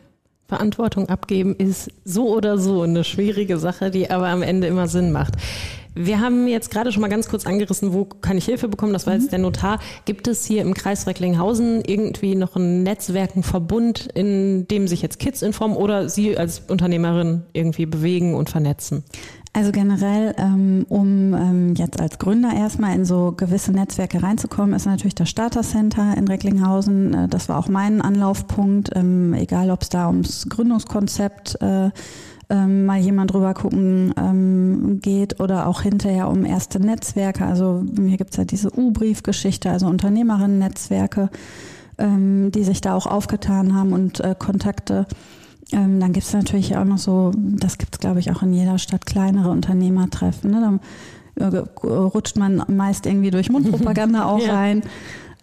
Verantwortung 0.46 1.08
abgeben 1.08 1.54
ist 1.56 1.90
so 2.04 2.34
oder 2.36 2.58
so 2.58 2.82
eine 2.82 3.04
schwierige 3.04 3.58
Sache, 3.58 3.90
die 3.90 4.10
aber 4.10 4.28
am 4.28 4.42
Ende 4.42 4.66
immer 4.66 4.88
Sinn 4.88 5.12
macht. 5.12 5.34
Wir 5.94 6.20
haben 6.20 6.46
jetzt 6.46 6.70
gerade 6.70 6.92
schon 6.92 7.00
mal 7.00 7.08
ganz 7.08 7.28
kurz 7.28 7.46
angerissen, 7.46 7.92
wo 7.92 8.04
kann 8.04 8.38
ich 8.38 8.44
Hilfe 8.44 8.68
bekommen? 8.68 8.92
Das 8.92 9.06
war 9.06 9.14
mhm. 9.14 9.20
jetzt 9.20 9.32
der 9.32 9.38
Notar. 9.38 9.80
Gibt 10.04 10.28
es 10.28 10.44
hier 10.44 10.62
im 10.62 10.74
Kreis 10.74 11.06
Recklinghausen 11.06 11.82
irgendwie 11.84 12.34
noch 12.34 12.56
ein 12.56 12.82
Netzwerk, 12.82 13.32
einen 13.34 13.42
Verbund, 13.42 14.08
in 14.14 14.68
dem 14.68 14.88
sich 14.88 15.02
jetzt 15.02 15.18
Kids 15.18 15.42
informieren 15.42 15.60
oder 15.82 16.08
Sie 16.08 16.36
als 16.38 16.62
Unternehmerin 16.68 17.42
irgendwie 17.52 17.86
bewegen 17.86 18.34
und 18.34 18.50
vernetzen? 18.50 19.04
Also 19.52 19.72
generell, 19.72 20.34
ähm, 20.38 20.86
um 20.88 21.34
ähm, 21.34 21.74
jetzt 21.74 22.00
als 22.00 22.18
Gründer 22.18 22.52
erstmal 22.54 22.94
in 22.94 23.04
so 23.04 23.32
gewisse 23.36 23.72
Netzwerke 23.72 24.22
reinzukommen, 24.22 24.76
ist 24.76 24.86
natürlich 24.86 25.16
das 25.16 25.28
Starter 25.28 25.62
Center 25.62 26.16
in 26.16 26.28
Recklinghausen. 26.28 27.14
Äh, 27.14 27.28
das 27.28 27.48
war 27.48 27.58
auch 27.58 27.66
mein 27.66 28.00
Anlaufpunkt, 28.00 28.90
ähm, 28.94 29.34
egal 29.34 29.70
ob 29.72 29.82
es 29.82 29.88
da 29.88 30.06
ums 30.06 30.46
Gründungskonzept 30.48 31.60
äh, 31.60 31.90
ähm, 32.50 32.84
mal 32.84 32.98
jemand 32.98 33.32
drüber 33.32 33.54
gucken 33.54 34.12
ähm, 34.16 34.98
geht 35.00 35.40
oder 35.40 35.66
auch 35.66 35.82
hinterher 35.82 36.28
um 36.28 36.44
erste 36.44 36.80
Netzwerke. 36.80 37.46
Also 37.46 37.84
hier 37.96 38.16
gibt's 38.16 38.36
ja 38.36 38.44
diese 38.44 38.76
U-Brief-Geschichte, 38.76 39.70
also 39.70 39.86
Unternehmerinnen-Netzwerke, 39.86 41.30
ähm, 41.98 42.50
die 42.52 42.64
sich 42.64 42.80
da 42.80 42.94
auch 42.94 43.06
aufgetan 43.06 43.74
haben 43.74 43.92
und 43.92 44.20
äh, 44.20 44.34
Kontakte 44.38 45.06
ähm, 45.72 46.00
dann 46.00 46.12
gibt 46.12 46.26
es 46.26 46.32
natürlich 46.32 46.76
auch 46.76 46.84
noch 46.84 46.98
so, 46.98 47.32
das 47.36 47.78
gibt 47.78 47.94
es 47.94 48.00
glaube 48.00 48.18
ich 48.18 48.30
auch 48.32 48.42
in 48.42 48.52
jeder 48.52 48.78
Stadt, 48.78 49.06
kleinere 49.06 49.50
Unternehmertreffen. 49.50 50.50
Ne? 50.50 50.80
Da 51.36 51.46
äh, 51.46 51.56
rutscht 51.86 52.36
man 52.36 52.64
meist 52.68 53.06
irgendwie 53.06 53.30
durch 53.30 53.50
Mundpropaganda 53.50 54.24
auch 54.26 54.44
ja. 54.44 54.54
rein. 54.54 54.82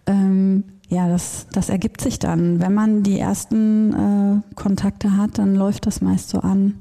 Ähm, 0.06 0.64
ja, 0.88 1.08
das, 1.08 1.46
das 1.52 1.68
ergibt 1.68 2.00
sich 2.00 2.18
dann. 2.18 2.60
Wenn 2.60 2.74
man 2.74 3.02
die 3.02 3.18
ersten 3.18 3.92
äh, 3.92 4.54
Kontakte 4.54 5.16
hat, 5.16 5.38
dann 5.38 5.54
läuft 5.54 5.86
das 5.86 6.00
meist 6.00 6.30
so 6.30 6.40
an. 6.40 6.78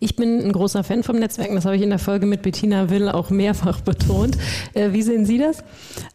Ich 0.00 0.16
bin 0.16 0.40
ein 0.40 0.52
großer 0.52 0.84
Fan 0.84 1.02
vom 1.02 1.16
Netzwerken, 1.16 1.54
das 1.54 1.64
habe 1.64 1.76
ich 1.76 1.82
in 1.82 1.90
der 1.90 1.98
Folge 1.98 2.26
mit 2.26 2.42
Bettina 2.42 2.90
Will 2.90 3.08
auch 3.08 3.30
mehrfach 3.30 3.80
betont. 3.80 4.36
Äh, 4.74 4.92
wie 4.92 5.02
sehen 5.02 5.24
Sie 5.24 5.38
das? 5.38 5.64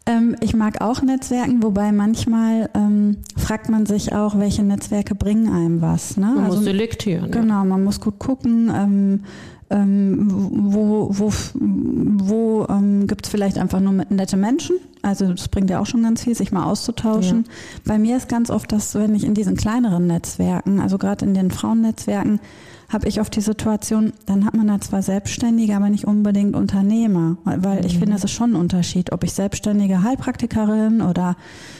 Ähm, 0.06 0.36
ich 0.40 0.54
mag 0.54 0.80
auch 0.80 1.02
Netzwerken, 1.02 1.62
wobei 1.62 1.92
manchmal 1.92 2.70
ähm, 2.74 3.18
fragt 3.36 3.68
man 3.68 3.86
sich 3.86 4.14
auch, 4.14 4.38
welche 4.38 4.62
Netzwerke 4.62 5.14
bringen 5.14 5.52
einem 5.52 5.80
was. 5.80 6.16
Ne? 6.16 6.26
Man 6.26 6.44
also, 6.44 6.56
muss 6.56 6.64
selektieren. 6.64 7.30
Genau, 7.30 7.64
man 7.64 7.82
muss 7.84 8.00
gut 8.00 8.18
gucken. 8.18 8.70
Ähm, 8.74 9.20
ähm, 9.72 10.28
wo, 10.30 11.08
wo, 11.10 11.32
wo 11.54 12.66
ähm, 12.68 13.06
gibt 13.06 13.24
es 13.24 13.30
vielleicht 13.30 13.56
einfach 13.56 13.80
nur 13.80 13.92
nette 14.10 14.36
Menschen? 14.36 14.76
Also 15.00 15.32
das 15.32 15.48
bringt 15.48 15.70
ja 15.70 15.80
auch 15.80 15.86
schon 15.86 16.02
ganz 16.02 16.22
viel, 16.22 16.34
sich 16.34 16.52
mal 16.52 16.64
auszutauschen. 16.64 17.44
Ja. 17.44 17.82
Bei 17.84 17.98
mir 17.98 18.16
ist 18.16 18.28
ganz 18.28 18.50
oft 18.50 18.70
das, 18.70 18.94
wenn 18.94 19.14
ich 19.14 19.24
in 19.24 19.34
diesen 19.34 19.56
kleineren 19.56 20.06
Netzwerken, 20.06 20.80
also 20.80 20.98
gerade 20.98 21.24
in 21.24 21.34
den 21.34 21.50
Frauennetzwerken, 21.50 22.38
habe 22.92 23.08
ich 23.08 23.20
oft 23.20 23.34
die 23.34 23.40
Situation, 23.40 24.12
dann 24.26 24.44
hat 24.44 24.54
man 24.54 24.66
da 24.66 24.80
zwar 24.80 25.02
Selbstständige, 25.02 25.74
aber 25.74 25.88
nicht 25.88 26.06
unbedingt 26.06 26.54
Unternehmer, 26.54 27.38
weil 27.44 27.86
ich 27.86 27.94
mhm. 27.94 28.00
finde, 28.00 28.16
es 28.16 28.24
ist 28.24 28.32
schon 28.32 28.52
ein 28.52 28.56
Unterschied, 28.56 29.12
ob 29.12 29.24
ich 29.24 29.32
selbstständige 29.32 30.02
Heilpraktikerin 30.02 31.00
oder 31.00 31.36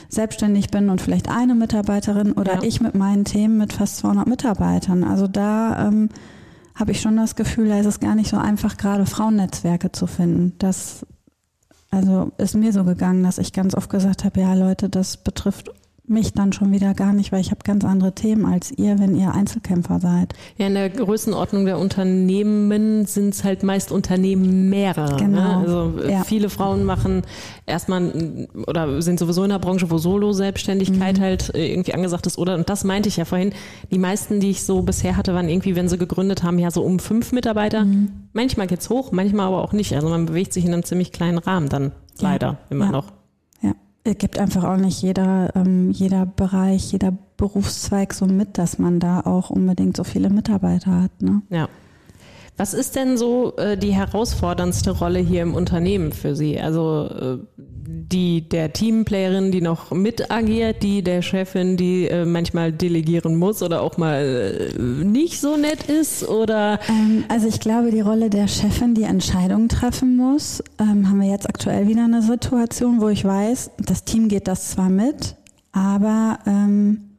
selbstständig 0.08 0.70
bin 0.70 0.88
und 0.88 1.02
vielleicht 1.02 1.28
eine 1.28 1.54
Mitarbeiterin 1.54 2.32
oder 2.32 2.54
ja. 2.54 2.62
ich 2.62 2.80
mit 2.80 2.94
meinen 2.94 3.24
Themen 3.24 3.58
mit 3.58 3.74
fast 3.74 3.98
200 3.98 4.26
Mitarbeitern. 4.26 5.04
Also 5.04 5.28
da 5.28 5.88
ähm, 5.88 6.08
habe 6.74 6.92
ich 6.92 7.00
schon 7.02 7.16
das 7.16 7.36
Gefühl, 7.36 7.68
da 7.68 7.78
ist 7.78 7.86
es 7.86 8.00
gar 8.00 8.14
nicht 8.14 8.30
so 8.30 8.38
einfach, 8.38 8.78
gerade 8.78 9.04
Frauennetzwerke 9.04 9.92
zu 9.92 10.06
finden. 10.06 10.54
Das 10.58 11.06
also 11.90 12.32
ist 12.38 12.54
mir 12.54 12.72
so 12.72 12.84
gegangen, 12.84 13.22
dass 13.22 13.36
ich 13.36 13.52
ganz 13.52 13.74
oft 13.74 13.90
gesagt 13.90 14.24
habe, 14.24 14.40
ja 14.40 14.54
Leute, 14.54 14.88
das 14.88 15.18
betrifft 15.18 15.70
mich 16.12 16.32
dann 16.32 16.52
schon 16.52 16.70
wieder 16.72 16.94
gar 16.94 17.12
nicht, 17.12 17.32
weil 17.32 17.40
ich 17.40 17.50
habe 17.50 17.60
ganz 17.64 17.84
andere 17.84 18.14
Themen 18.14 18.46
als 18.46 18.70
ihr, 18.70 18.98
wenn 18.98 19.16
ihr 19.16 19.32
Einzelkämpfer 19.32 20.00
seid. 20.00 20.34
Ja, 20.58 20.66
in 20.66 20.74
der 20.74 20.90
Größenordnung 20.90 21.64
der 21.64 21.78
Unternehmen 21.78 23.06
sind 23.06 23.34
es 23.34 23.44
halt 23.44 23.62
meist 23.62 23.90
Unternehmen 23.90 24.68
mehrere. 24.68 25.12
Ne? 25.12 25.16
Genau. 25.16 25.40
Ne? 25.40 25.56
Also 25.56 26.00
äh, 26.00 26.12
ja. 26.12 26.24
viele 26.24 26.50
Frauen 26.50 26.84
machen 26.84 27.22
erstmal 27.66 28.48
oder 28.66 29.00
sind 29.02 29.18
sowieso 29.18 29.44
in 29.44 29.50
der 29.50 29.58
Branche, 29.58 29.90
wo 29.90 29.98
Solo-Selbstständigkeit 29.98 31.18
mhm. 31.18 31.22
halt 31.22 31.54
äh, 31.54 31.72
irgendwie 31.72 31.94
angesagt 31.94 32.26
ist. 32.26 32.38
Oder, 32.38 32.54
und 32.54 32.68
das 32.68 32.84
meinte 32.84 33.08
ich 33.08 33.16
ja 33.16 33.24
vorhin, 33.24 33.52
die 33.90 33.98
meisten, 33.98 34.40
die 34.40 34.50
ich 34.50 34.62
so 34.62 34.82
bisher 34.82 35.16
hatte, 35.16 35.34
waren 35.34 35.48
irgendwie, 35.48 35.76
wenn 35.76 35.88
sie 35.88 35.98
gegründet 35.98 36.42
haben, 36.42 36.58
ja 36.58 36.70
so 36.70 36.82
um 36.82 36.98
fünf 36.98 37.32
Mitarbeiter. 37.32 37.84
Mhm. 37.84 38.10
Manchmal 38.32 38.66
geht's 38.66 38.90
hoch, 38.90 39.12
manchmal 39.12 39.46
aber 39.46 39.62
auch 39.62 39.72
nicht. 39.72 39.94
Also 39.94 40.08
man 40.08 40.26
bewegt 40.26 40.52
sich 40.52 40.64
in 40.64 40.72
einem 40.72 40.84
ziemlich 40.84 41.12
kleinen 41.12 41.38
Rahmen 41.38 41.68
dann 41.68 41.92
leider 42.20 42.46
ja. 42.46 42.58
immer 42.70 42.86
ja. 42.86 42.90
noch. 42.92 43.21
Es 44.04 44.18
gibt 44.18 44.38
einfach 44.38 44.64
auch 44.64 44.76
nicht 44.76 45.00
jeder, 45.02 45.54
ähm, 45.54 45.90
jeder 45.92 46.26
Bereich, 46.26 46.90
jeder 46.90 47.12
Berufszweig 47.36 48.14
so 48.14 48.26
mit, 48.26 48.58
dass 48.58 48.78
man 48.78 48.98
da 48.98 49.20
auch 49.20 49.50
unbedingt 49.50 49.96
so 49.96 50.04
viele 50.04 50.28
Mitarbeiter 50.28 51.02
hat. 51.02 51.22
Ne? 51.22 51.42
Ja. 51.50 51.68
Was 52.56 52.74
ist 52.74 52.96
denn 52.96 53.16
so 53.16 53.56
äh, 53.56 53.76
die 53.78 53.92
herausforderndste 53.92 54.90
Rolle 54.90 55.18
hier 55.18 55.42
im 55.42 55.54
Unternehmen 55.54 56.12
für 56.12 56.36
Sie? 56.36 56.60
Also 56.60 57.08
äh, 57.08 57.62
die 58.12 58.48
der 58.48 58.72
Teamplayerin, 58.72 59.50
die 59.50 59.60
noch 59.60 59.90
mit 59.90 60.30
agiert, 60.30 60.82
die 60.82 61.02
der 61.02 61.22
Chefin, 61.22 61.76
die 61.76 62.08
äh, 62.08 62.24
manchmal 62.24 62.72
delegieren 62.72 63.36
muss 63.36 63.62
oder 63.62 63.80
auch 63.80 63.96
mal 63.96 64.70
äh, 64.76 64.78
nicht 64.78 65.40
so 65.40 65.56
nett 65.56 65.84
ist 65.88 66.28
oder? 66.28 66.78
Ähm, 66.88 67.24
also 67.28 67.48
ich 67.48 67.58
glaube, 67.58 67.90
die 67.90 68.00
Rolle 68.00 68.30
der 68.30 68.48
Chefin, 68.48 68.94
die 68.94 69.04
Entscheidungen 69.04 69.68
treffen 69.68 70.16
muss, 70.16 70.62
ähm, 70.78 71.08
haben 71.08 71.20
wir 71.20 71.28
jetzt 71.28 71.48
aktuell 71.48 71.88
wieder 71.88 72.04
eine 72.04 72.22
Situation, 72.22 73.00
wo 73.00 73.08
ich 73.08 73.24
weiß, 73.24 73.70
das 73.78 74.04
Team 74.04 74.28
geht 74.28 74.46
das 74.46 74.70
zwar 74.70 74.90
mit, 74.90 75.36
aber 75.72 76.38
ähm, 76.46 77.12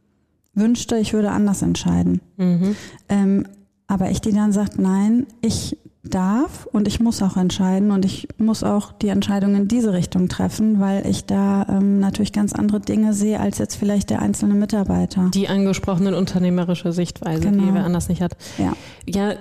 wünschte, 0.54 0.98
ich 0.98 1.13
würde 1.13 1.32
anders 1.32 1.62
entscheiden. 1.63 2.22
Mhm. 2.38 2.76
Ähm, 3.10 3.48
aber 3.88 4.10
ich, 4.12 4.22
die 4.22 4.32
dann 4.32 4.52
sagt, 4.52 4.80
nein, 4.80 5.28
ich 5.41 5.78
darf 6.04 6.65
und 6.65 6.88
ich 6.88 7.00
muss 7.00 7.22
auch 7.22 7.38
entscheiden 7.38 7.91
und 7.91 8.04
ich 8.04 8.28
muss 8.38 8.63
auch 8.63 8.91
die 8.91 9.08
Entscheidung 9.08 9.56
in 9.56 9.69
diese 9.69 9.93
Richtung 9.93 10.28
treffen, 10.28 10.82
weil 10.82 11.08
ich 11.08 11.26
da 11.26 11.65
ähm, 11.69 12.00
natürlich 12.00 12.34
ganz 12.34 12.52
andere 12.52 12.82
Dinge 12.82 13.13
sehe 13.13 13.39
als 13.39 13.58
jetzt 13.58 13.76
vielleicht 13.76 14.10
der 14.10 14.22
einzelne 14.22 14.54
Mitarbeiter. 14.54 15.32
Die 15.34 15.48
angesprochene 15.48 16.15
unternehmerische 16.17 16.91
Sichtweise, 16.91 17.43
genau. 17.43 17.63
die 17.63 17.74
wer 17.74 17.86
anders 17.86 18.10
nicht 18.10 18.22
hat. 18.22 18.36
Ja. 18.58 18.74
Ja, 19.08 19.36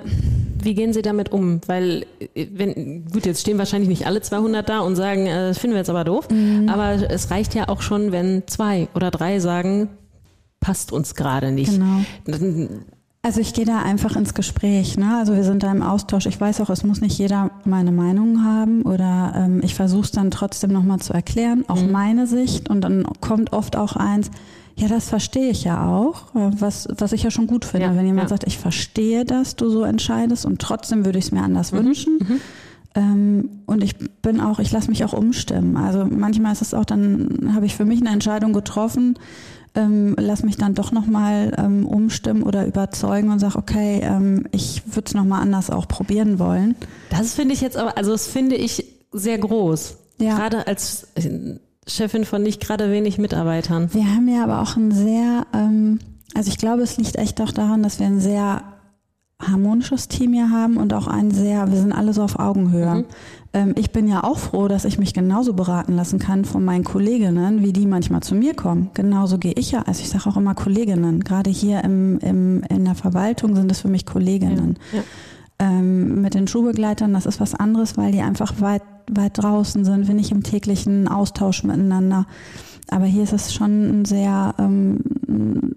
wie 0.62 0.74
gehen 0.74 0.92
Sie 0.92 1.02
damit 1.02 1.33
um? 1.33 1.61
Weil, 1.66 2.07
äh, 2.35 2.46
wenn, 2.52 3.07
gut, 3.07 3.26
jetzt 3.26 3.40
stehen 3.40 3.59
wahrscheinlich 3.59 3.88
nicht 3.88 4.07
alle 4.07 4.22
200 4.22 4.68
da 4.68 4.81
und 4.81 4.94
sagen, 4.94 5.26
äh, 5.26 5.48
das 5.48 5.59
finden 5.59 5.74
wir 5.74 5.81
jetzt 5.81 5.90
aber 5.90 6.05
doof, 6.05 6.28
mhm. 6.31 6.68
aber 6.68 7.11
es 7.11 7.33
reicht 7.33 7.55
ja 7.57 7.68
auch 7.68 7.83
schon, 7.83 8.12
wenn 8.12 8.44
zwei 8.46 8.87
oder 8.94 9.11
drei 9.11 9.40
sagen, 9.40 9.88
passt 10.61 10.92
uns 10.92 11.16
gerade 11.16 11.50
nicht. 11.50 11.72
Genau. 11.72 12.02
Also 13.24 13.40
ich 13.40 13.54
gehe 13.54 13.64
da 13.64 13.80
einfach 13.80 14.16
ins 14.16 14.35
Gespräch. 14.35 14.98
Ne? 14.98 15.16
Also 15.16 15.37
wir 15.37 15.44
sind 15.44 15.62
da 15.62 15.70
im 15.70 15.82
Austausch. 15.82 16.26
Ich 16.26 16.40
weiß 16.40 16.61
auch, 16.61 16.70
es 16.70 16.82
muss 16.82 17.00
nicht 17.00 17.16
jeder 17.16 17.52
meine 17.64 17.92
Meinung 17.92 18.44
haben 18.44 18.82
oder 18.82 19.32
ähm, 19.37 19.61
ich 19.62 19.76
versuche 19.76 20.02
es 20.02 20.11
dann 20.11 20.32
trotzdem 20.32 20.72
nochmal 20.72 20.98
zu 20.98 21.12
erklären, 21.12 21.64
auch 21.68 21.80
mhm. 21.80 21.92
meine 21.92 22.26
Sicht. 22.26 22.68
Und 22.68 22.80
dann 22.80 23.04
kommt 23.20 23.52
oft 23.52 23.76
auch 23.76 23.94
eins, 23.94 24.28
ja, 24.74 24.88
das 24.88 25.08
verstehe 25.08 25.50
ich 25.50 25.62
ja 25.62 25.87
auch, 25.87 26.35
äh, 26.35 26.50
was, 26.58 26.88
was 26.98 27.12
ich 27.12 27.22
ja 27.22 27.30
schon 27.30 27.46
gut 27.46 27.64
finde. 27.64 27.87
Ja, 27.87 27.96
wenn 27.96 28.06
jemand 28.06 28.24
ja. 28.24 28.28
sagt, 28.30 28.44
ich 28.44 28.58
verstehe, 28.58 29.24
dass 29.24 29.54
du 29.54 29.68
so 29.68 29.85
entscheidest 29.85 30.44
und 30.44 30.61
trotzdem 30.61 31.04
würde 31.04 31.20
ich 31.20 31.26
es 31.26 31.30
mir 31.30 31.42
anders 31.42 31.70
mhm. 31.70 31.76
wünschen. 31.76 32.18
Mhm. 32.18 32.40
Ähm, 32.96 33.48
und 33.66 33.85
ich 33.85 33.94
bin 34.22 34.40
auch, 34.40 34.58
ich 34.58 34.72
lasse 34.72 34.90
mich 34.90 35.04
auch 35.04 35.12
umstimmen. 35.12 35.76
Also 35.76 36.06
manchmal 36.06 36.52
ist 36.52 36.62
es 36.62 36.74
auch, 36.74 36.85
dann 36.85 37.52
habe 37.54 37.66
ich 37.66 37.76
für 37.76 37.85
mich 37.85 38.00
eine 38.00 38.11
Entscheidung 38.11 38.52
getroffen, 38.52 39.16
ähm, 39.74 40.14
lass 40.18 40.42
mich 40.42 40.56
dann 40.56 40.74
doch 40.74 40.92
nochmal 40.92 41.54
ähm, 41.56 41.87
umstimmen 41.87 42.42
oder 42.42 42.66
überzeugen 42.66 43.30
und 43.30 43.38
sag, 43.38 43.56
okay, 43.56 44.00
ähm, 44.02 44.46
ich 44.52 44.82
würde 44.87 45.06
es 45.06 45.14
nochmal 45.14 45.42
anders 45.42 45.70
auch 45.70 45.88
probieren 45.88 46.38
wollen. 46.38 46.74
Das 47.11 47.35
finde 47.35 47.54
ich 47.54 47.61
jetzt 47.61 47.76
aber, 47.76 47.96
also 47.96 48.12
das 48.12 48.26
finde 48.26 48.56
ich 48.56 48.85
sehr 49.12 49.38
groß. 49.38 49.96
Ja. 50.18 50.37
Gerade 50.37 50.66
als 50.66 51.08
Chefin 51.87 52.24
von 52.24 52.42
nicht 52.42 52.61
gerade 52.61 52.90
wenig 52.90 53.18
Mitarbeitern. 53.18 53.92
Wir 53.92 54.06
haben 54.06 54.28
ja 54.28 54.44
aber 54.44 54.61
auch 54.61 54.76
ein 54.76 54.92
sehr, 54.92 55.47
ähm, 55.53 55.99
also 56.34 56.51
ich 56.51 56.59
glaube, 56.59 56.82
es 56.82 56.97
liegt 56.97 57.16
echt 57.16 57.40
auch 57.40 57.53
daran, 57.53 57.82
dass 57.82 57.99
wir 57.99 58.07
ein 58.07 58.20
sehr 58.20 58.62
harmonisches 59.43 60.09
Team 60.09 60.32
hier 60.32 60.51
haben 60.51 60.76
und 60.76 60.95
auch 60.95 61.07
ein 61.07 61.30
sehr, 61.30 61.70
wir 61.70 61.78
sind 61.78 61.93
alle 61.93 62.12
so 62.12 62.22
auf 62.22 62.38
Augenhöhe. 62.38 62.95
Mhm. 62.95 63.05
Ähm, 63.53 63.74
ich 63.76 63.90
bin 63.90 64.09
ja 64.09 64.24
auch 64.24 64.38
froh, 64.38 64.68
dass 64.68 64.84
ich 64.84 64.99
mich 64.99 65.14
genauso 65.14 65.53
beraten 65.53 65.95
lassen 65.95 66.18
kann 66.18 66.45
von 66.45 66.64
meinen 66.64 66.84
Kolleginnen, 66.84 67.62
wie 67.62 67.72
die 67.72 67.86
manchmal 67.86 68.22
zu 68.22 68.34
mir 68.34 68.55
kommen. 68.55 68.90
Genauso 68.95 69.38
gehe 69.38 69.53
ich 69.53 69.72
ja, 69.72 69.82
also 69.82 70.01
ich 70.01 70.09
sage 70.09 70.28
auch 70.28 70.36
immer 70.36 70.55
Kolleginnen. 70.55 71.20
Gerade 71.20 71.51
hier 71.51 71.84
im, 71.84 72.18
im, 72.18 72.62
in 72.68 72.84
der 72.84 72.95
Verwaltung 72.95 73.55
sind 73.57 73.70
es 73.70 73.80
für 73.80 73.88
mich 73.88 74.07
Kolleginnen. 74.07 74.78
Ja, 74.93 74.99
ja. 74.99 75.05
Ähm, 75.59 76.22
mit 76.22 76.34
den 76.34 76.49
Schulbegleitern, 76.49 77.12
das 77.12 77.26
ist 77.26 77.40
was 77.40 77.55
anderes, 77.55 77.97
weil 77.97 78.11
die 78.11 78.20
einfach 78.20 78.61
weit, 78.61 78.82
weit 79.11 79.38
draußen 79.38 79.84
sind, 79.84 80.09
wir 80.09 80.14
nicht 80.14 80.32
im 80.32 80.43
täglichen 80.43 81.07
Austausch 81.07 81.62
miteinander. 81.62 82.26
Aber 82.88 83.05
hier 83.05 83.22
ist 83.22 83.32
es 83.32 83.55
schon 83.55 84.01
ein 84.01 84.05
sehr, 84.05 84.55
ähm, 84.59 84.99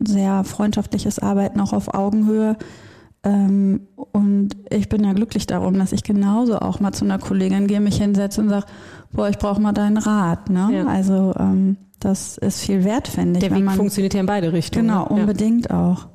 sehr 0.03 0.43
freundschaftliches 0.43 1.19
Arbeiten 1.19 1.59
auch 1.59 1.71
auf 1.71 1.93
Augenhöhe. 1.93 2.57
Ähm, 3.25 3.81
und 4.11 4.49
ich 4.69 4.87
bin 4.87 5.03
ja 5.03 5.13
glücklich 5.13 5.47
darum, 5.47 5.77
dass 5.77 5.91
ich 5.91 6.03
genauso 6.03 6.59
auch 6.59 6.79
mal 6.79 6.93
zu 6.93 7.03
einer 7.03 7.17
Kollegin 7.17 7.67
gehe, 7.67 7.81
mich 7.81 7.97
hinsetze 7.97 8.39
und 8.39 8.49
sage, 8.49 8.67
boah, 9.11 9.27
ich 9.27 9.39
brauche 9.39 9.59
mal 9.59 9.73
deinen 9.73 9.97
Rat. 9.97 10.49
Ne? 10.49 10.69
Ja. 10.71 10.85
Also 10.85 11.33
ähm, 11.37 11.77
das 11.99 12.37
ist 12.37 12.61
viel 12.61 12.83
wert, 12.83 13.07
finde 13.07 13.39
ich. 13.39 13.45
Der 13.45 13.55
Weg 13.55 13.63
man, 13.63 13.75
funktioniert 13.75 14.13
ja 14.13 14.19
in 14.19 14.27
beide 14.27 14.53
Richtungen. 14.53 14.87
Genau, 14.87 15.07
unbedingt 15.07 15.69
ja. 15.69 15.91
auch. 15.91 16.07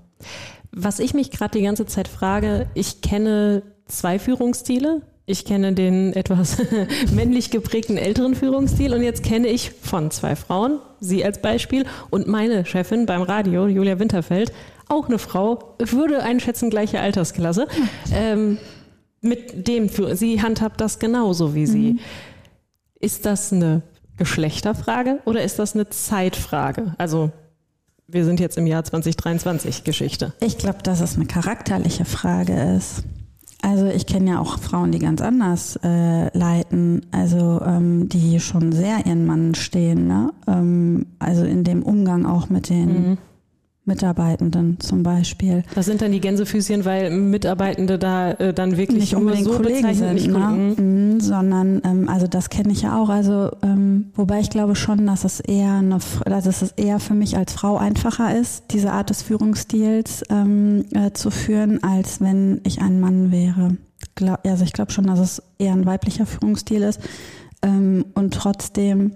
Was 0.72 1.00
ich 1.00 1.14
mich 1.14 1.32
gerade 1.32 1.58
die 1.58 1.64
ganze 1.64 1.84
Zeit 1.86 2.06
frage, 2.06 2.68
ich 2.74 3.00
kenne 3.02 3.62
zwei 3.86 4.18
Führungsstile. 4.18 5.02
Ich 5.26 5.44
kenne 5.44 5.74
den 5.74 6.12
etwas 6.12 6.58
männlich 7.14 7.50
geprägten 7.50 7.96
älteren 7.96 8.34
Führungsstil 8.34 8.94
und 8.94 9.02
jetzt 9.02 9.22
kenne 9.22 9.46
ich 9.48 9.70
von 9.70 10.10
zwei 10.10 10.34
Frauen, 10.34 10.78
sie 10.98 11.24
als 11.24 11.40
Beispiel 11.40 11.86
und 12.10 12.26
meine 12.26 12.64
Chefin 12.64 13.06
beim 13.06 13.22
Radio, 13.22 13.68
Julia 13.68 14.00
Winterfeld, 14.00 14.52
auch 14.90 15.08
eine 15.08 15.18
Frau, 15.18 15.74
würde 15.78 16.22
einschätzen, 16.22 16.70
gleiche 16.70 17.00
Altersklasse. 17.00 17.66
Ähm, 18.12 18.58
mit 19.20 19.68
dem, 19.68 19.88
sie 19.88 20.42
handhabt 20.42 20.80
das 20.80 20.98
genauso 20.98 21.54
wie 21.54 21.66
sie. 21.66 21.92
Mhm. 21.92 21.98
Ist 22.98 23.26
das 23.26 23.52
eine 23.52 23.82
Geschlechterfrage 24.16 25.20
oder 25.24 25.42
ist 25.42 25.58
das 25.58 25.74
eine 25.74 25.88
Zeitfrage? 25.88 26.94
Also 26.98 27.30
wir 28.06 28.24
sind 28.24 28.40
jetzt 28.40 28.58
im 28.58 28.66
Jahr 28.66 28.84
2023 28.84 29.84
Geschichte. 29.84 30.32
Ich 30.40 30.58
glaube, 30.58 30.82
dass 30.82 31.00
es 31.00 31.16
eine 31.16 31.26
charakterliche 31.26 32.04
Frage 32.04 32.74
ist. 32.76 33.04
Also 33.62 33.86
ich 33.86 34.06
kenne 34.06 34.30
ja 34.30 34.40
auch 34.40 34.58
Frauen, 34.58 34.90
die 34.90 34.98
ganz 34.98 35.20
anders 35.20 35.78
äh, 35.84 36.36
leiten, 36.36 37.06
also 37.10 37.60
ähm, 37.64 38.08
die 38.08 38.40
schon 38.40 38.72
sehr 38.72 39.04
ihren 39.04 39.26
Mann 39.26 39.54
stehen, 39.54 40.06
ne? 40.06 40.32
Ähm, 40.46 41.06
also 41.18 41.44
in 41.44 41.62
dem 41.62 41.82
Umgang 41.82 42.24
auch 42.24 42.48
mit 42.48 42.70
den 42.70 43.10
mhm. 43.10 43.18
Mitarbeitenden 43.90 44.78
zum 44.78 45.02
Beispiel. 45.02 45.64
Das 45.74 45.86
sind 45.86 46.00
dann 46.00 46.12
die 46.12 46.20
Gänsefüßchen, 46.20 46.84
weil 46.84 47.10
Mitarbeitende 47.10 47.98
da 47.98 48.30
äh, 48.32 48.54
dann 48.54 48.76
wirklich 48.76 49.00
nicht 49.00 49.16
unbedingt 49.16 49.46
so 49.46 49.54
Kollegen 49.54 49.94
sind, 49.94 50.14
nicht 50.14 50.28
ne? 50.28 50.74
mhm, 50.78 51.20
sondern 51.20 51.82
ähm, 51.84 52.08
also 52.08 52.28
das 52.28 52.50
kenne 52.50 52.72
ich 52.72 52.82
ja 52.82 53.00
auch. 53.00 53.08
Also 53.08 53.50
ähm, 53.62 54.12
wobei 54.14 54.40
ich 54.40 54.50
glaube 54.50 54.76
schon, 54.76 55.06
dass 55.06 55.24
es 55.24 55.40
eher 55.40 55.74
eine, 55.74 55.98
dass 56.24 56.46
es 56.46 56.72
eher 56.72 57.00
für 57.00 57.14
mich 57.14 57.36
als 57.36 57.52
Frau 57.52 57.76
einfacher 57.76 58.38
ist, 58.38 58.64
diese 58.70 58.92
Art 58.92 59.10
des 59.10 59.22
Führungsstils 59.22 60.22
ähm, 60.30 60.84
äh, 60.94 61.10
zu 61.12 61.30
führen, 61.30 61.82
als 61.82 62.20
wenn 62.20 62.60
ich 62.64 62.80
ein 62.80 63.00
Mann 63.00 63.32
wäre. 63.32 63.76
Glaub, 64.14 64.46
also 64.46 64.64
ich 64.64 64.72
glaube 64.72 64.92
schon, 64.92 65.08
dass 65.08 65.18
es 65.18 65.42
eher 65.58 65.72
ein 65.72 65.84
weiblicher 65.84 66.26
Führungsstil 66.26 66.82
ist 66.82 67.00
ähm, 67.62 68.04
und 68.14 68.34
trotzdem 68.34 69.12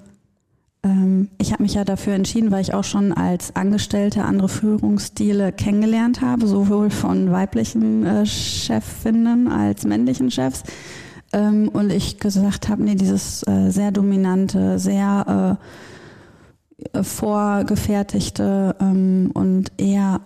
ich 1.39 1.53
habe 1.53 1.63
mich 1.63 1.75
ja 1.75 1.85
dafür 1.85 2.13
entschieden, 2.13 2.51
weil 2.51 2.61
ich 2.61 2.75
auch 2.75 2.85
schon 2.85 3.13
als 3.13 3.57
Angestellte 3.57 4.25
andere 4.25 4.51
Führungsstile 4.51 5.51
kennengelernt 5.51 6.21
habe, 6.21 6.47
sowohl 6.47 6.91
von 6.91 7.31
weiblichen 7.31 8.05
äh, 8.05 8.27
Chefinnen 8.27 9.49
als 9.49 9.85
männlichen 9.85 10.31
Chefs. 10.31 10.63
Ähm, 11.33 11.71
und 11.73 11.91
ich 11.91 12.21
gesagt 12.21 12.69
habe, 12.69 12.83
nee, 12.83 12.97
dieses 12.97 13.43
äh, 13.47 13.71
sehr 13.71 13.93
dominante, 13.93 14.79
sehr 14.79 15.59
äh, 16.93 17.03
vorgefertigte 17.03 18.77
ähm, 18.81 19.31
und 19.33 19.73
eher 19.79 20.21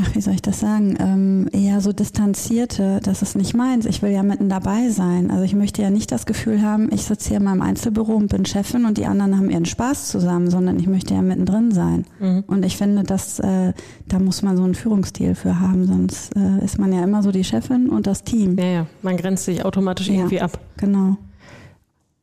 ach, 0.00 0.14
wie 0.14 0.20
soll 0.20 0.34
ich 0.34 0.42
das 0.42 0.60
sagen, 0.60 0.96
ähm, 1.00 1.48
eher 1.52 1.80
so 1.80 1.92
distanzierte, 1.92 3.00
das 3.02 3.22
ist 3.22 3.36
nicht 3.36 3.54
meins. 3.54 3.86
Ich 3.86 4.00
will 4.02 4.10
ja 4.10 4.22
mitten 4.22 4.48
dabei 4.48 4.90
sein. 4.90 5.30
Also 5.30 5.42
ich 5.42 5.54
möchte 5.54 5.82
ja 5.82 5.90
nicht 5.90 6.12
das 6.12 6.26
Gefühl 6.26 6.62
haben, 6.62 6.88
ich 6.92 7.02
sitze 7.04 7.28
hier 7.28 7.38
in 7.38 7.44
meinem 7.44 7.62
Einzelbüro 7.62 8.14
und 8.14 8.28
bin 8.28 8.46
Chefin 8.46 8.84
und 8.84 8.98
die 8.98 9.06
anderen 9.06 9.36
haben 9.36 9.50
ihren 9.50 9.66
Spaß 9.66 10.08
zusammen, 10.08 10.50
sondern 10.50 10.78
ich 10.78 10.86
möchte 10.86 11.14
ja 11.14 11.22
mittendrin 11.22 11.72
sein. 11.72 12.06
Mhm. 12.20 12.44
Und 12.46 12.64
ich 12.64 12.76
finde, 12.76 13.02
dass 13.02 13.40
äh, 13.40 13.72
da 14.06 14.18
muss 14.18 14.42
man 14.42 14.56
so 14.56 14.62
einen 14.62 14.74
Führungsstil 14.74 15.34
für 15.34 15.60
haben, 15.60 15.86
sonst 15.86 16.34
äh, 16.36 16.64
ist 16.64 16.78
man 16.78 16.92
ja 16.92 17.02
immer 17.02 17.22
so 17.22 17.32
die 17.32 17.44
Chefin 17.44 17.88
und 17.88 18.06
das 18.06 18.24
Team. 18.24 18.56
Ja, 18.58 18.64
ja, 18.64 18.86
man 19.02 19.16
grenzt 19.16 19.44
sich 19.44 19.64
automatisch 19.64 20.08
irgendwie 20.08 20.36
ja, 20.36 20.42
ab. 20.42 20.60
Genau. 20.76 21.16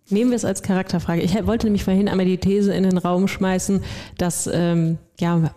Nehmen 0.10 0.30
wir 0.30 0.36
es 0.36 0.46
als 0.46 0.62
Charakterfrage. 0.62 1.22
Ich 1.22 1.46
wollte 1.48 1.66
nämlich 1.66 1.84
vorhin 1.84 2.08
einmal 2.08 2.28
die 2.28 2.38
These 2.38 2.74
in 2.74 2.84
den 2.84 2.98
Raum 3.00 3.28
schmeißen, 3.28 3.82
dass 4.18 4.48
ähm, 4.52 5.00
ja 5.20 5.52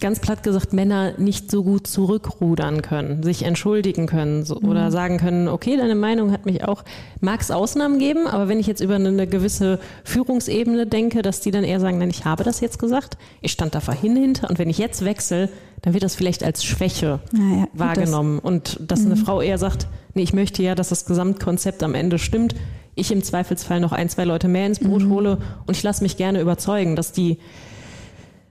ganz 0.00 0.20
platt 0.20 0.42
gesagt 0.42 0.72
Männer 0.72 1.14
nicht 1.18 1.50
so 1.50 1.64
gut 1.64 1.86
zurückrudern 1.86 2.82
können, 2.82 3.22
sich 3.22 3.42
entschuldigen 3.42 4.06
können 4.06 4.44
so, 4.44 4.58
mhm. 4.60 4.68
oder 4.68 4.90
sagen 4.90 5.18
können, 5.18 5.48
okay, 5.48 5.76
deine 5.76 5.94
Meinung 5.94 6.32
hat 6.32 6.46
mich 6.46 6.64
auch, 6.64 6.84
mag 7.20 7.40
es 7.40 7.50
Ausnahmen 7.50 7.98
geben, 7.98 8.26
aber 8.26 8.48
wenn 8.48 8.60
ich 8.60 8.66
jetzt 8.66 8.80
über 8.80 8.94
eine, 8.94 9.26
gewisse 9.26 9.78
Führungsebene 10.04 10.86
denke, 10.86 11.22
dass 11.22 11.40
die 11.40 11.50
dann 11.50 11.64
eher 11.64 11.80
sagen, 11.80 11.98
nein, 11.98 12.10
ich 12.10 12.24
habe 12.24 12.44
das 12.44 12.60
jetzt 12.60 12.78
gesagt, 12.78 13.18
ich 13.40 13.52
stand 13.52 13.74
da 13.74 13.80
vorhin 13.80 14.16
hinter 14.16 14.48
und 14.48 14.58
wenn 14.58 14.70
ich 14.70 14.78
jetzt 14.78 15.04
wechsle, 15.04 15.48
dann 15.82 15.92
wird 15.94 16.02
das 16.02 16.14
vielleicht 16.14 16.42
als 16.42 16.64
Schwäche 16.64 17.20
naja, 17.32 17.66
wahrgenommen 17.72 18.36
das. 18.36 18.44
und 18.44 18.80
dass 18.90 19.00
mhm. 19.00 19.12
eine 19.12 19.16
Frau 19.16 19.40
eher 19.40 19.58
sagt, 19.58 19.88
nee, 20.14 20.22
ich 20.22 20.32
möchte 20.32 20.62
ja, 20.62 20.74
dass 20.74 20.88
das 20.88 21.04
Gesamtkonzept 21.06 21.82
am 21.82 21.94
Ende 21.94 22.18
stimmt, 22.18 22.54
ich 22.94 23.12
im 23.12 23.22
Zweifelsfall 23.22 23.80
noch 23.80 23.92
ein, 23.92 24.08
zwei 24.08 24.24
Leute 24.24 24.48
mehr 24.48 24.66
ins 24.66 24.80
Boot 24.80 25.04
mhm. 25.04 25.10
hole 25.10 25.38
und 25.66 25.76
ich 25.76 25.82
lasse 25.82 26.02
mich 26.02 26.16
gerne 26.16 26.40
überzeugen, 26.40 26.96
dass 26.96 27.12
die 27.12 27.38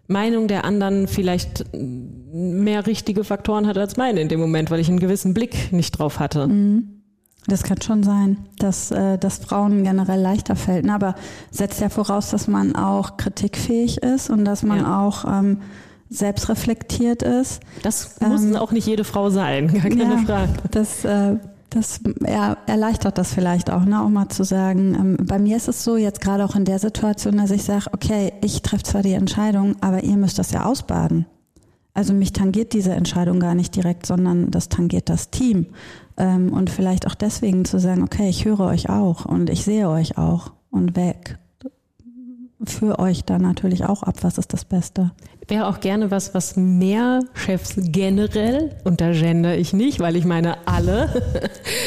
Meinung 0.08 0.47
der 0.47 0.64
anderen 0.66 1.08
vielleicht 1.08 1.66
mehr 1.74 2.88
richtige 2.88 3.24
Faktoren 3.24 3.68
hat 3.68 3.78
als 3.78 3.97
meine 3.97 4.22
in 4.22 4.30
dem 4.30 4.39
Moment, 4.39 4.72
weil 4.72 4.80
ich 4.80 4.89
einen 4.89 4.99
gewissen 4.99 5.34
Blick 5.34 5.72
nicht 5.72 5.91
drauf 5.91 6.20
hatte. 6.20 6.47
Mhm. 6.47 6.97
Das 7.47 7.64
kann 7.64 7.82
schon 7.82 8.03
sein, 8.03 8.38
dass 8.60 8.91
äh, 8.91 9.18
das 9.18 9.38
Frauen 9.38 9.84
generell 9.84 10.20
leichter 10.20 10.58
fällt. 10.58 10.89
Aber 10.89 11.16
setzt 11.49 11.80
ja 11.80 11.88
voraus, 11.88 12.30
dass 12.30 12.47
man 12.47 12.76
auch 12.76 13.16
kritikfähig 13.16 14.03
ist 14.03 14.30
und 14.30 14.43
dass 14.43 14.64
man 14.64 14.80
ja. 14.80 14.99
auch 14.99 15.24
ähm, 15.26 15.62
selbstreflektiert 16.10 17.24
ist. 17.24 17.62
Das 17.84 18.20
muss 18.20 18.43
ähm, 18.43 18.58
auch 18.58 18.74
nicht 18.74 18.86
jede 18.86 19.05
Frau 19.05 19.30
sein, 19.30 19.68
gar 19.74 19.84
keine 19.84 20.03
ja, 20.03 20.18
Frage. 20.26 20.53
Das 20.72 21.05
äh, 21.05 21.38
das 21.78 22.01
er, 22.23 22.57
erleichtert 22.65 23.17
das 23.17 23.34
vielleicht 23.34 23.69
auch, 23.71 23.86
ne? 23.86 24.01
auch 24.01 24.09
mal 24.09 24.30
zu 24.30 24.43
sagen, 24.43 24.95
ähm, 24.95 25.17
bei 25.25 25.39
mir 25.39 25.57
ist 25.57 25.67
es 25.67 25.84
so, 25.84 25.97
jetzt 25.97 26.21
gerade 26.21 26.43
auch 26.43 26.55
in 26.55 26.65
der 26.65 26.80
Situation, 26.80 27.38
dass 27.38 27.51
ich 27.51 27.63
sage, 27.63 27.86
okay, 27.93 28.34
ich 28.43 28.61
treffe 28.61 28.84
zwar 28.84 29.03
die 29.03 29.13
Entscheidung, 29.13 29.75
aber 29.82 30.03
ihr 30.03 30.17
müsst 30.17 30.39
das 30.39 30.51
ja 30.51 30.65
ausbaden. 30.65 31.25
Also 31.93 32.13
mich 32.13 32.34
tangiert 32.34 32.73
diese 32.73 32.93
Entscheidung 32.93 33.39
gar 33.39 33.55
nicht 33.55 33.75
direkt, 33.75 34.05
sondern 34.05 34.51
das 34.51 34.69
tangiert 34.69 35.09
das 35.09 35.32
Team. 35.32 35.67
Ähm, 36.17 36.53
und 36.53 36.69
vielleicht 36.69 37.07
auch 37.07 37.15
deswegen 37.15 37.65
zu 37.65 37.80
sagen, 37.80 38.03
okay, 38.03 38.30
ich 38.30 38.45
höre 38.45 38.59
euch 38.61 38.89
auch 38.89 39.25
und 39.25 39.49
ich 39.49 39.63
sehe 39.63 39.89
euch 39.89 40.17
auch 40.17 40.51
und 40.69 40.95
weg 40.95 41.39
für 42.64 42.99
euch 42.99 43.24
dann 43.24 43.41
natürlich 43.41 43.86
auch 43.86 44.03
ab, 44.03 44.16
was 44.22 44.38
ist 44.38 44.53
das 44.53 44.66
Beste. 44.66 45.12
Wäre 45.47 45.68
auch 45.68 45.80
gerne 45.80 46.12
was, 46.12 46.34
was 46.34 46.55
mehr 46.55 47.22
Chefs 47.34 47.76
generell, 47.78 48.76
und 48.84 48.99
da 48.99 49.12
gender 49.12 49.58
ich 49.58 49.74
nicht, 49.74 49.99
weil 49.99 50.16
ich 50.16 50.26
meine 50.26 50.68
alle, 50.68 51.24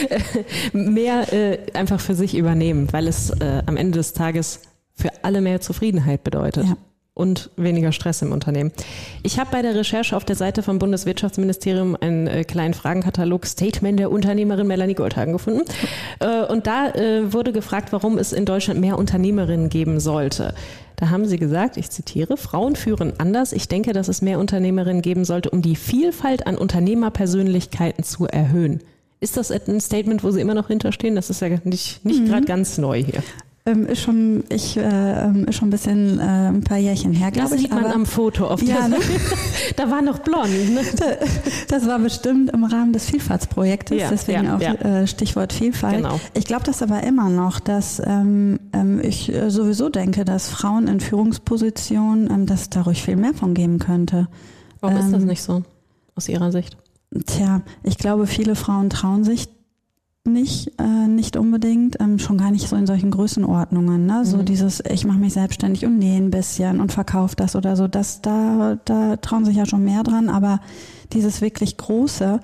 mehr 0.72 1.32
äh, 1.32 1.58
einfach 1.74 2.00
für 2.00 2.14
sich 2.14 2.36
übernehmen, 2.36 2.88
weil 2.92 3.06
es 3.06 3.30
äh, 3.30 3.62
am 3.66 3.76
Ende 3.76 3.98
des 3.98 4.12
Tages 4.12 4.62
für 4.94 5.10
alle 5.22 5.40
mehr 5.40 5.60
Zufriedenheit 5.60 6.24
bedeutet. 6.24 6.66
Ja 6.66 6.76
und 7.20 7.50
weniger 7.56 7.92
Stress 7.92 8.22
im 8.22 8.32
Unternehmen. 8.32 8.72
Ich 9.22 9.38
habe 9.38 9.50
bei 9.52 9.62
der 9.62 9.74
Recherche 9.74 10.16
auf 10.16 10.24
der 10.24 10.36
Seite 10.36 10.62
vom 10.62 10.78
Bundeswirtschaftsministerium 10.78 11.96
einen 12.00 12.26
äh, 12.26 12.44
kleinen 12.44 12.74
Fragenkatalog 12.74 13.46
Statement 13.46 13.98
der 13.98 14.10
Unternehmerin 14.10 14.66
Melanie 14.66 14.94
Goldhagen 14.94 15.32
gefunden. 15.32 15.62
Äh, 16.18 16.44
und 16.46 16.66
da 16.66 16.88
äh, 16.90 17.32
wurde 17.32 17.52
gefragt, 17.52 17.92
warum 17.92 18.18
es 18.18 18.32
in 18.32 18.44
Deutschland 18.46 18.80
mehr 18.80 18.98
Unternehmerinnen 18.98 19.68
geben 19.68 20.00
sollte. 20.00 20.54
Da 20.96 21.10
haben 21.10 21.26
sie 21.26 21.38
gesagt, 21.38 21.76
ich 21.76 21.90
zitiere, 21.90 22.36
Frauen 22.36 22.76
führen 22.76 23.14
anders. 23.18 23.52
Ich 23.52 23.68
denke, 23.68 23.92
dass 23.92 24.08
es 24.08 24.20
mehr 24.20 24.38
Unternehmerinnen 24.38 25.02
geben 25.02 25.24
sollte, 25.24 25.50
um 25.50 25.62
die 25.62 25.76
Vielfalt 25.76 26.46
an 26.46 26.58
Unternehmerpersönlichkeiten 26.58 28.04
zu 28.04 28.26
erhöhen. 28.26 28.80
Ist 29.20 29.36
das 29.36 29.50
ein 29.50 29.80
Statement, 29.80 30.24
wo 30.24 30.30
Sie 30.30 30.40
immer 30.40 30.54
noch 30.54 30.68
hinterstehen? 30.68 31.14
Das 31.14 31.28
ist 31.28 31.42
ja 31.42 31.48
nicht, 31.64 32.04
nicht 32.04 32.20
mhm. 32.22 32.28
gerade 32.28 32.46
ganz 32.46 32.78
neu 32.78 33.02
hier. 33.02 33.22
Ähm, 33.70 33.86
ist 33.86 34.00
schon, 34.00 34.44
ich, 34.48 34.76
äh, 34.76 34.82
ähm, 34.82 35.46
ist 35.46 35.56
schon 35.56 35.68
ein 35.68 35.70
bisschen 35.70 36.18
äh, 36.18 36.22
ein 36.22 36.62
paar 36.62 36.78
Jährchen 36.78 37.12
her, 37.12 37.30
glaube 37.30 37.56
ich. 37.56 37.62
Das 37.62 37.70
sieht 37.70 37.70
man 37.74 37.86
am 37.86 38.06
Foto 38.06 38.46
auf 38.46 38.62
ja, 38.62 38.88
ne? 38.88 38.96
Da 39.76 39.90
war 39.90 40.02
noch 40.02 40.18
blond. 40.18 40.50
Ne? 40.74 40.80
Das 41.68 41.86
war 41.86 41.98
bestimmt 41.98 42.50
im 42.50 42.64
Rahmen 42.64 42.92
des 42.92 43.06
Vielfaltsprojektes, 43.06 44.00
ja, 44.00 44.08
deswegen 44.10 44.44
ja, 44.44 44.56
auch 44.56 44.60
äh, 44.60 45.06
Stichwort 45.06 45.52
Vielfalt. 45.52 45.98
Genau. 45.98 46.18
Ich 46.34 46.44
glaube 46.44 46.64
das 46.64 46.82
aber 46.82 47.02
immer 47.04 47.28
noch, 47.28 47.60
dass 47.60 48.02
ähm, 48.04 48.58
ähm 48.72 49.00
ich 49.00 49.32
äh, 49.32 49.50
sowieso 49.50 49.88
denke, 49.88 50.24
dass 50.24 50.48
Frauen 50.48 50.88
in 50.88 51.00
Führungspositionen, 51.00 52.30
ähm, 52.30 52.46
dass 52.46 52.62
es 52.62 52.70
da 52.70 52.82
ruhig 52.82 53.02
viel 53.02 53.16
mehr 53.16 53.34
von 53.34 53.54
geben 53.54 53.78
könnte. 53.78 54.28
Warum 54.80 54.96
ist 54.96 55.12
das 55.12 55.22
nicht 55.22 55.42
so 55.42 55.62
aus 56.16 56.28
Ihrer 56.28 56.50
Sicht? 56.52 56.76
Tja, 57.26 57.62
ich 57.82 57.98
glaube, 57.98 58.26
viele 58.26 58.54
Frauen 58.54 58.90
trauen 58.90 59.24
sich 59.24 59.48
nicht, 60.26 60.72
äh, 60.78 61.06
nicht 61.06 61.36
unbedingt, 61.36 61.98
ähm, 62.00 62.18
schon 62.18 62.36
gar 62.36 62.50
nicht 62.50 62.68
so 62.68 62.76
in 62.76 62.86
solchen 62.86 63.10
Größenordnungen. 63.10 64.04
Ne? 64.04 64.24
So 64.24 64.38
mhm. 64.38 64.44
dieses, 64.44 64.82
ich 64.90 65.06
mache 65.06 65.18
mich 65.18 65.32
selbstständig 65.32 65.86
und 65.86 65.98
nähe 65.98 66.18
ein 66.18 66.30
bisschen 66.30 66.80
und 66.80 66.92
verkaufe 66.92 67.36
das 67.36 67.56
oder 67.56 67.74
so, 67.76 67.88
das, 67.88 68.20
da, 68.20 68.78
da 68.84 69.16
trauen 69.16 69.44
sich 69.44 69.56
ja 69.56 69.64
schon 69.64 69.84
mehr 69.84 70.02
dran, 70.02 70.28
aber 70.28 70.60
dieses 71.12 71.40
wirklich 71.40 71.78
Große 71.78 72.40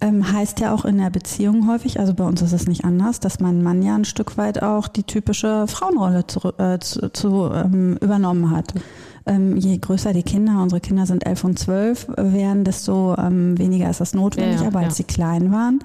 ähm, 0.00 0.32
heißt 0.32 0.60
ja 0.60 0.72
auch 0.72 0.86
in 0.86 0.96
der 0.96 1.10
Beziehung 1.10 1.68
häufig, 1.68 2.00
also 2.00 2.14
bei 2.14 2.24
uns 2.24 2.40
ist 2.40 2.54
es 2.54 2.66
nicht 2.66 2.86
anders, 2.86 3.20
dass 3.20 3.38
mein 3.38 3.62
Mann 3.62 3.82
ja 3.82 3.94
ein 3.94 4.06
Stück 4.06 4.38
weit 4.38 4.62
auch 4.62 4.88
die 4.88 5.02
typische 5.02 5.66
Frauenrolle 5.66 6.26
zu, 6.26 6.40
äh, 6.56 6.78
zu, 6.78 7.12
zu 7.12 7.50
ähm, 7.52 7.98
übernommen 8.00 8.50
hat. 8.50 8.72
Ähm, 9.26 9.58
je 9.58 9.76
größer 9.76 10.14
die 10.14 10.22
Kinder, 10.22 10.62
unsere 10.62 10.80
Kinder 10.80 11.04
sind 11.04 11.26
elf 11.26 11.44
und 11.44 11.58
zwölf 11.58 12.08
werden, 12.16 12.64
desto 12.64 13.14
ähm, 13.18 13.58
weniger 13.58 13.90
ist 13.90 14.00
das 14.00 14.14
notwendig. 14.14 14.56
Ja, 14.56 14.62
ja, 14.62 14.68
aber 14.68 14.78
als 14.78 14.96
ja. 14.98 15.04
sie 15.04 15.04
klein 15.04 15.52
waren, 15.52 15.80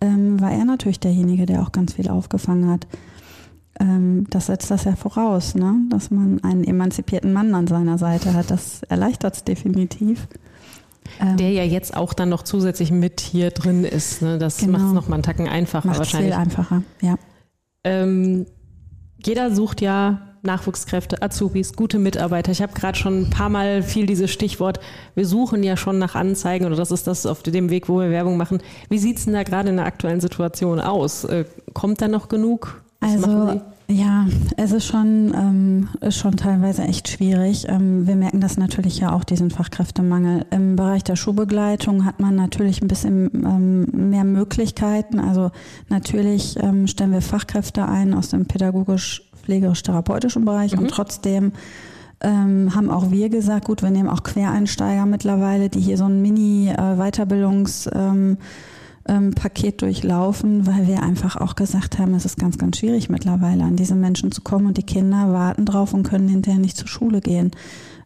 ähm, 0.00 0.40
war 0.40 0.52
er 0.52 0.64
natürlich 0.64 1.00
derjenige, 1.00 1.46
der 1.46 1.62
auch 1.62 1.72
ganz 1.72 1.94
viel 1.94 2.08
aufgefangen 2.08 2.70
hat. 2.70 2.86
Ähm, 3.80 4.26
das 4.30 4.46
setzt 4.46 4.70
das 4.70 4.84
ja 4.84 4.96
voraus, 4.96 5.54
ne? 5.54 5.74
dass 5.90 6.10
man 6.10 6.42
einen 6.42 6.64
emanzipierten 6.64 7.32
Mann 7.32 7.54
an 7.54 7.66
seiner 7.66 7.98
Seite 7.98 8.34
hat. 8.34 8.50
Das 8.50 8.82
erleichtert 8.84 9.36
es 9.36 9.44
definitiv. 9.44 10.28
Ähm, 11.20 11.36
der 11.36 11.50
ja 11.50 11.64
jetzt 11.64 11.96
auch 11.96 12.12
dann 12.12 12.28
noch 12.28 12.42
zusätzlich 12.42 12.90
mit 12.90 13.20
hier 13.20 13.50
drin 13.50 13.84
ist. 13.84 14.20
Ne? 14.20 14.38
Das 14.38 14.58
genau. 14.58 14.72
macht 14.72 14.86
es 14.88 14.92
nochmal 14.92 15.14
einen 15.14 15.22
Tacken 15.22 15.48
einfacher 15.48 15.88
Macht's 15.88 16.00
wahrscheinlich. 16.00 16.34
Viel 16.34 16.40
einfacher, 16.40 16.82
ja. 17.00 17.16
Ähm, 17.84 18.46
jeder 19.24 19.54
sucht 19.54 19.80
ja 19.80 20.27
Nachwuchskräfte, 20.48 21.22
Azubis, 21.22 21.74
gute 21.74 21.98
Mitarbeiter. 21.98 22.50
Ich 22.50 22.62
habe 22.62 22.72
gerade 22.72 22.98
schon 22.98 23.22
ein 23.22 23.30
paar 23.30 23.50
Mal 23.50 23.82
viel 23.82 24.06
dieses 24.06 24.30
Stichwort, 24.30 24.80
wir 25.14 25.26
suchen 25.26 25.62
ja 25.62 25.76
schon 25.76 25.98
nach 25.98 26.14
Anzeigen 26.14 26.66
oder 26.66 26.76
das 26.76 26.90
ist 26.90 27.06
das 27.06 27.26
auf 27.26 27.42
dem 27.42 27.70
Weg, 27.70 27.88
wo 27.88 28.00
wir 28.00 28.10
Werbung 28.10 28.36
machen. 28.36 28.58
Wie 28.88 28.98
sieht 28.98 29.18
es 29.18 29.26
denn 29.26 29.34
da 29.34 29.42
gerade 29.42 29.68
in 29.68 29.76
der 29.76 29.86
aktuellen 29.86 30.20
Situation 30.20 30.80
aus? 30.80 31.24
Äh, 31.24 31.44
kommt 31.74 32.00
da 32.00 32.08
noch 32.08 32.28
genug? 32.28 32.82
Was 33.00 33.24
also 33.24 33.60
ja, 33.90 34.26
es 34.58 34.72
ist 34.72 34.84
schon, 34.84 35.32
ähm, 35.34 35.88
ist 36.02 36.18
schon 36.18 36.36
teilweise 36.36 36.82
echt 36.82 37.08
schwierig. 37.08 37.66
Ähm, 37.68 38.06
wir 38.06 38.16
merken 38.16 38.40
das 38.40 38.58
natürlich 38.58 38.98
ja 38.98 39.14
auch, 39.14 39.24
diesen 39.24 39.50
Fachkräftemangel. 39.50 40.44
Im 40.50 40.76
Bereich 40.76 41.04
der 41.04 41.16
Schulbegleitung 41.16 42.04
hat 42.04 42.20
man 42.20 42.34
natürlich 42.34 42.82
ein 42.82 42.88
bisschen 42.88 43.30
ähm, 43.34 44.10
mehr 44.10 44.24
Möglichkeiten. 44.24 45.20
Also 45.20 45.52
natürlich 45.88 46.58
ähm, 46.60 46.86
stellen 46.86 47.12
wir 47.12 47.22
Fachkräfte 47.22 47.86
ein 47.86 48.12
aus 48.12 48.28
dem 48.28 48.44
pädagogisch 48.44 49.27
pflegerisch-therapeutischen 49.48 50.44
Bereich 50.44 50.74
mhm. 50.74 50.80
und 50.80 50.90
trotzdem 50.90 51.52
ähm, 52.20 52.74
haben 52.74 52.90
auch 52.90 53.10
wir 53.10 53.28
gesagt, 53.30 53.64
gut, 53.64 53.82
wir 53.82 53.90
nehmen 53.90 54.08
auch 54.08 54.22
Quereinsteiger 54.22 55.06
mittlerweile, 55.06 55.70
die 55.70 55.80
hier 55.80 55.96
so 55.96 56.04
ein 56.04 56.20
Mini-Weiterbildungs- 56.20 57.90
äh, 57.90 57.98
ähm, 57.98 58.38
ähm, 59.08 59.32
Paket 59.32 59.80
durchlaufen, 59.80 60.66
weil 60.66 60.86
wir 60.86 61.02
einfach 61.02 61.36
auch 61.36 61.56
gesagt 61.56 61.98
haben, 61.98 62.14
es 62.14 62.26
ist 62.26 62.38
ganz, 62.38 62.58
ganz 62.58 62.76
schwierig 62.76 63.08
mittlerweile 63.08 63.64
an 63.64 63.76
diese 63.76 63.94
Menschen 63.94 64.30
zu 64.32 64.42
kommen 64.42 64.66
und 64.66 64.76
die 64.76 64.82
Kinder 64.82 65.32
warten 65.32 65.64
drauf 65.64 65.94
und 65.94 66.02
können 66.02 66.28
hinterher 66.28 66.60
nicht 66.60 66.76
zur 66.76 66.88
Schule 66.88 67.20
gehen. 67.20 67.52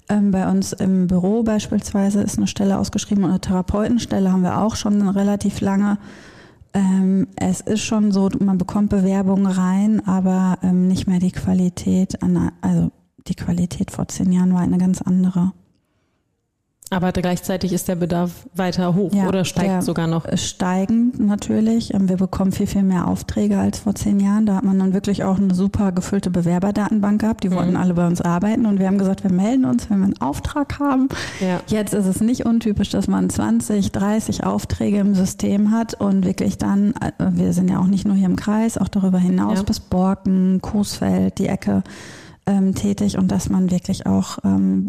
Ähm, 0.09 0.31
bei 0.31 0.49
uns 0.49 0.73
im 0.73 1.09
Büro 1.09 1.43
beispielsweise 1.43 2.23
ist 2.23 2.39
eine 2.39 2.47
Stelle 2.47 2.79
ausgeschrieben 2.79 3.25
und 3.25 3.31
eine 3.31 3.41
Therapeutenstelle 3.41 4.31
haben 4.31 4.43
wir 4.43 4.59
auch 4.59 4.77
schon 4.77 5.09
relativ 5.09 5.61
lange. 5.61 5.99
Ähm, 6.75 7.29
es 7.37 7.61
ist 7.61 7.83
schon 7.83 8.13
so, 8.13 8.31
man 8.39 8.59
bekommt 8.59 8.91
Bewerbungen 8.91 9.47
rein, 9.47 10.07
aber 10.07 10.59
ähm, 10.63 10.89
nicht 10.89 11.07
mehr 11.07 11.19
die 11.19 11.33
Qualität, 11.33 12.23
an, 12.23 12.53
also 12.61 12.91
die 13.29 13.35
Qualität 13.35 13.91
vor 13.91 14.09
zehn 14.09 14.33
Jahren 14.33 14.55
war 14.55 14.61
eine 14.61 14.79
ganz 14.79 15.03
andere. 15.03 15.53
Aber 16.93 17.11
gleichzeitig 17.13 17.73
ist 17.73 17.89
der 17.89 17.97
Bedarf 17.97 18.47
weiter 18.55 18.95
hoch 18.95 19.15
ja, 19.15 19.27
oder 19.27 19.47
steigt 19.47 19.83
sogar 19.83 20.07
noch? 20.07 20.27
Steigend 20.37 21.19
natürlich. 21.19 21.95
Ähm, 21.95 22.11
wir 22.11 22.19
bekommen 22.19 22.53
viel, 22.53 22.67
viel 22.67 22.83
mehr 22.83 23.09
Aufträge 23.09 23.59
als 23.59 23.79
vor 23.79 23.95
zehn 23.95 24.21
Jahren. 24.21 24.45
Da 24.45 24.57
hat 24.57 24.65
man 24.65 24.79
dann 24.79 24.93
wirklich 24.93 25.25
auch 25.25 25.39
eine 25.39 25.55
super 25.55 25.91
gefüllte 25.93 26.31
Bewerberdatenbank 26.31 27.23
gehabt. 27.23 27.45
Die 27.45 27.49
mhm. 27.49 27.55
wollten 27.55 27.77
alle 27.77 27.95
bei 27.95 28.07
uns 28.07 28.21
arbeiten 28.21 28.67
und 28.67 28.79
wir 28.79 28.87
haben 28.87 28.99
gesagt, 28.99 29.25
wir 29.25 29.33
melden 29.33 29.65
uns, 29.65 29.89
wenn 29.89 30.01
wir 30.01 30.05
einen 30.05 30.21
Auftrag 30.21 30.79
haben. 30.79 31.09
Ja. 31.41 31.61
Jetzt 31.67 31.95
ist 31.95 32.07
es 32.07 32.21
nicht 32.21 32.45
untypisch, 32.45 32.91
dass 32.91 33.09
man 33.09 33.31
20, 33.31 33.91
30 33.93 34.45
Aufträge 34.45 34.99
im 34.99 35.15
System 35.15 35.71
hat 35.71 35.95
und 35.95 36.27
wirklich 36.27 36.59
dann, 36.59 36.93
äh, 37.01 37.13
wir 37.19 37.55
sind 37.55 37.71
ja 37.71 37.79
auch 37.79 37.87
nicht 37.87 38.07
nur 38.07 38.17
hier 38.17 38.27
im 38.27 38.37
Kreis, 38.37 38.77
auch 38.77 38.89
darüber 38.89 39.19
hinaus 39.19 39.61
ja. 39.61 39.63
bis 39.63 39.81
Borken, 39.81 40.61
Coesfeld, 40.61 41.39
die 41.39 41.47
Ecke 41.47 41.83
ähm, 42.47 42.75
tätig 42.75 43.19
und 43.19 43.31
dass 43.31 43.49
man 43.49 43.71
wirklich 43.71 44.07
auch 44.07 44.39
ähm, 44.45 44.87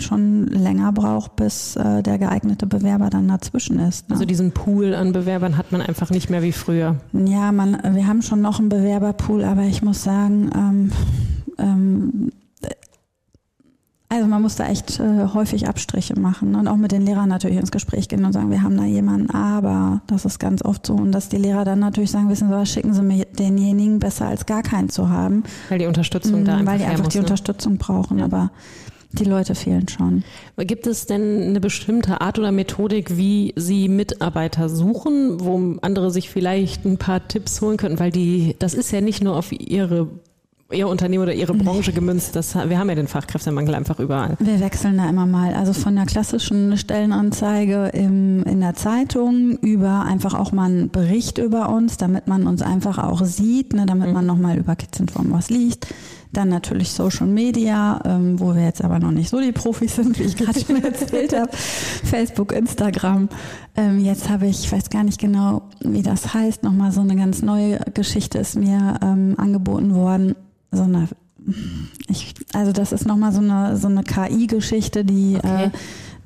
schon 0.00 0.46
länger 0.46 0.92
braucht, 0.92 1.36
bis 1.36 1.76
äh, 1.76 2.02
der 2.02 2.18
geeignete 2.18 2.66
Bewerber 2.66 3.10
dann 3.10 3.28
dazwischen 3.28 3.78
ist. 3.78 4.08
Ne? 4.08 4.14
Also 4.14 4.24
diesen 4.24 4.52
Pool 4.52 4.94
an 4.94 5.12
Bewerbern 5.12 5.56
hat 5.56 5.72
man 5.72 5.82
einfach 5.82 6.10
nicht 6.10 6.30
mehr 6.30 6.42
wie 6.42 6.52
früher. 6.52 6.96
Ja, 7.12 7.50
man, 7.52 7.76
wir 7.94 8.06
haben 8.06 8.22
schon 8.22 8.40
noch 8.40 8.60
einen 8.60 8.68
Bewerberpool, 8.68 9.44
aber 9.44 9.62
ich 9.62 9.82
muss 9.82 10.02
sagen, 10.02 10.50
ähm, 10.54 10.92
ähm, 11.58 12.32
also 14.12 14.26
man 14.26 14.42
muss 14.42 14.56
da 14.56 14.68
echt 14.68 15.00
äh, 15.00 15.28
häufig 15.32 15.68
Abstriche 15.68 16.18
machen 16.18 16.54
und 16.54 16.68
auch 16.68 16.76
mit 16.76 16.92
den 16.92 17.06
Lehrern 17.06 17.30
natürlich 17.30 17.56
ins 17.56 17.70
Gespräch 17.70 18.08
gehen 18.08 18.24
und 18.26 18.34
sagen, 18.34 18.50
wir 18.50 18.62
haben 18.62 18.76
da 18.76 18.84
jemanden, 18.84 19.30
aber 19.30 20.02
das 20.06 20.26
ist 20.26 20.38
ganz 20.38 20.62
oft 20.62 20.86
so 20.86 20.94
und 20.94 21.12
dass 21.12 21.30
die 21.30 21.38
Lehrer 21.38 21.64
dann 21.64 21.78
natürlich 21.78 22.10
sagen, 22.10 22.28
wissen 22.28 22.48
Sie 22.48 22.54
was, 22.54 22.68
schicken 22.70 22.92
Sie 22.92 23.00
mir 23.00 23.24
denjenigen 23.24 24.00
besser 24.00 24.26
als 24.26 24.44
gar 24.44 24.62
keinen 24.62 24.90
zu 24.90 25.08
haben. 25.08 25.44
Weil 25.70 25.78
die 25.78 25.86
Unterstützung 25.86 26.44
da 26.44 26.52
mhm, 26.52 26.58
einfach 26.60 26.72
Weil 26.72 26.78
die 26.78 26.84
einfach 26.84 27.04
muss, 27.04 27.12
die 27.12 27.18
ne? 27.18 27.24
Unterstützung 27.24 27.78
brauchen, 27.78 28.18
ja. 28.18 28.26
aber 28.26 28.50
die 29.12 29.24
Leute 29.24 29.54
fehlen 29.54 29.88
schon. 29.88 30.24
Gibt 30.58 30.86
es 30.86 31.06
denn 31.06 31.42
eine 31.42 31.60
bestimmte 31.60 32.20
Art 32.20 32.38
oder 32.38 32.52
Methodik, 32.52 33.16
wie 33.16 33.54
Sie 33.56 33.88
Mitarbeiter 33.88 34.68
suchen, 34.68 35.40
wo 35.40 35.76
andere 35.80 36.10
sich 36.10 36.28
vielleicht 36.28 36.84
ein 36.84 36.98
paar 36.98 37.26
Tipps 37.28 37.60
holen 37.60 37.76
könnten? 37.76 37.98
Weil 37.98 38.10
die, 38.10 38.56
das 38.58 38.74
ist 38.74 38.90
ja 38.90 39.00
nicht 39.00 39.22
nur 39.22 39.36
auf 39.36 39.52
Ihre 39.52 40.08
Ihr 40.72 40.88
Unternehmen 40.88 41.22
oder 41.22 41.34
Ihre 41.34 41.54
Branche 41.54 41.92
gemünzt? 41.92 42.36
Das, 42.36 42.54
wir 42.54 42.78
haben 42.78 42.88
ja 42.88 42.94
den 42.94 43.08
Fachkräftemangel 43.08 43.74
einfach 43.74 43.98
überall. 43.98 44.36
Wir 44.38 44.60
wechseln 44.60 44.98
da 44.98 45.08
immer 45.08 45.26
mal. 45.26 45.54
Also 45.54 45.72
von 45.72 45.96
der 45.96 46.06
klassischen 46.06 46.76
Stellenanzeige 46.76 47.90
im, 47.92 48.42
in 48.44 48.60
der 48.60 48.74
Zeitung 48.74 49.58
über 49.58 50.02
einfach 50.02 50.34
auch 50.34 50.52
mal 50.52 50.70
einen 50.70 50.90
Bericht 50.90 51.38
über 51.38 51.68
uns, 51.68 51.96
damit 51.96 52.26
man 52.26 52.46
uns 52.46 52.62
einfach 52.62 52.98
auch 52.98 53.24
sieht, 53.24 53.72
ne, 53.72 53.86
damit 53.86 54.08
mhm. 54.08 54.14
man 54.14 54.26
nochmal 54.26 54.58
über 54.58 54.76
Kids 54.76 55.00
Inform 55.00 55.32
was 55.32 55.50
liest. 55.50 55.86
Dann 56.32 56.48
natürlich 56.48 56.92
Social 56.92 57.26
Media, 57.26 58.00
ähm, 58.06 58.40
wo 58.40 58.54
wir 58.54 58.64
jetzt 58.64 58.82
aber 58.82 58.98
noch 58.98 59.10
nicht 59.10 59.28
so 59.28 59.38
die 59.38 59.52
Profis 59.52 59.96
sind, 59.96 60.18
wie 60.18 60.22
ich 60.22 60.36
gerade 60.36 60.58
schon 60.58 60.76
erzählt 60.82 61.38
habe. 61.38 61.50
Facebook, 61.52 62.52
Instagram. 62.52 63.28
Ähm, 63.76 63.98
jetzt 63.98 64.30
habe 64.30 64.46
ich, 64.46 64.64
ich 64.64 64.72
weiß 64.72 64.88
gar 64.88 65.04
nicht 65.04 65.20
genau, 65.20 65.62
wie 65.80 66.02
das 66.02 66.32
heißt, 66.32 66.62
nochmal 66.62 66.90
so 66.90 67.02
eine 67.02 67.16
ganz 67.16 67.42
neue 67.42 67.80
Geschichte 67.92 68.38
ist 68.38 68.56
mir 68.56 68.98
ähm, 69.02 69.34
angeboten 69.36 69.94
worden 69.94 70.34
so 70.72 70.82
eine, 70.82 71.08
ich, 72.08 72.34
also 72.54 72.72
das 72.72 72.92
ist 72.92 73.06
nochmal 73.06 73.32
so 73.32 73.40
eine, 73.40 73.76
so 73.76 73.88
eine 73.88 74.02
KI-Geschichte, 74.02 75.04
die 75.04 75.36
okay. 75.36 75.66
äh, 75.66 75.70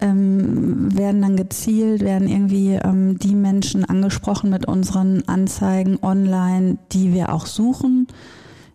ähm, 0.01 0.97
werden 0.97 1.23
dann 1.23 1.37
gezielt, 1.37 2.03
werden 2.03 2.29
irgendwie 2.29 2.75
ähm, 2.75 3.19
die 3.19 3.35
Menschen 3.35 3.85
angesprochen 3.85 4.51
mit 4.51 4.67
unseren 4.67 5.27
Anzeigen 5.27 5.99
online, 6.03 6.79
die 6.93 7.13
wir 7.15 7.33
auch 7.33 7.47
suchen. 7.47 8.07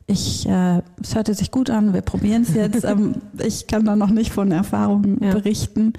Ich, 0.07 0.47
äh, 0.47 0.81
es 1.01 1.15
hörte 1.15 1.33
sich 1.33 1.51
gut 1.51 1.69
an, 1.69 1.93
wir 1.93 2.01
probieren 2.01 2.41
es 2.41 2.53
jetzt. 2.53 2.83
ähm, 2.85 3.15
ich 3.43 3.67
kann 3.67 3.85
da 3.85 3.95
noch 3.95 4.09
nicht 4.09 4.31
von 4.31 4.51
Erfahrungen 4.51 5.19
ja. 5.21 5.31
berichten, 5.31 5.93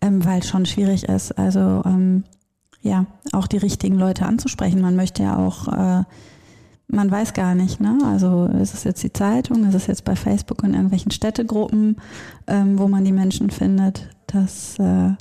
ähm, 0.00 0.24
weil 0.24 0.38
es 0.40 0.48
schon 0.48 0.66
schwierig 0.66 1.04
ist. 1.04 1.36
Also 1.36 1.82
ähm, 1.84 2.24
ja, 2.80 3.06
auch 3.32 3.46
die 3.46 3.58
richtigen 3.58 3.96
Leute 3.96 4.24
anzusprechen. 4.24 4.80
Man 4.80 4.96
möchte 4.96 5.22
ja 5.24 5.36
auch 5.36 5.68
äh, 5.68 6.04
man 6.90 7.10
weiß 7.10 7.34
gar 7.34 7.54
nicht, 7.54 7.80
ne? 7.80 7.98
Also 8.04 8.46
ist 8.46 8.74
es 8.74 8.84
jetzt 8.84 9.02
die 9.02 9.12
Zeitung, 9.12 9.64
ist 9.64 9.74
es 9.74 9.86
jetzt 9.86 10.04
bei 10.04 10.16
Facebook 10.16 10.62
und 10.62 10.74
irgendwelchen 10.74 11.10
Städtegruppen, 11.10 11.96
ähm, 12.46 12.78
wo 12.78 12.88
man 12.88 13.04
die 13.04 13.12
Menschen 13.12 13.50
findet. 13.50 14.08
Das 14.26 14.78
äh, 14.78 15.12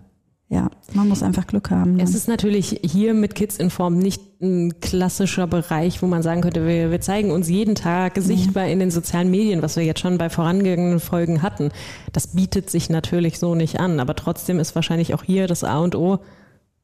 ja, 0.51 0.71
man 0.93 1.07
muss 1.07 1.21
einfach 1.21 1.45
Glück 1.45 1.69
haben. 1.69 1.97
Ne? 1.97 2.03
Es 2.03 2.15
ist 2.15 2.27
natürlich 2.27 2.79
hier 2.83 3.13
mit 3.13 3.35
Kids 3.35 3.57
in 3.57 3.69
Form 3.69 3.99
nicht 3.99 4.41
ein 4.41 4.79
klassischer 4.81 5.45
Bereich, 5.45 6.01
wo 6.01 6.07
man 6.07 6.23
sagen 6.23 6.41
könnte, 6.41 6.65
wir, 6.65 6.89
wir 6.89 7.01
zeigen 7.01 7.29
uns 7.29 7.49
jeden 7.49 7.75
Tag 7.75 8.17
sichtbar 8.17 8.65
ja. 8.65 8.71
in 8.71 8.79
den 8.79 8.89
sozialen 8.89 9.29
Medien, 9.29 9.61
was 9.61 9.75
wir 9.75 9.83
jetzt 9.83 9.99
schon 9.99 10.17
bei 10.17 10.31
vorangegangenen 10.31 10.99
Folgen 10.99 11.43
hatten. 11.43 11.69
Das 12.13 12.35
bietet 12.35 12.71
sich 12.71 12.89
natürlich 12.89 13.37
so 13.37 13.53
nicht 13.53 13.79
an, 13.79 13.99
aber 13.99 14.15
trotzdem 14.15 14.59
ist 14.59 14.73
wahrscheinlich 14.73 15.13
auch 15.13 15.23
hier 15.23 15.45
das 15.45 15.63
A 15.63 15.77
und 15.77 15.95
O 15.95 16.17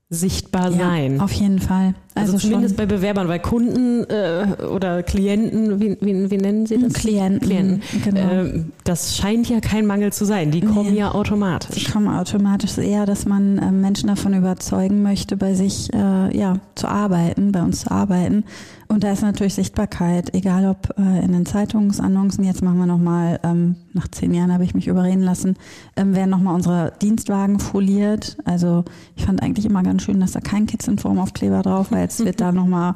sichtbar 0.09 0.71
sein. 0.71 1.19
Auf 1.19 1.31
jeden 1.31 1.59
Fall. 1.59 1.95
Also, 2.13 2.33
also 2.33 2.47
zumindest 2.47 2.77
bei 2.77 2.85
Bewerbern, 2.85 3.27
bei 3.27 3.39
Kunden 3.39 4.03
äh, 4.03 4.63
oder 4.63 5.01
Klienten, 5.01 5.81
wie, 5.81 5.97
wie, 5.99 6.29
wie, 6.29 6.37
nennen 6.37 6.67
Sie 6.67 6.77
das? 6.77 6.93
Klienten. 6.93 7.41
Klienten. 7.41 7.81
Genau. 8.03 8.19
Äh, 8.19 8.63
das 8.83 9.17
scheint 9.17 9.49
ja 9.49 9.59
kein 9.59 9.85
Mangel 9.87 10.13
zu 10.13 10.25
sein. 10.25 10.51
Die 10.51 10.61
kommen 10.61 10.91
nee, 10.91 10.99
ja 10.99 11.11
automatisch. 11.11 11.83
Die 11.83 11.91
kommen 11.91 12.07
automatisch 12.07 12.77
eher, 12.77 13.05
dass 13.05 13.25
man 13.25 13.57
äh, 13.57 13.71
Menschen 13.71 14.07
davon 14.07 14.35
überzeugen 14.35 15.01
möchte, 15.01 15.37
bei 15.37 15.55
sich 15.55 15.91
äh, 15.93 16.37
ja 16.37 16.59
zu 16.75 16.87
arbeiten, 16.87 17.51
bei 17.51 17.63
uns 17.63 17.81
zu 17.81 17.91
arbeiten. 17.91 18.45
Und 18.87 19.03
da 19.03 19.11
ist 19.11 19.21
natürlich 19.21 19.55
Sichtbarkeit, 19.55 20.33
egal 20.35 20.67
ob 20.67 20.97
äh, 20.97 21.23
in 21.23 21.31
den 21.31 21.45
Zeitungsannoncen, 21.45 22.43
jetzt 22.43 22.61
machen 22.61 22.77
wir 22.77 22.85
nochmal, 22.85 23.39
ähm, 23.43 23.75
nach 23.93 24.07
zehn 24.07 24.33
Jahren 24.33 24.53
habe 24.53 24.63
ich 24.63 24.75
mich 24.75 24.87
überreden 24.87 25.21
lassen, 25.21 25.55
ähm, 25.95 26.15
werden 26.15 26.29
nochmal 26.29 26.55
unsere 26.55 26.93
Dienstwagen 27.01 27.59
foliert. 27.59 28.37
Also 28.45 28.85
ich 29.15 29.25
fand 29.25 29.41
eigentlich 29.41 29.65
immer 29.65 29.81
ganz 29.81 30.03
schön, 30.03 30.19
dass 30.19 30.33
da 30.33 30.39
kein 30.39 30.67
Kids 30.67 30.87
in 30.87 30.99
Form 30.99 31.19
Aufkleber 31.19 31.61
drauf 31.61 31.91
war. 31.91 31.99
Jetzt 31.99 32.23
wird 32.23 32.39
da 32.39 32.51
nochmal 32.51 32.95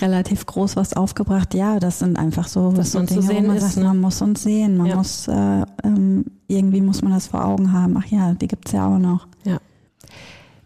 relativ 0.00 0.46
groß 0.46 0.76
was 0.76 0.94
aufgebracht. 0.94 1.54
Ja, 1.54 1.78
das 1.78 1.98
sind 1.98 2.18
einfach 2.18 2.48
so, 2.48 2.76
was 2.76 2.92
so 2.92 3.00
Dinge, 3.02 3.22
wo 3.22 3.46
man 3.46 3.56
ist, 3.56 3.62
sagt, 3.62 3.76
ne? 3.76 3.84
man 3.84 4.00
muss 4.00 4.22
uns 4.22 4.42
sehen, 4.42 4.76
man 4.76 4.86
ja. 4.86 4.96
muss, 4.96 5.28
äh, 5.28 5.62
ähm, 5.84 6.24
irgendwie 6.48 6.80
muss 6.80 7.02
man 7.02 7.12
das 7.12 7.26
vor 7.26 7.44
Augen 7.44 7.72
haben. 7.72 7.96
Ach 7.98 8.06
ja, 8.06 8.32
die 8.34 8.48
gibt's 8.48 8.72
ja 8.72 8.86
auch 8.86 8.98
noch. 8.98 9.26
Ja. 9.44 9.58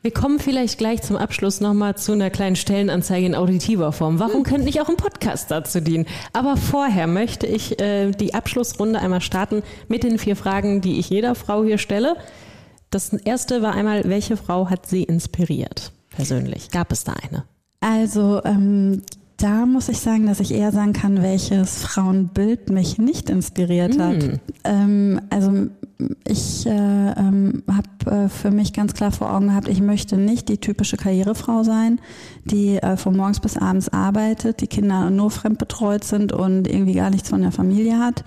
Wir 0.02 0.12
kommen 0.12 0.38
vielleicht 0.38 0.78
gleich 0.78 1.02
zum 1.02 1.16
Abschluss 1.16 1.60
nochmal 1.60 1.94
zu 1.94 2.12
einer 2.12 2.30
kleinen 2.30 2.56
Stellenanzeige 2.56 3.26
in 3.26 3.34
auditiver 3.34 3.92
Form. 3.92 4.18
Warum 4.18 4.44
könnte 4.44 4.64
nicht 4.64 4.80
auch 4.80 4.88
ein 4.88 4.96
Podcast 4.96 5.50
dazu 5.50 5.82
dienen? 5.82 6.06
Aber 6.32 6.56
vorher 6.56 7.06
möchte 7.06 7.46
ich 7.46 7.78
äh, 7.82 8.10
die 8.12 8.32
Abschlussrunde 8.32 8.98
einmal 8.98 9.20
starten 9.20 9.62
mit 9.88 10.02
den 10.02 10.18
vier 10.18 10.36
Fragen, 10.36 10.80
die 10.80 10.98
ich 10.98 11.10
jeder 11.10 11.34
Frau 11.34 11.64
hier 11.64 11.76
stelle. 11.76 12.16
Das 12.88 13.12
erste 13.12 13.60
war 13.60 13.74
einmal, 13.74 14.04
welche 14.04 14.38
Frau 14.38 14.70
hat 14.70 14.86
Sie 14.86 15.02
inspiriert 15.02 15.92
persönlich? 16.08 16.70
Gab 16.70 16.92
es 16.92 17.04
da 17.04 17.12
eine? 17.12 17.44
Also 17.80 18.42
ähm, 18.44 19.02
da 19.40 19.64
muss 19.66 19.88
ich 19.88 20.00
sagen, 20.00 20.26
dass 20.26 20.40
ich 20.40 20.52
eher 20.52 20.70
sagen 20.70 20.92
kann, 20.92 21.22
welches 21.22 21.82
Frauenbild 21.82 22.70
mich 22.70 22.98
nicht 22.98 23.30
inspiriert 23.30 23.98
hat. 23.98 24.18
Mm. 24.18 24.40
Ähm, 24.64 25.20
also 25.30 25.68
ich 26.26 26.66
äh, 26.66 26.70
ähm, 26.70 27.62
habe 27.68 28.10
äh, 28.10 28.28
für 28.28 28.50
mich 28.50 28.72
ganz 28.72 28.94
klar 28.94 29.12
vor 29.12 29.32
Augen 29.32 29.48
gehabt, 29.48 29.68
ich 29.68 29.80
möchte 29.80 30.16
nicht 30.16 30.48
die 30.48 30.58
typische 30.58 30.96
Karrierefrau 30.96 31.62
sein, 31.62 32.00
die 32.44 32.76
äh, 32.76 32.96
von 32.96 33.16
morgens 33.16 33.40
bis 33.40 33.56
abends 33.56 33.88
arbeitet, 33.88 34.60
die 34.60 34.66
Kinder 34.66 35.10
nur 35.10 35.30
fremdbetreut 35.30 36.04
sind 36.04 36.32
und 36.32 36.68
irgendwie 36.68 36.94
gar 36.94 37.10
nichts 37.10 37.28
von 37.28 37.42
der 37.42 37.52
Familie 37.52 37.98
hat. 37.98 38.24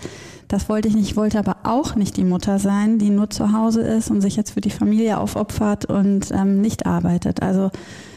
Das 0.47 0.69
wollte 0.69 0.87
ich 0.87 0.95
nicht. 0.95 1.09
Ich 1.09 1.15
wollte 1.15 1.39
aber 1.39 1.57
auch 1.63 1.95
nicht 1.95 2.15
die 2.17 2.23
Mutter 2.23 2.59
sein, 2.59 2.99
die 2.99 3.09
nur 3.09 3.29
zu 3.29 3.53
Hause 3.53 3.81
ist 3.81 4.11
und 4.11 4.21
sich 4.21 4.35
jetzt 4.35 4.51
für 4.51 4.61
die 4.61 4.69
Familie 4.69 5.17
aufopfert 5.17 5.85
und 5.85 6.31
ähm, 6.31 6.61
nicht 6.61 6.85
arbeitet. 6.85 7.41
Also 7.41 7.71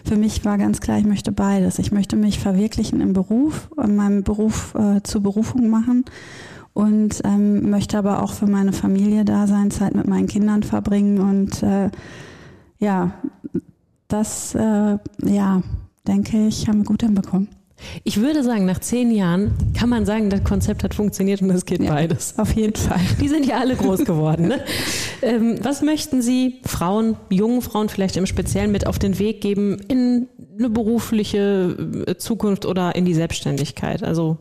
für 0.07 0.17
mich 0.17 0.45
war 0.45 0.57
ganz 0.59 0.81
klar, 0.81 0.99
ich 0.99 1.05
möchte 1.05 1.33
beides. 1.33 1.79
Ich 1.79 1.93
möchte 1.93 2.17
mich 2.17 2.39
verwirklichen 2.39 3.01
im 3.01 3.13
Beruf, 3.13 3.69
in 3.83 3.97
meinem 3.97 4.23
Beruf 4.23 4.75
äh, 4.75 5.03
zur 5.03 5.23
Berufung 5.23 5.69
machen 5.69 6.05
und 6.73 7.23
ähm, 7.25 7.71
möchte 7.71 7.99
aber 7.99 8.23
auch 8.23 8.33
für 8.33 8.47
meine 8.47 8.73
Familie 8.73 9.25
da 9.25 9.47
sein, 9.47 9.71
Zeit 9.71 9.95
mit 9.95 10.07
meinen 10.07 10.27
Kindern 10.27 10.63
verbringen 10.63 11.21
und 11.21 11.63
äh, 11.63 11.91
ja, 12.79 13.13
das, 14.09 14.55
äh, 14.55 14.99
ja, 15.23 15.63
denke 16.07 16.47
ich, 16.47 16.69
haben 16.69 16.79
wir 16.79 16.85
gut 16.85 17.03
hinbekommen. 17.03 17.49
Ich 18.05 18.21
würde 18.21 18.43
sagen, 18.43 18.65
nach 18.65 18.79
zehn 18.81 19.11
Jahren 19.11 19.53
kann 19.75 19.89
man 19.89 20.07
sagen, 20.07 20.31
das 20.31 20.45
Konzept 20.45 20.83
hat 20.83 20.95
funktioniert 20.95 21.43
und 21.43 21.51
es 21.51 21.67
geht 21.67 21.83
ja, 21.83 21.93
beides. 21.93 22.39
Auf 22.39 22.53
jeden 22.55 22.75
Fall. 22.75 23.01
Die 23.21 23.29
sind 23.29 23.47
ja 23.47 23.59
alle 23.59 23.77
groß 23.77 24.05
geworden. 24.05 24.49
Ne? 24.49 24.65
ähm, 25.23 25.59
was 25.63 25.83
möchten 25.83 26.23
Sie 26.23 26.61
Frauen, 26.65 27.17
jungen 27.31 27.63
Frauen 27.63 27.89
vielleicht 27.89 28.17
im 28.17 28.27
Speziellen 28.27 28.73
mit 28.73 28.87
auf 28.87 28.99
den 28.99 29.19
Weg 29.19 29.41
geben 29.41 29.79
in 29.89 30.29
eine 30.59 30.71
berufliche 30.71 32.05
äh, 32.07 32.17
Zukunft 32.17 32.65
oder 32.65 32.95
in 32.95 33.05
die 33.05 33.15
Selbstständigkeit? 33.15 34.03
Also 34.03 34.39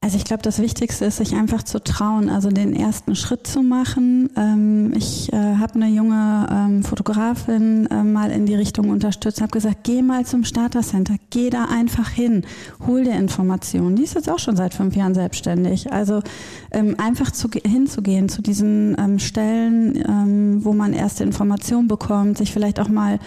also 0.00 0.16
ich 0.16 0.24
glaube, 0.24 0.44
das 0.44 0.60
Wichtigste 0.60 1.06
ist, 1.06 1.16
sich 1.16 1.34
einfach 1.34 1.64
zu 1.64 1.82
trauen, 1.82 2.30
also 2.30 2.50
den 2.50 2.72
ersten 2.72 3.16
Schritt 3.16 3.48
zu 3.48 3.62
machen. 3.62 4.30
Ähm, 4.36 4.92
ich 4.96 5.32
äh, 5.32 5.56
habe 5.56 5.74
eine 5.74 5.88
junge 5.88 6.46
ähm, 6.52 6.84
Fotografin 6.84 7.86
äh, 7.86 8.04
mal 8.04 8.30
in 8.30 8.46
die 8.46 8.54
Richtung 8.54 8.90
unterstützt, 8.90 9.40
habe 9.40 9.50
gesagt, 9.50 9.78
geh 9.82 10.02
mal 10.02 10.24
zum 10.24 10.44
Starter 10.44 10.82
Center, 10.82 11.16
geh 11.30 11.50
da 11.50 11.64
einfach 11.64 12.10
hin, 12.10 12.46
hol 12.86 13.02
dir 13.02 13.16
Informationen. 13.16 13.96
Die 13.96 14.04
ist 14.04 14.14
jetzt 14.14 14.30
auch 14.30 14.38
schon 14.38 14.54
seit 14.54 14.72
fünf 14.72 14.94
Jahren 14.94 15.14
selbstständig. 15.14 15.92
Also 15.92 16.22
ähm, 16.70 16.94
einfach 16.98 17.32
zu, 17.32 17.48
hinzugehen 17.50 18.28
zu 18.28 18.40
diesen 18.40 19.18
Stellen, 19.18 20.64
wo 20.64 20.72
man 20.72 20.92
erste 20.92 21.24
Informationen 21.24 21.88
bekommt, 21.88 22.38
sich 22.38 22.52
vielleicht 22.52 22.78
auch 22.80 22.88
mal 22.88 23.18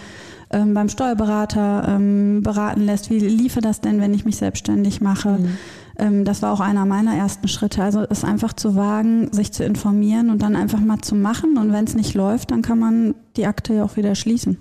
beim 0.50 0.88
Steuerberater 0.88 1.98
beraten 2.42 2.82
lässt, 2.82 3.10
wie 3.10 3.18
liefe 3.18 3.60
das 3.60 3.80
denn, 3.80 4.00
wenn 4.00 4.12
ich 4.12 4.24
mich 4.24 4.36
selbstständig 4.36 5.00
mache. 5.00 5.38
Mhm 5.38 5.58
das 6.24 6.42
war 6.42 6.52
auch 6.52 6.60
einer 6.60 6.86
meiner 6.86 7.14
ersten 7.14 7.48
Schritte. 7.48 7.82
Also 7.82 8.04
es 8.08 8.24
einfach 8.24 8.52
zu 8.52 8.74
wagen, 8.76 9.32
sich 9.32 9.52
zu 9.52 9.64
informieren 9.64 10.30
und 10.30 10.42
dann 10.42 10.56
einfach 10.56 10.80
mal 10.80 11.00
zu 11.00 11.14
machen. 11.14 11.58
Und 11.58 11.72
wenn 11.72 11.84
es 11.84 11.94
nicht 11.94 12.14
läuft, 12.14 12.50
dann 12.50 12.62
kann 12.62 12.78
man 12.78 13.14
die 13.36 13.46
Akte 13.46 13.74
ja 13.74 13.84
auch 13.84 13.96
wieder 13.96 14.14
schließen. 14.14 14.58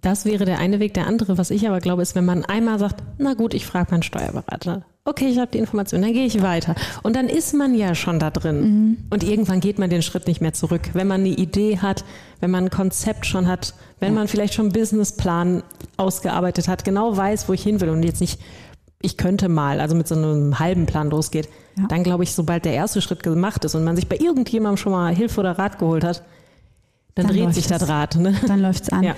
Das 0.00 0.24
wäre 0.24 0.46
der 0.46 0.58
eine 0.58 0.80
Weg. 0.80 0.94
Der 0.94 1.06
andere, 1.06 1.36
was 1.36 1.50
ich 1.50 1.68
aber 1.68 1.80
glaube, 1.80 2.02
ist, 2.02 2.14
wenn 2.14 2.24
man 2.24 2.44
einmal 2.44 2.78
sagt, 2.78 3.02
na 3.18 3.34
gut, 3.34 3.54
ich 3.54 3.66
frage 3.66 3.90
meinen 3.90 4.02
Steuerberater. 4.02 4.84
Okay, 5.04 5.28
ich 5.28 5.38
habe 5.38 5.50
die 5.50 5.58
Information, 5.58 6.02
dann 6.02 6.12
gehe 6.12 6.26
ich 6.26 6.42
weiter. 6.42 6.74
Und 7.02 7.16
dann 7.16 7.28
ist 7.28 7.54
man 7.54 7.74
ja 7.74 7.94
schon 7.94 8.18
da 8.18 8.30
drin. 8.30 8.60
Mhm. 8.60 8.96
Und 9.10 9.24
irgendwann 9.24 9.60
geht 9.60 9.78
man 9.78 9.90
den 9.90 10.02
Schritt 10.02 10.26
nicht 10.26 10.40
mehr 10.40 10.52
zurück. 10.52 10.90
Wenn 10.92 11.06
man 11.06 11.20
eine 11.20 11.30
Idee 11.30 11.78
hat, 11.78 12.04
wenn 12.40 12.50
man 12.50 12.64
ein 12.64 12.70
Konzept 12.70 13.26
schon 13.26 13.46
hat, 13.46 13.74
wenn 13.98 14.14
man 14.14 14.28
vielleicht 14.28 14.54
schon 14.54 14.66
einen 14.66 14.72
Businessplan 14.72 15.62
ausgearbeitet 15.96 16.68
hat, 16.68 16.84
genau 16.84 17.16
weiß, 17.16 17.48
wo 17.48 17.52
ich 17.52 17.62
hin 17.62 17.80
will 17.80 17.90
und 17.90 18.02
jetzt 18.02 18.20
nicht 18.20 18.40
ich 19.02 19.16
könnte 19.16 19.48
mal, 19.48 19.80
also 19.80 19.94
mit 19.94 20.06
so 20.06 20.14
einem 20.14 20.58
halben 20.58 20.86
Plan 20.86 21.10
losgeht, 21.10 21.48
ja. 21.76 21.86
dann 21.88 22.02
glaube 22.02 22.22
ich, 22.22 22.34
sobald 22.34 22.64
der 22.64 22.74
erste 22.74 23.00
Schritt 23.00 23.22
gemacht 23.22 23.64
ist 23.64 23.74
und 23.74 23.84
man 23.84 23.96
sich 23.96 24.08
bei 24.08 24.16
irgendjemandem 24.16 24.76
schon 24.76 24.92
mal 24.92 25.14
Hilfe 25.14 25.40
oder 25.40 25.58
Rat 25.58 25.78
geholt 25.78 26.04
hat, 26.04 26.22
dann, 27.14 27.26
dann 27.26 27.36
dreht 27.36 27.54
sich 27.54 27.66
das 27.66 27.88
Rad. 27.88 28.16
Ne? 28.16 28.34
Dann 28.46 28.60
läuft 28.60 28.84
es 28.84 28.88
an. 28.90 29.02
Ja. 29.02 29.14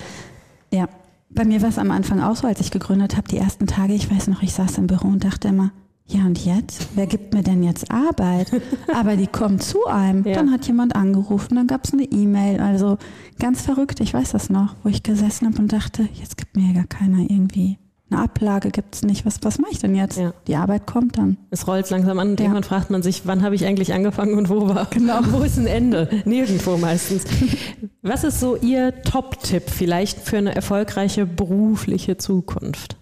ja. 0.71 0.87
Bei 1.29 1.45
mir 1.45 1.61
war 1.61 1.69
es 1.69 1.77
am 1.77 1.91
Anfang 1.91 2.21
auch 2.21 2.35
so, 2.35 2.47
als 2.47 2.59
ich 2.59 2.71
gegründet 2.71 3.17
habe, 3.17 3.27
die 3.27 3.37
ersten 3.37 3.67
Tage, 3.67 3.93
ich 3.93 4.09
weiß 4.09 4.27
noch, 4.27 4.41
ich 4.41 4.53
saß 4.53 4.77
im 4.77 4.87
Büro 4.87 5.07
und 5.07 5.23
dachte 5.23 5.49
immer, 5.49 5.71
ja 6.05 6.21
und 6.25 6.43
jetzt? 6.45 6.87
Wer 6.95 7.07
gibt 7.07 7.33
mir 7.33 7.43
denn 7.43 7.63
jetzt 7.63 7.91
Arbeit? 7.91 8.51
Aber 8.93 9.15
die 9.15 9.27
kommt 9.27 9.63
zu 9.63 9.85
einem. 9.87 10.25
Ja. 10.25 10.35
Dann 10.35 10.51
hat 10.51 10.67
jemand 10.67 10.95
angerufen, 10.95 11.55
dann 11.55 11.67
gab 11.67 11.85
es 11.85 11.93
eine 11.93 12.03
E-Mail. 12.03 12.59
Also 12.61 12.97
ganz 13.39 13.61
verrückt, 13.61 13.99
ich 13.99 14.13
weiß 14.13 14.31
das 14.31 14.49
noch, 14.49 14.75
wo 14.83 14.89
ich 14.89 15.03
gesessen 15.03 15.47
habe 15.47 15.57
und 15.57 15.73
dachte, 15.73 16.07
jetzt 16.13 16.37
gibt 16.37 16.55
mir 16.55 16.67
ja 16.67 16.73
gar 16.73 16.87
keiner 16.87 17.19
irgendwie 17.19 17.77
eine 18.13 18.23
Ablage 18.23 18.71
gibt 18.71 18.95
es 18.95 19.01
nicht. 19.03 19.25
Was, 19.25 19.39
was 19.41 19.59
mache 19.59 19.71
ich 19.71 19.79
denn 19.79 19.95
jetzt? 19.95 20.17
Ja. 20.17 20.33
Die 20.47 20.55
Arbeit 20.55 20.87
kommt 20.87 21.17
dann. 21.17 21.37
Es 21.49 21.67
rollt 21.67 21.89
langsam 21.89 22.19
an 22.19 22.31
und 22.31 22.39
ja. 22.39 22.45
irgendwann 22.45 22.63
fragt 22.63 22.89
man 22.89 23.03
sich, 23.03 23.25
wann 23.25 23.43
habe 23.43 23.55
ich 23.55 23.65
eigentlich 23.65 23.93
angefangen 23.93 24.35
und 24.35 24.49
wo 24.49 24.67
war? 24.67 24.87
Genau. 24.91 25.19
Wo 25.31 25.43
ist 25.43 25.57
ein 25.57 25.67
Ende? 25.67 26.09
Nirgendwo 26.25 26.77
meistens. 26.77 27.23
Was 28.01 28.23
ist 28.23 28.39
so 28.39 28.55
Ihr 28.55 29.01
Top-Tipp 29.03 29.63
vielleicht 29.69 30.19
für 30.19 30.37
eine 30.37 30.55
erfolgreiche 30.55 31.25
berufliche 31.25 32.17
Zukunft? 32.17 32.97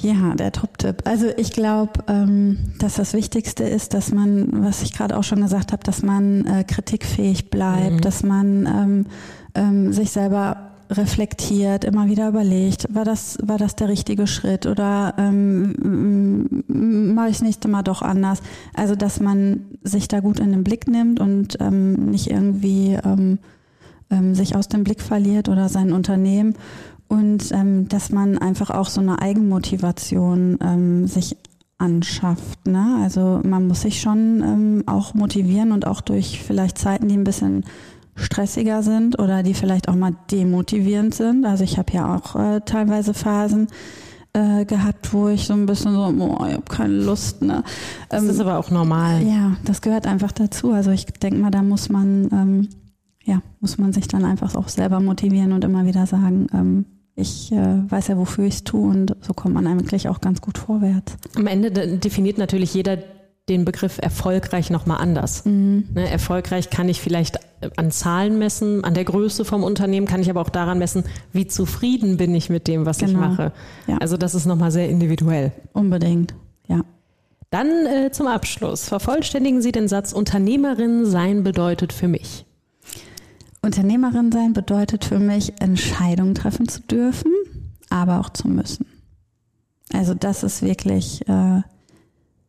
Ja, 0.00 0.34
der 0.34 0.52
Top-Tipp. 0.52 1.02
Also 1.04 1.26
ich 1.36 1.52
glaube, 1.52 2.04
ähm, 2.06 2.72
dass 2.78 2.94
das 2.94 3.14
Wichtigste 3.14 3.64
ist, 3.64 3.94
dass 3.94 4.12
man, 4.12 4.64
was 4.64 4.82
ich 4.82 4.92
gerade 4.92 5.16
auch 5.16 5.24
schon 5.24 5.42
gesagt 5.42 5.72
habe, 5.72 5.82
dass 5.82 6.02
man 6.02 6.46
äh, 6.46 6.64
kritikfähig 6.64 7.50
bleibt, 7.50 7.96
mhm. 7.96 8.00
dass 8.00 8.22
man 8.22 8.66
ähm, 8.66 9.06
ähm, 9.54 9.92
sich 9.92 10.10
selber 10.10 10.67
reflektiert, 10.90 11.84
immer 11.84 12.06
wieder 12.08 12.28
überlegt, 12.28 12.92
war 12.94 13.04
das, 13.04 13.38
war 13.42 13.58
das 13.58 13.76
der 13.76 13.88
richtige 13.88 14.26
Schritt 14.26 14.66
oder 14.66 15.14
ähm, 15.18 16.64
mache 17.14 17.28
ich 17.28 17.36
das 17.36 17.42
nächste 17.42 17.68
Mal 17.68 17.82
doch 17.82 18.02
anders. 18.02 18.40
Also 18.74 18.94
dass 18.94 19.20
man 19.20 19.66
sich 19.82 20.08
da 20.08 20.20
gut 20.20 20.40
in 20.40 20.52
den 20.52 20.64
Blick 20.64 20.88
nimmt 20.88 21.20
und 21.20 21.58
ähm, 21.60 22.06
nicht 22.10 22.30
irgendwie 22.30 22.98
ähm, 23.04 23.38
ähm, 24.10 24.34
sich 24.34 24.56
aus 24.56 24.68
dem 24.68 24.84
Blick 24.84 25.02
verliert 25.02 25.48
oder 25.48 25.68
sein 25.68 25.92
Unternehmen 25.92 26.54
und 27.08 27.52
ähm, 27.52 27.88
dass 27.88 28.10
man 28.10 28.38
einfach 28.38 28.70
auch 28.70 28.88
so 28.88 29.00
eine 29.00 29.20
Eigenmotivation 29.20 30.58
ähm, 30.62 31.06
sich 31.06 31.36
anschafft. 31.78 32.66
Ne? 32.66 32.98
Also 33.02 33.40
man 33.44 33.66
muss 33.66 33.82
sich 33.82 34.00
schon 34.00 34.42
ähm, 34.42 34.84
auch 34.86 35.14
motivieren 35.14 35.72
und 35.72 35.86
auch 35.86 36.00
durch 36.00 36.42
vielleicht 36.42 36.78
Zeiten, 36.78 37.08
die 37.08 37.16
ein 37.16 37.24
bisschen 37.24 37.64
stressiger 38.18 38.82
sind 38.82 39.18
oder 39.18 39.42
die 39.42 39.54
vielleicht 39.54 39.88
auch 39.88 39.94
mal 39.94 40.14
demotivierend 40.30 41.14
sind. 41.14 41.44
Also 41.44 41.64
ich 41.64 41.78
habe 41.78 41.92
ja 41.92 42.16
auch 42.16 42.36
äh, 42.36 42.60
teilweise 42.64 43.14
Phasen 43.14 43.68
äh, 44.32 44.64
gehabt, 44.64 45.12
wo 45.12 45.28
ich 45.28 45.46
so 45.46 45.54
ein 45.54 45.66
bisschen 45.66 45.92
so, 45.92 46.04
oh, 46.04 46.44
ich 46.46 46.54
habe 46.54 46.62
keine 46.68 46.94
Lust. 46.94 47.42
Ne? 47.42 47.62
Das 48.08 48.22
ähm, 48.22 48.30
ist 48.30 48.40
aber 48.40 48.58
auch 48.58 48.70
normal. 48.70 49.22
Ja, 49.22 49.56
das 49.64 49.80
gehört 49.80 50.06
einfach 50.06 50.32
dazu. 50.32 50.72
Also 50.72 50.90
ich 50.90 51.06
denke 51.06 51.38
mal, 51.38 51.50
da 51.50 51.62
muss 51.62 51.88
man, 51.88 52.28
ähm, 52.32 52.68
ja, 53.24 53.40
muss 53.60 53.78
man 53.78 53.92
sich 53.92 54.08
dann 54.08 54.24
einfach 54.24 54.54
auch 54.54 54.68
selber 54.68 55.00
motivieren 55.00 55.52
und 55.52 55.64
immer 55.64 55.86
wieder 55.86 56.06
sagen, 56.06 56.46
ähm, 56.52 56.84
ich 57.14 57.50
äh, 57.50 57.90
weiß 57.90 58.08
ja, 58.08 58.16
wofür 58.16 58.44
ich 58.44 58.54
es 58.54 58.64
tue 58.64 58.88
und 58.88 59.16
so 59.22 59.34
kommt 59.34 59.54
man 59.54 59.66
eigentlich 59.66 60.08
auch 60.08 60.20
ganz 60.20 60.40
gut 60.40 60.56
vorwärts. 60.56 61.16
Am 61.34 61.48
Ende 61.48 61.70
definiert 61.98 62.38
natürlich 62.38 62.74
jeder 62.74 62.98
den 63.48 63.64
Begriff 63.64 63.98
erfolgreich 64.00 64.70
nochmal 64.70 64.98
anders. 65.00 65.44
Mhm. 65.44 65.88
Ne, 65.94 66.08
erfolgreich 66.08 66.70
kann 66.70 66.88
ich 66.88 67.00
vielleicht 67.00 67.40
an 67.76 67.90
Zahlen 67.90 68.38
messen, 68.38 68.84
an 68.84 68.94
der 68.94 69.04
Größe 69.04 69.44
vom 69.44 69.62
Unternehmen, 69.62 70.06
kann 70.06 70.20
ich 70.20 70.30
aber 70.30 70.40
auch 70.40 70.48
daran 70.48 70.78
messen, 70.78 71.04
wie 71.32 71.46
zufrieden 71.46 72.16
bin 72.16 72.34
ich 72.34 72.50
mit 72.50 72.68
dem, 72.68 72.86
was 72.86 72.98
genau. 72.98 73.12
ich 73.12 73.18
mache. 73.18 73.52
Ja. 73.86 73.98
Also 73.98 74.16
das 74.16 74.34
ist 74.34 74.46
nochmal 74.46 74.70
sehr 74.70 74.88
individuell. 74.88 75.52
Unbedingt, 75.72 76.34
ja. 76.68 76.82
Dann 77.50 77.68
äh, 77.86 78.10
zum 78.12 78.26
Abschluss. 78.26 78.88
Vervollständigen 78.88 79.62
Sie 79.62 79.72
den 79.72 79.88
Satz, 79.88 80.12
Unternehmerin 80.12 81.06
sein 81.06 81.42
bedeutet 81.42 81.92
für 81.92 82.08
mich. 82.08 82.44
Unternehmerin 83.62 84.30
sein 84.30 84.52
bedeutet 84.52 85.04
für 85.04 85.18
mich, 85.18 85.60
Entscheidungen 85.60 86.34
treffen 86.34 86.68
zu 86.68 86.80
dürfen, 86.82 87.32
aber 87.90 88.20
auch 88.20 88.30
zu 88.30 88.48
müssen. 88.48 88.86
Also 89.92 90.14
das 90.14 90.42
ist 90.42 90.62
wirklich, 90.62 91.26
äh, 91.28 91.62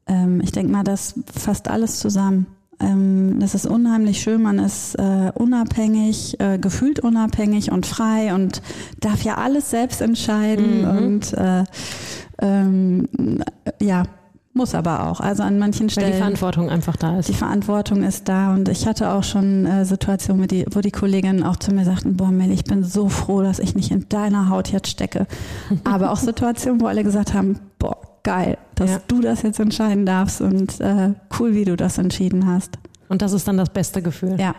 ähm, 0.08 0.42
ich 0.42 0.52
denke 0.52 0.72
mal, 0.72 0.84
das 0.84 1.16
fasst 1.34 1.68
alles 1.68 2.00
zusammen. 2.00 2.48
Ähm, 2.80 3.40
das 3.40 3.56
ist 3.56 3.66
unheimlich 3.66 4.22
schön, 4.22 4.42
man 4.42 4.60
ist 4.60 4.96
äh, 4.96 5.32
unabhängig, 5.36 6.40
äh, 6.40 6.58
gefühlt 6.58 7.00
unabhängig 7.00 7.72
und 7.72 7.86
frei 7.86 8.34
und 8.34 8.62
darf 9.00 9.24
ja 9.24 9.36
alles 9.36 9.70
selbst 9.70 10.02
entscheiden 10.02 10.82
mhm. 10.82 10.88
und 10.88 11.34
äh, 11.34 11.64
ähm, 12.42 13.08
ja, 13.82 14.04
muss 14.54 14.76
aber 14.76 15.08
auch. 15.08 15.20
Also 15.20 15.44
an 15.44 15.60
manchen 15.60 15.90
Stellen. 15.90 16.08
Weil 16.08 16.14
die 16.14 16.20
Verantwortung 16.20 16.70
einfach 16.70 16.96
da 16.96 17.20
ist. 17.20 17.30
Die 17.30 17.34
Verantwortung 17.34 18.04
ist 18.04 18.28
da. 18.28 18.54
Und 18.54 18.68
ich 18.68 18.88
hatte 18.88 19.12
auch 19.12 19.24
schon 19.24 19.66
äh, 19.66 19.86
Situationen, 19.86 20.48
die, 20.48 20.66
wo 20.72 20.82
die 20.82 20.92
Kolleginnen 20.92 21.44
auch 21.44 21.56
zu 21.56 21.72
mir 21.72 21.86
sagten, 21.86 22.18
boah 22.18 22.32
Mel, 22.32 22.52
ich 22.52 22.64
bin 22.64 22.84
so 22.84 23.10
froh, 23.10 23.42
dass 23.42 23.60
ich 23.60 23.76
nicht 23.76 23.92
in 23.92 24.10
deiner 24.10 24.50
Haut 24.50 24.70
jetzt 24.70 24.90
stecke. 24.90 25.28
aber 25.84 26.12
auch 26.12 26.18
Situationen, 26.18 26.82
wo 26.82 26.88
alle 26.88 27.04
gesagt 27.04 27.34
haben, 27.34 27.60
boah, 27.78 27.98
geil, 28.24 28.58
dass 28.76 28.92
ja. 28.92 29.02
du 29.08 29.22
das 29.22 29.42
jetzt 29.42 29.60
entscheiden 29.60 30.06
darfst 30.06 30.42
und 30.42 30.80
äh, 30.80 31.14
cool, 31.40 31.54
wie 31.54 31.66
du 31.66 31.76
das 31.76 31.98
entschieden 31.98 32.48
hast. 32.48 32.78
Und 33.08 33.22
das 33.22 33.34
ist 33.34 33.48
dann 33.48 33.58
das 33.58 33.70
beste 33.70 34.02
Gefühl. 34.02 34.40
Ja. 34.40 34.56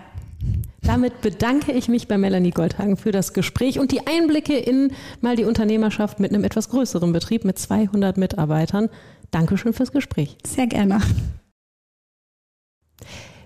Damit 0.82 1.20
bedanke 1.20 1.72
ich 1.72 1.88
mich 1.88 2.08
bei 2.08 2.16
Melanie 2.16 2.50
Goldhagen 2.50 2.96
für 2.96 3.12
das 3.12 3.32
Gespräch 3.32 3.78
und 3.78 3.92
die 3.92 4.06
Einblicke 4.06 4.56
in 4.56 4.92
mal 5.20 5.36
die 5.36 5.44
Unternehmerschaft 5.44 6.18
mit 6.18 6.32
einem 6.32 6.44
etwas 6.44 6.70
größeren 6.70 7.12
Betrieb 7.12 7.44
mit 7.44 7.58
200 7.58 8.16
Mitarbeitern. 8.16 8.88
Dankeschön 9.30 9.72
fürs 9.72 9.92
Gespräch. 9.92 10.36
Sehr 10.44 10.66
gerne. 10.66 11.00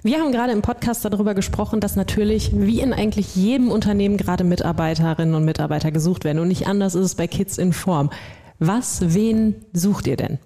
Wir 0.03 0.21
haben 0.21 0.33
gerade 0.33 0.53
im 0.53 0.61
Podcast 0.63 1.05
darüber 1.05 1.35
gesprochen, 1.35 1.81
dass 1.81 1.97
natürlich 1.97 2.51
wie 2.55 2.81
in 2.81 2.93
eigentlich 2.93 3.37
jedem 3.37 3.71
Unternehmen 3.71 4.19
gerade 4.19 4.45
Mitarbeiterinnen 4.45 5.35
und 5.35 5.47
Mitarbeiter 5.47 5.91
gesucht 5.91 6.25
werden. 6.25 6.41
Und 6.41 6.49
nicht 6.49 6.67
anders 6.67 6.95
ist 6.95 7.05
es 7.05 7.15
bei 7.15 7.27
Kids 7.27 7.57
in 7.57 7.73
Form. 7.73 8.11
Was, 8.67 9.15
wen 9.15 9.57
sucht 9.75 10.07
ihr 10.07 10.17
denn? 10.17 10.39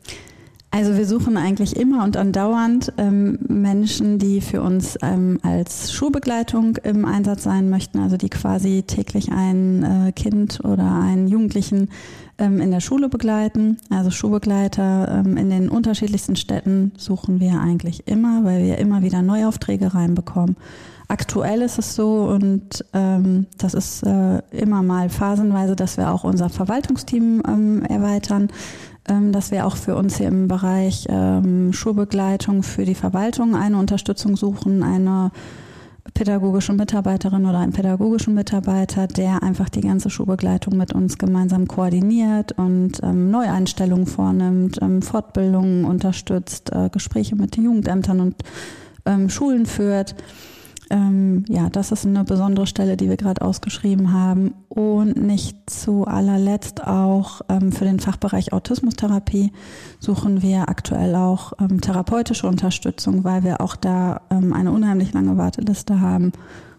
Also 0.70 0.96
wir 0.96 1.06
suchen 1.06 1.36
eigentlich 1.36 1.76
immer 1.76 2.04
und 2.04 2.16
andauernd 2.16 2.92
ähm, 2.98 3.38
Menschen, 3.48 4.18
die 4.18 4.40
für 4.40 4.60
uns 4.60 4.98
ähm, 5.02 5.38
als 5.42 5.92
Schulbegleitung 5.92 6.76
im 6.82 7.04
Einsatz 7.06 7.44
sein 7.44 7.70
möchten, 7.70 8.00
also 8.00 8.16
die 8.16 8.28
quasi 8.28 8.82
täglich 8.82 9.30
ein 9.32 9.82
äh, 9.82 10.12
Kind 10.12 10.60
oder 10.64 11.00
einen 11.00 11.28
Jugendlichen 11.28 11.88
ähm, 12.38 12.60
in 12.60 12.70
der 12.70 12.80
Schule 12.80 13.08
begleiten. 13.08 13.78
Also 13.88 14.10
Schulbegleiter 14.10 15.22
ähm, 15.24 15.36
in 15.36 15.48
den 15.48 15.68
unterschiedlichsten 15.70 16.36
Städten 16.36 16.92
suchen 16.98 17.40
wir 17.40 17.60
eigentlich 17.60 18.06
immer, 18.06 18.44
weil 18.44 18.64
wir 18.64 18.78
immer 18.78 19.02
wieder 19.02 19.22
Neuaufträge 19.22 19.94
reinbekommen. 19.94 20.56
Aktuell 21.08 21.62
ist 21.62 21.78
es 21.78 21.94
so 21.94 22.24
und 22.24 22.84
ähm, 22.92 23.46
das 23.56 23.72
ist 23.72 24.02
äh, 24.02 24.42
immer 24.50 24.82
mal 24.82 25.08
phasenweise, 25.08 25.74
dass 25.74 25.96
wir 25.96 26.12
auch 26.12 26.24
unser 26.24 26.50
Verwaltungsteam 26.50 27.42
ähm, 27.48 27.82
erweitern 27.82 28.50
ähm, 29.08 29.32
dass 29.32 29.50
wir 29.50 29.66
auch 29.66 29.76
für 29.76 29.96
uns 29.96 30.18
hier 30.18 30.28
im 30.28 30.48
Bereich 30.48 31.06
ähm, 31.08 31.72
Schulbegleitung 31.72 32.62
für 32.62 32.84
die 32.84 32.94
Verwaltung 32.94 33.56
eine 33.56 33.78
Unterstützung 33.78 34.36
suchen, 34.36 34.82
eine 34.82 35.30
pädagogische 36.14 36.72
Mitarbeiterin 36.72 37.46
oder 37.46 37.58
einen 37.58 37.72
pädagogischen 37.72 38.34
Mitarbeiter, 38.34 39.06
der 39.06 39.42
einfach 39.42 39.68
die 39.68 39.80
ganze 39.80 40.10
Schulbegleitung 40.10 40.76
mit 40.76 40.94
uns 40.94 41.18
gemeinsam 41.18 41.66
koordiniert 41.68 42.52
und 42.52 43.00
ähm, 43.02 43.30
Neueinstellungen 43.30 44.06
vornimmt, 44.06 44.78
ähm, 44.80 45.02
Fortbildungen 45.02 45.84
unterstützt, 45.84 46.70
äh, 46.72 46.88
Gespräche 46.90 47.36
mit 47.36 47.56
den 47.56 47.64
Jugendämtern 47.64 48.20
und 48.20 48.36
ähm, 49.06 49.28
Schulen 49.30 49.66
führt. 49.66 50.14
Ähm, 50.90 51.44
ja, 51.48 51.68
das 51.68 51.92
ist 51.92 52.06
eine 52.06 52.24
besondere 52.24 52.66
Stelle, 52.66 52.96
die 52.96 53.08
wir 53.08 53.16
gerade 53.16 53.42
ausgeschrieben 53.42 54.12
haben. 54.12 54.54
Und 54.68 55.16
nicht 55.16 55.68
zu 55.68 56.06
allerletzt 56.06 56.86
auch 56.86 57.42
ähm, 57.48 57.72
für 57.72 57.84
den 57.84 58.00
Fachbereich 58.00 58.52
Autismustherapie 58.52 59.52
suchen 60.00 60.42
wir 60.42 60.68
aktuell 60.68 61.14
auch 61.14 61.52
ähm, 61.60 61.80
therapeutische 61.80 62.46
Unterstützung, 62.46 63.24
weil 63.24 63.44
wir 63.44 63.60
auch 63.60 63.76
da 63.76 64.22
ähm, 64.30 64.52
eine 64.52 64.72
unheimlich 64.72 65.12
lange 65.12 65.36
Warteliste 65.36 66.00
haben 66.00 66.32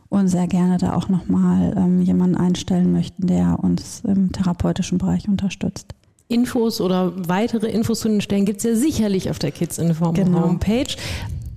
und 0.09 0.27
sehr 0.27 0.47
gerne 0.47 0.77
da 0.77 0.95
auch 0.95 1.07
nochmal 1.07 1.73
ähm, 1.77 2.01
jemanden 2.01 2.35
einstellen 2.35 2.91
möchten, 2.91 3.27
der 3.27 3.59
uns 3.61 4.01
im 4.05 4.31
therapeutischen 4.31 4.97
Bereich 4.97 5.27
unterstützt. 5.27 5.93
Infos 6.27 6.79
oder 6.79 7.11
weitere 7.27 7.67
Infos 7.67 8.01
zu 8.01 8.07
den 8.07 8.21
Stellen 8.21 8.45
gibt 8.45 8.59
es 8.59 8.63
ja 8.63 8.75
sicherlich 8.75 9.29
auf 9.29 9.39
der 9.39 9.51
Kids 9.51 9.79
Inform 9.79 10.13
genau. 10.13 10.43
Homepage. 10.43 10.95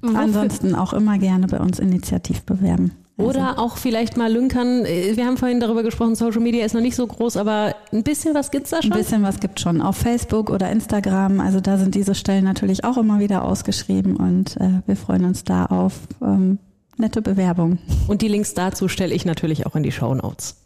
Ansonsten 0.02 0.74
auch 0.74 0.92
immer 0.92 1.18
gerne 1.18 1.46
bei 1.46 1.60
uns 1.60 1.78
initiativ 1.78 2.42
bewerben. 2.42 2.92
Also. 3.18 3.30
Oder 3.30 3.58
auch 3.58 3.76
vielleicht 3.76 4.16
mal 4.16 4.32
lünkern. 4.32 4.84
Wir 4.84 5.26
haben 5.26 5.36
vorhin 5.36 5.60
darüber 5.60 5.82
gesprochen, 5.82 6.14
Social 6.14 6.40
Media 6.40 6.64
ist 6.64 6.74
noch 6.74 6.80
nicht 6.80 6.96
so 6.96 7.06
groß, 7.06 7.36
aber 7.36 7.74
ein 7.92 8.02
bisschen 8.02 8.34
was 8.34 8.50
gibt 8.50 8.64
es 8.64 8.70
da 8.70 8.82
schon? 8.82 8.92
Ein 8.92 8.98
bisschen 8.98 9.22
was 9.22 9.38
gibt 9.38 9.60
schon. 9.60 9.80
Auf 9.82 9.96
Facebook 9.96 10.50
oder 10.50 10.70
Instagram, 10.70 11.40
also 11.40 11.60
da 11.60 11.76
sind 11.76 11.94
diese 11.94 12.14
Stellen 12.14 12.44
natürlich 12.44 12.84
auch 12.84 12.96
immer 12.96 13.20
wieder 13.20 13.44
ausgeschrieben 13.44 14.16
und 14.16 14.56
äh, 14.56 14.80
wir 14.86 14.96
freuen 14.96 15.24
uns 15.24 15.44
da 15.44 15.66
auf 15.66 15.92
ähm, 16.22 16.58
nette 16.96 17.22
Bewerbungen. 17.22 17.78
Und 18.08 18.22
die 18.22 18.28
Links 18.28 18.54
dazu 18.54 18.88
stelle 18.88 19.14
ich 19.14 19.24
natürlich 19.24 19.66
auch 19.66 19.76
in 19.76 19.82
die 19.82 19.92
Show 19.92 20.14
Notes. 20.14 20.61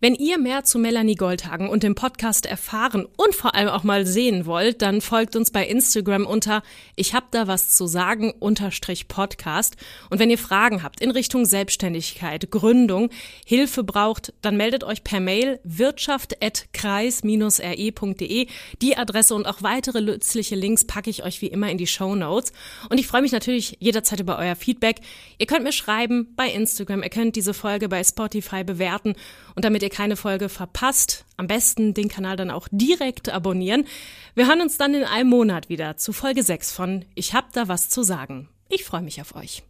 Wenn 0.00 0.14
ihr 0.14 0.38
mehr 0.38 0.64
zu 0.64 0.78
Melanie 0.78 1.14
Goldhagen 1.14 1.70
und 1.70 1.82
dem 1.82 1.94
Podcast 1.94 2.44
erfahren 2.44 3.08
und 3.16 3.34
vor 3.34 3.54
allem 3.54 3.70
auch 3.70 3.82
mal 3.82 4.04
sehen 4.04 4.44
wollt, 4.44 4.82
dann 4.82 5.00
folgt 5.00 5.36
uns 5.36 5.50
bei 5.50 5.66
Instagram 5.66 6.26
unter 6.26 6.62
Ich 6.96 7.14
hab 7.14 7.30
da 7.30 7.46
was 7.46 7.70
zu 7.70 7.86
sagen 7.86 8.34
unterstrich 8.38 9.08
Podcast. 9.08 9.76
Und 10.10 10.18
wenn 10.18 10.28
ihr 10.28 10.36
Fragen 10.36 10.82
habt 10.82 11.00
in 11.00 11.10
Richtung 11.10 11.46
Selbstständigkeit, 11.46 12.50
Gründung, 12.50 13.08
Hilfe 13.46 13.84
braucht, 13.84 14.34
dann 14.42 14.58
meldet 14.58 14.84
euch 14.84 15.02
per 15.02 15.20
Mail 15.20 15.60
wirtschaft.kreis-re.de. 15.64 18.48
Die 18.82 18.98
Adresse 18.98 19.34
und 19.34 19.46
auch 19.46 19.62
weitere 19.62 20.02
nützliche 20.02 20.56
Links 20.56 20.84
packe 20.84 21.08
ich 21.08 21.24
euch 21.24 21.40
wie 21.40 21.46
immer 21.46 21.70
in 21.70 21.78
die 21.78 21.86
Show 21.86 22.14
Notes. 22.14 22.52
Und 22.90 22.98
ich 22.98 23.06
freue 23.06 23.22
mich 23.22 23.32
natürlich 23.32 23.78
jederzeit 23.80 24.20
über 24.20 24.38
euer 24.38 24.56
Feedback. 24.56 25.00
Ihr 25.38 25.46
könnt 25.46 25.64
mir 25.64 25.72
schreiben 25.72 26.34
bei 26.36 26.50
Instagram, 26.50 27.02
ihr 27.02 27.08
könnt 27.08 27.34
diese 27.36 27.54
Folge 27.54 27.88
bei 27.88 28.04
Spotify 28.04 28.62
bewerten 28.62 29.14
und 29.56 29.64
damit 29.64 29.82
ihr 29.82 29.90
keine 29.90 30.16
Folge 30.16 30.48
verpasst, 30.48 31.24
am 31.36 31.48
besten 31.48 31.94
den 31.94 32.08
Kanal 32.08 32.36
dann 32.36 32.50
auch 32.50 32.68
direkt 32.70 33.30
abonnieren. 33.30 33.86
Wir 34.34 34.46
hören 34.46 34.60
uns 34.60 34.76
dann 34.76 34.94
in 34.94 35.02
einem 35.02 35.30
Monat 35.30 35.68
wieder 35.68 35.96
zu 35.96 36.12
Folge 36.12 36.44
6 36.44 36.70
von 36.70 37.04
Ich 37.14 37.34
hab 37.34 37.52
da 37.52 37.66
was 37.66 37.88
zu 37.88 38.04
sagen. 38.04 38.48
Ich 38.68 38.84
freue 38.84 39.02
mich 39.02 39.20
auf 39.20 39.34
euch. 39.34 39.64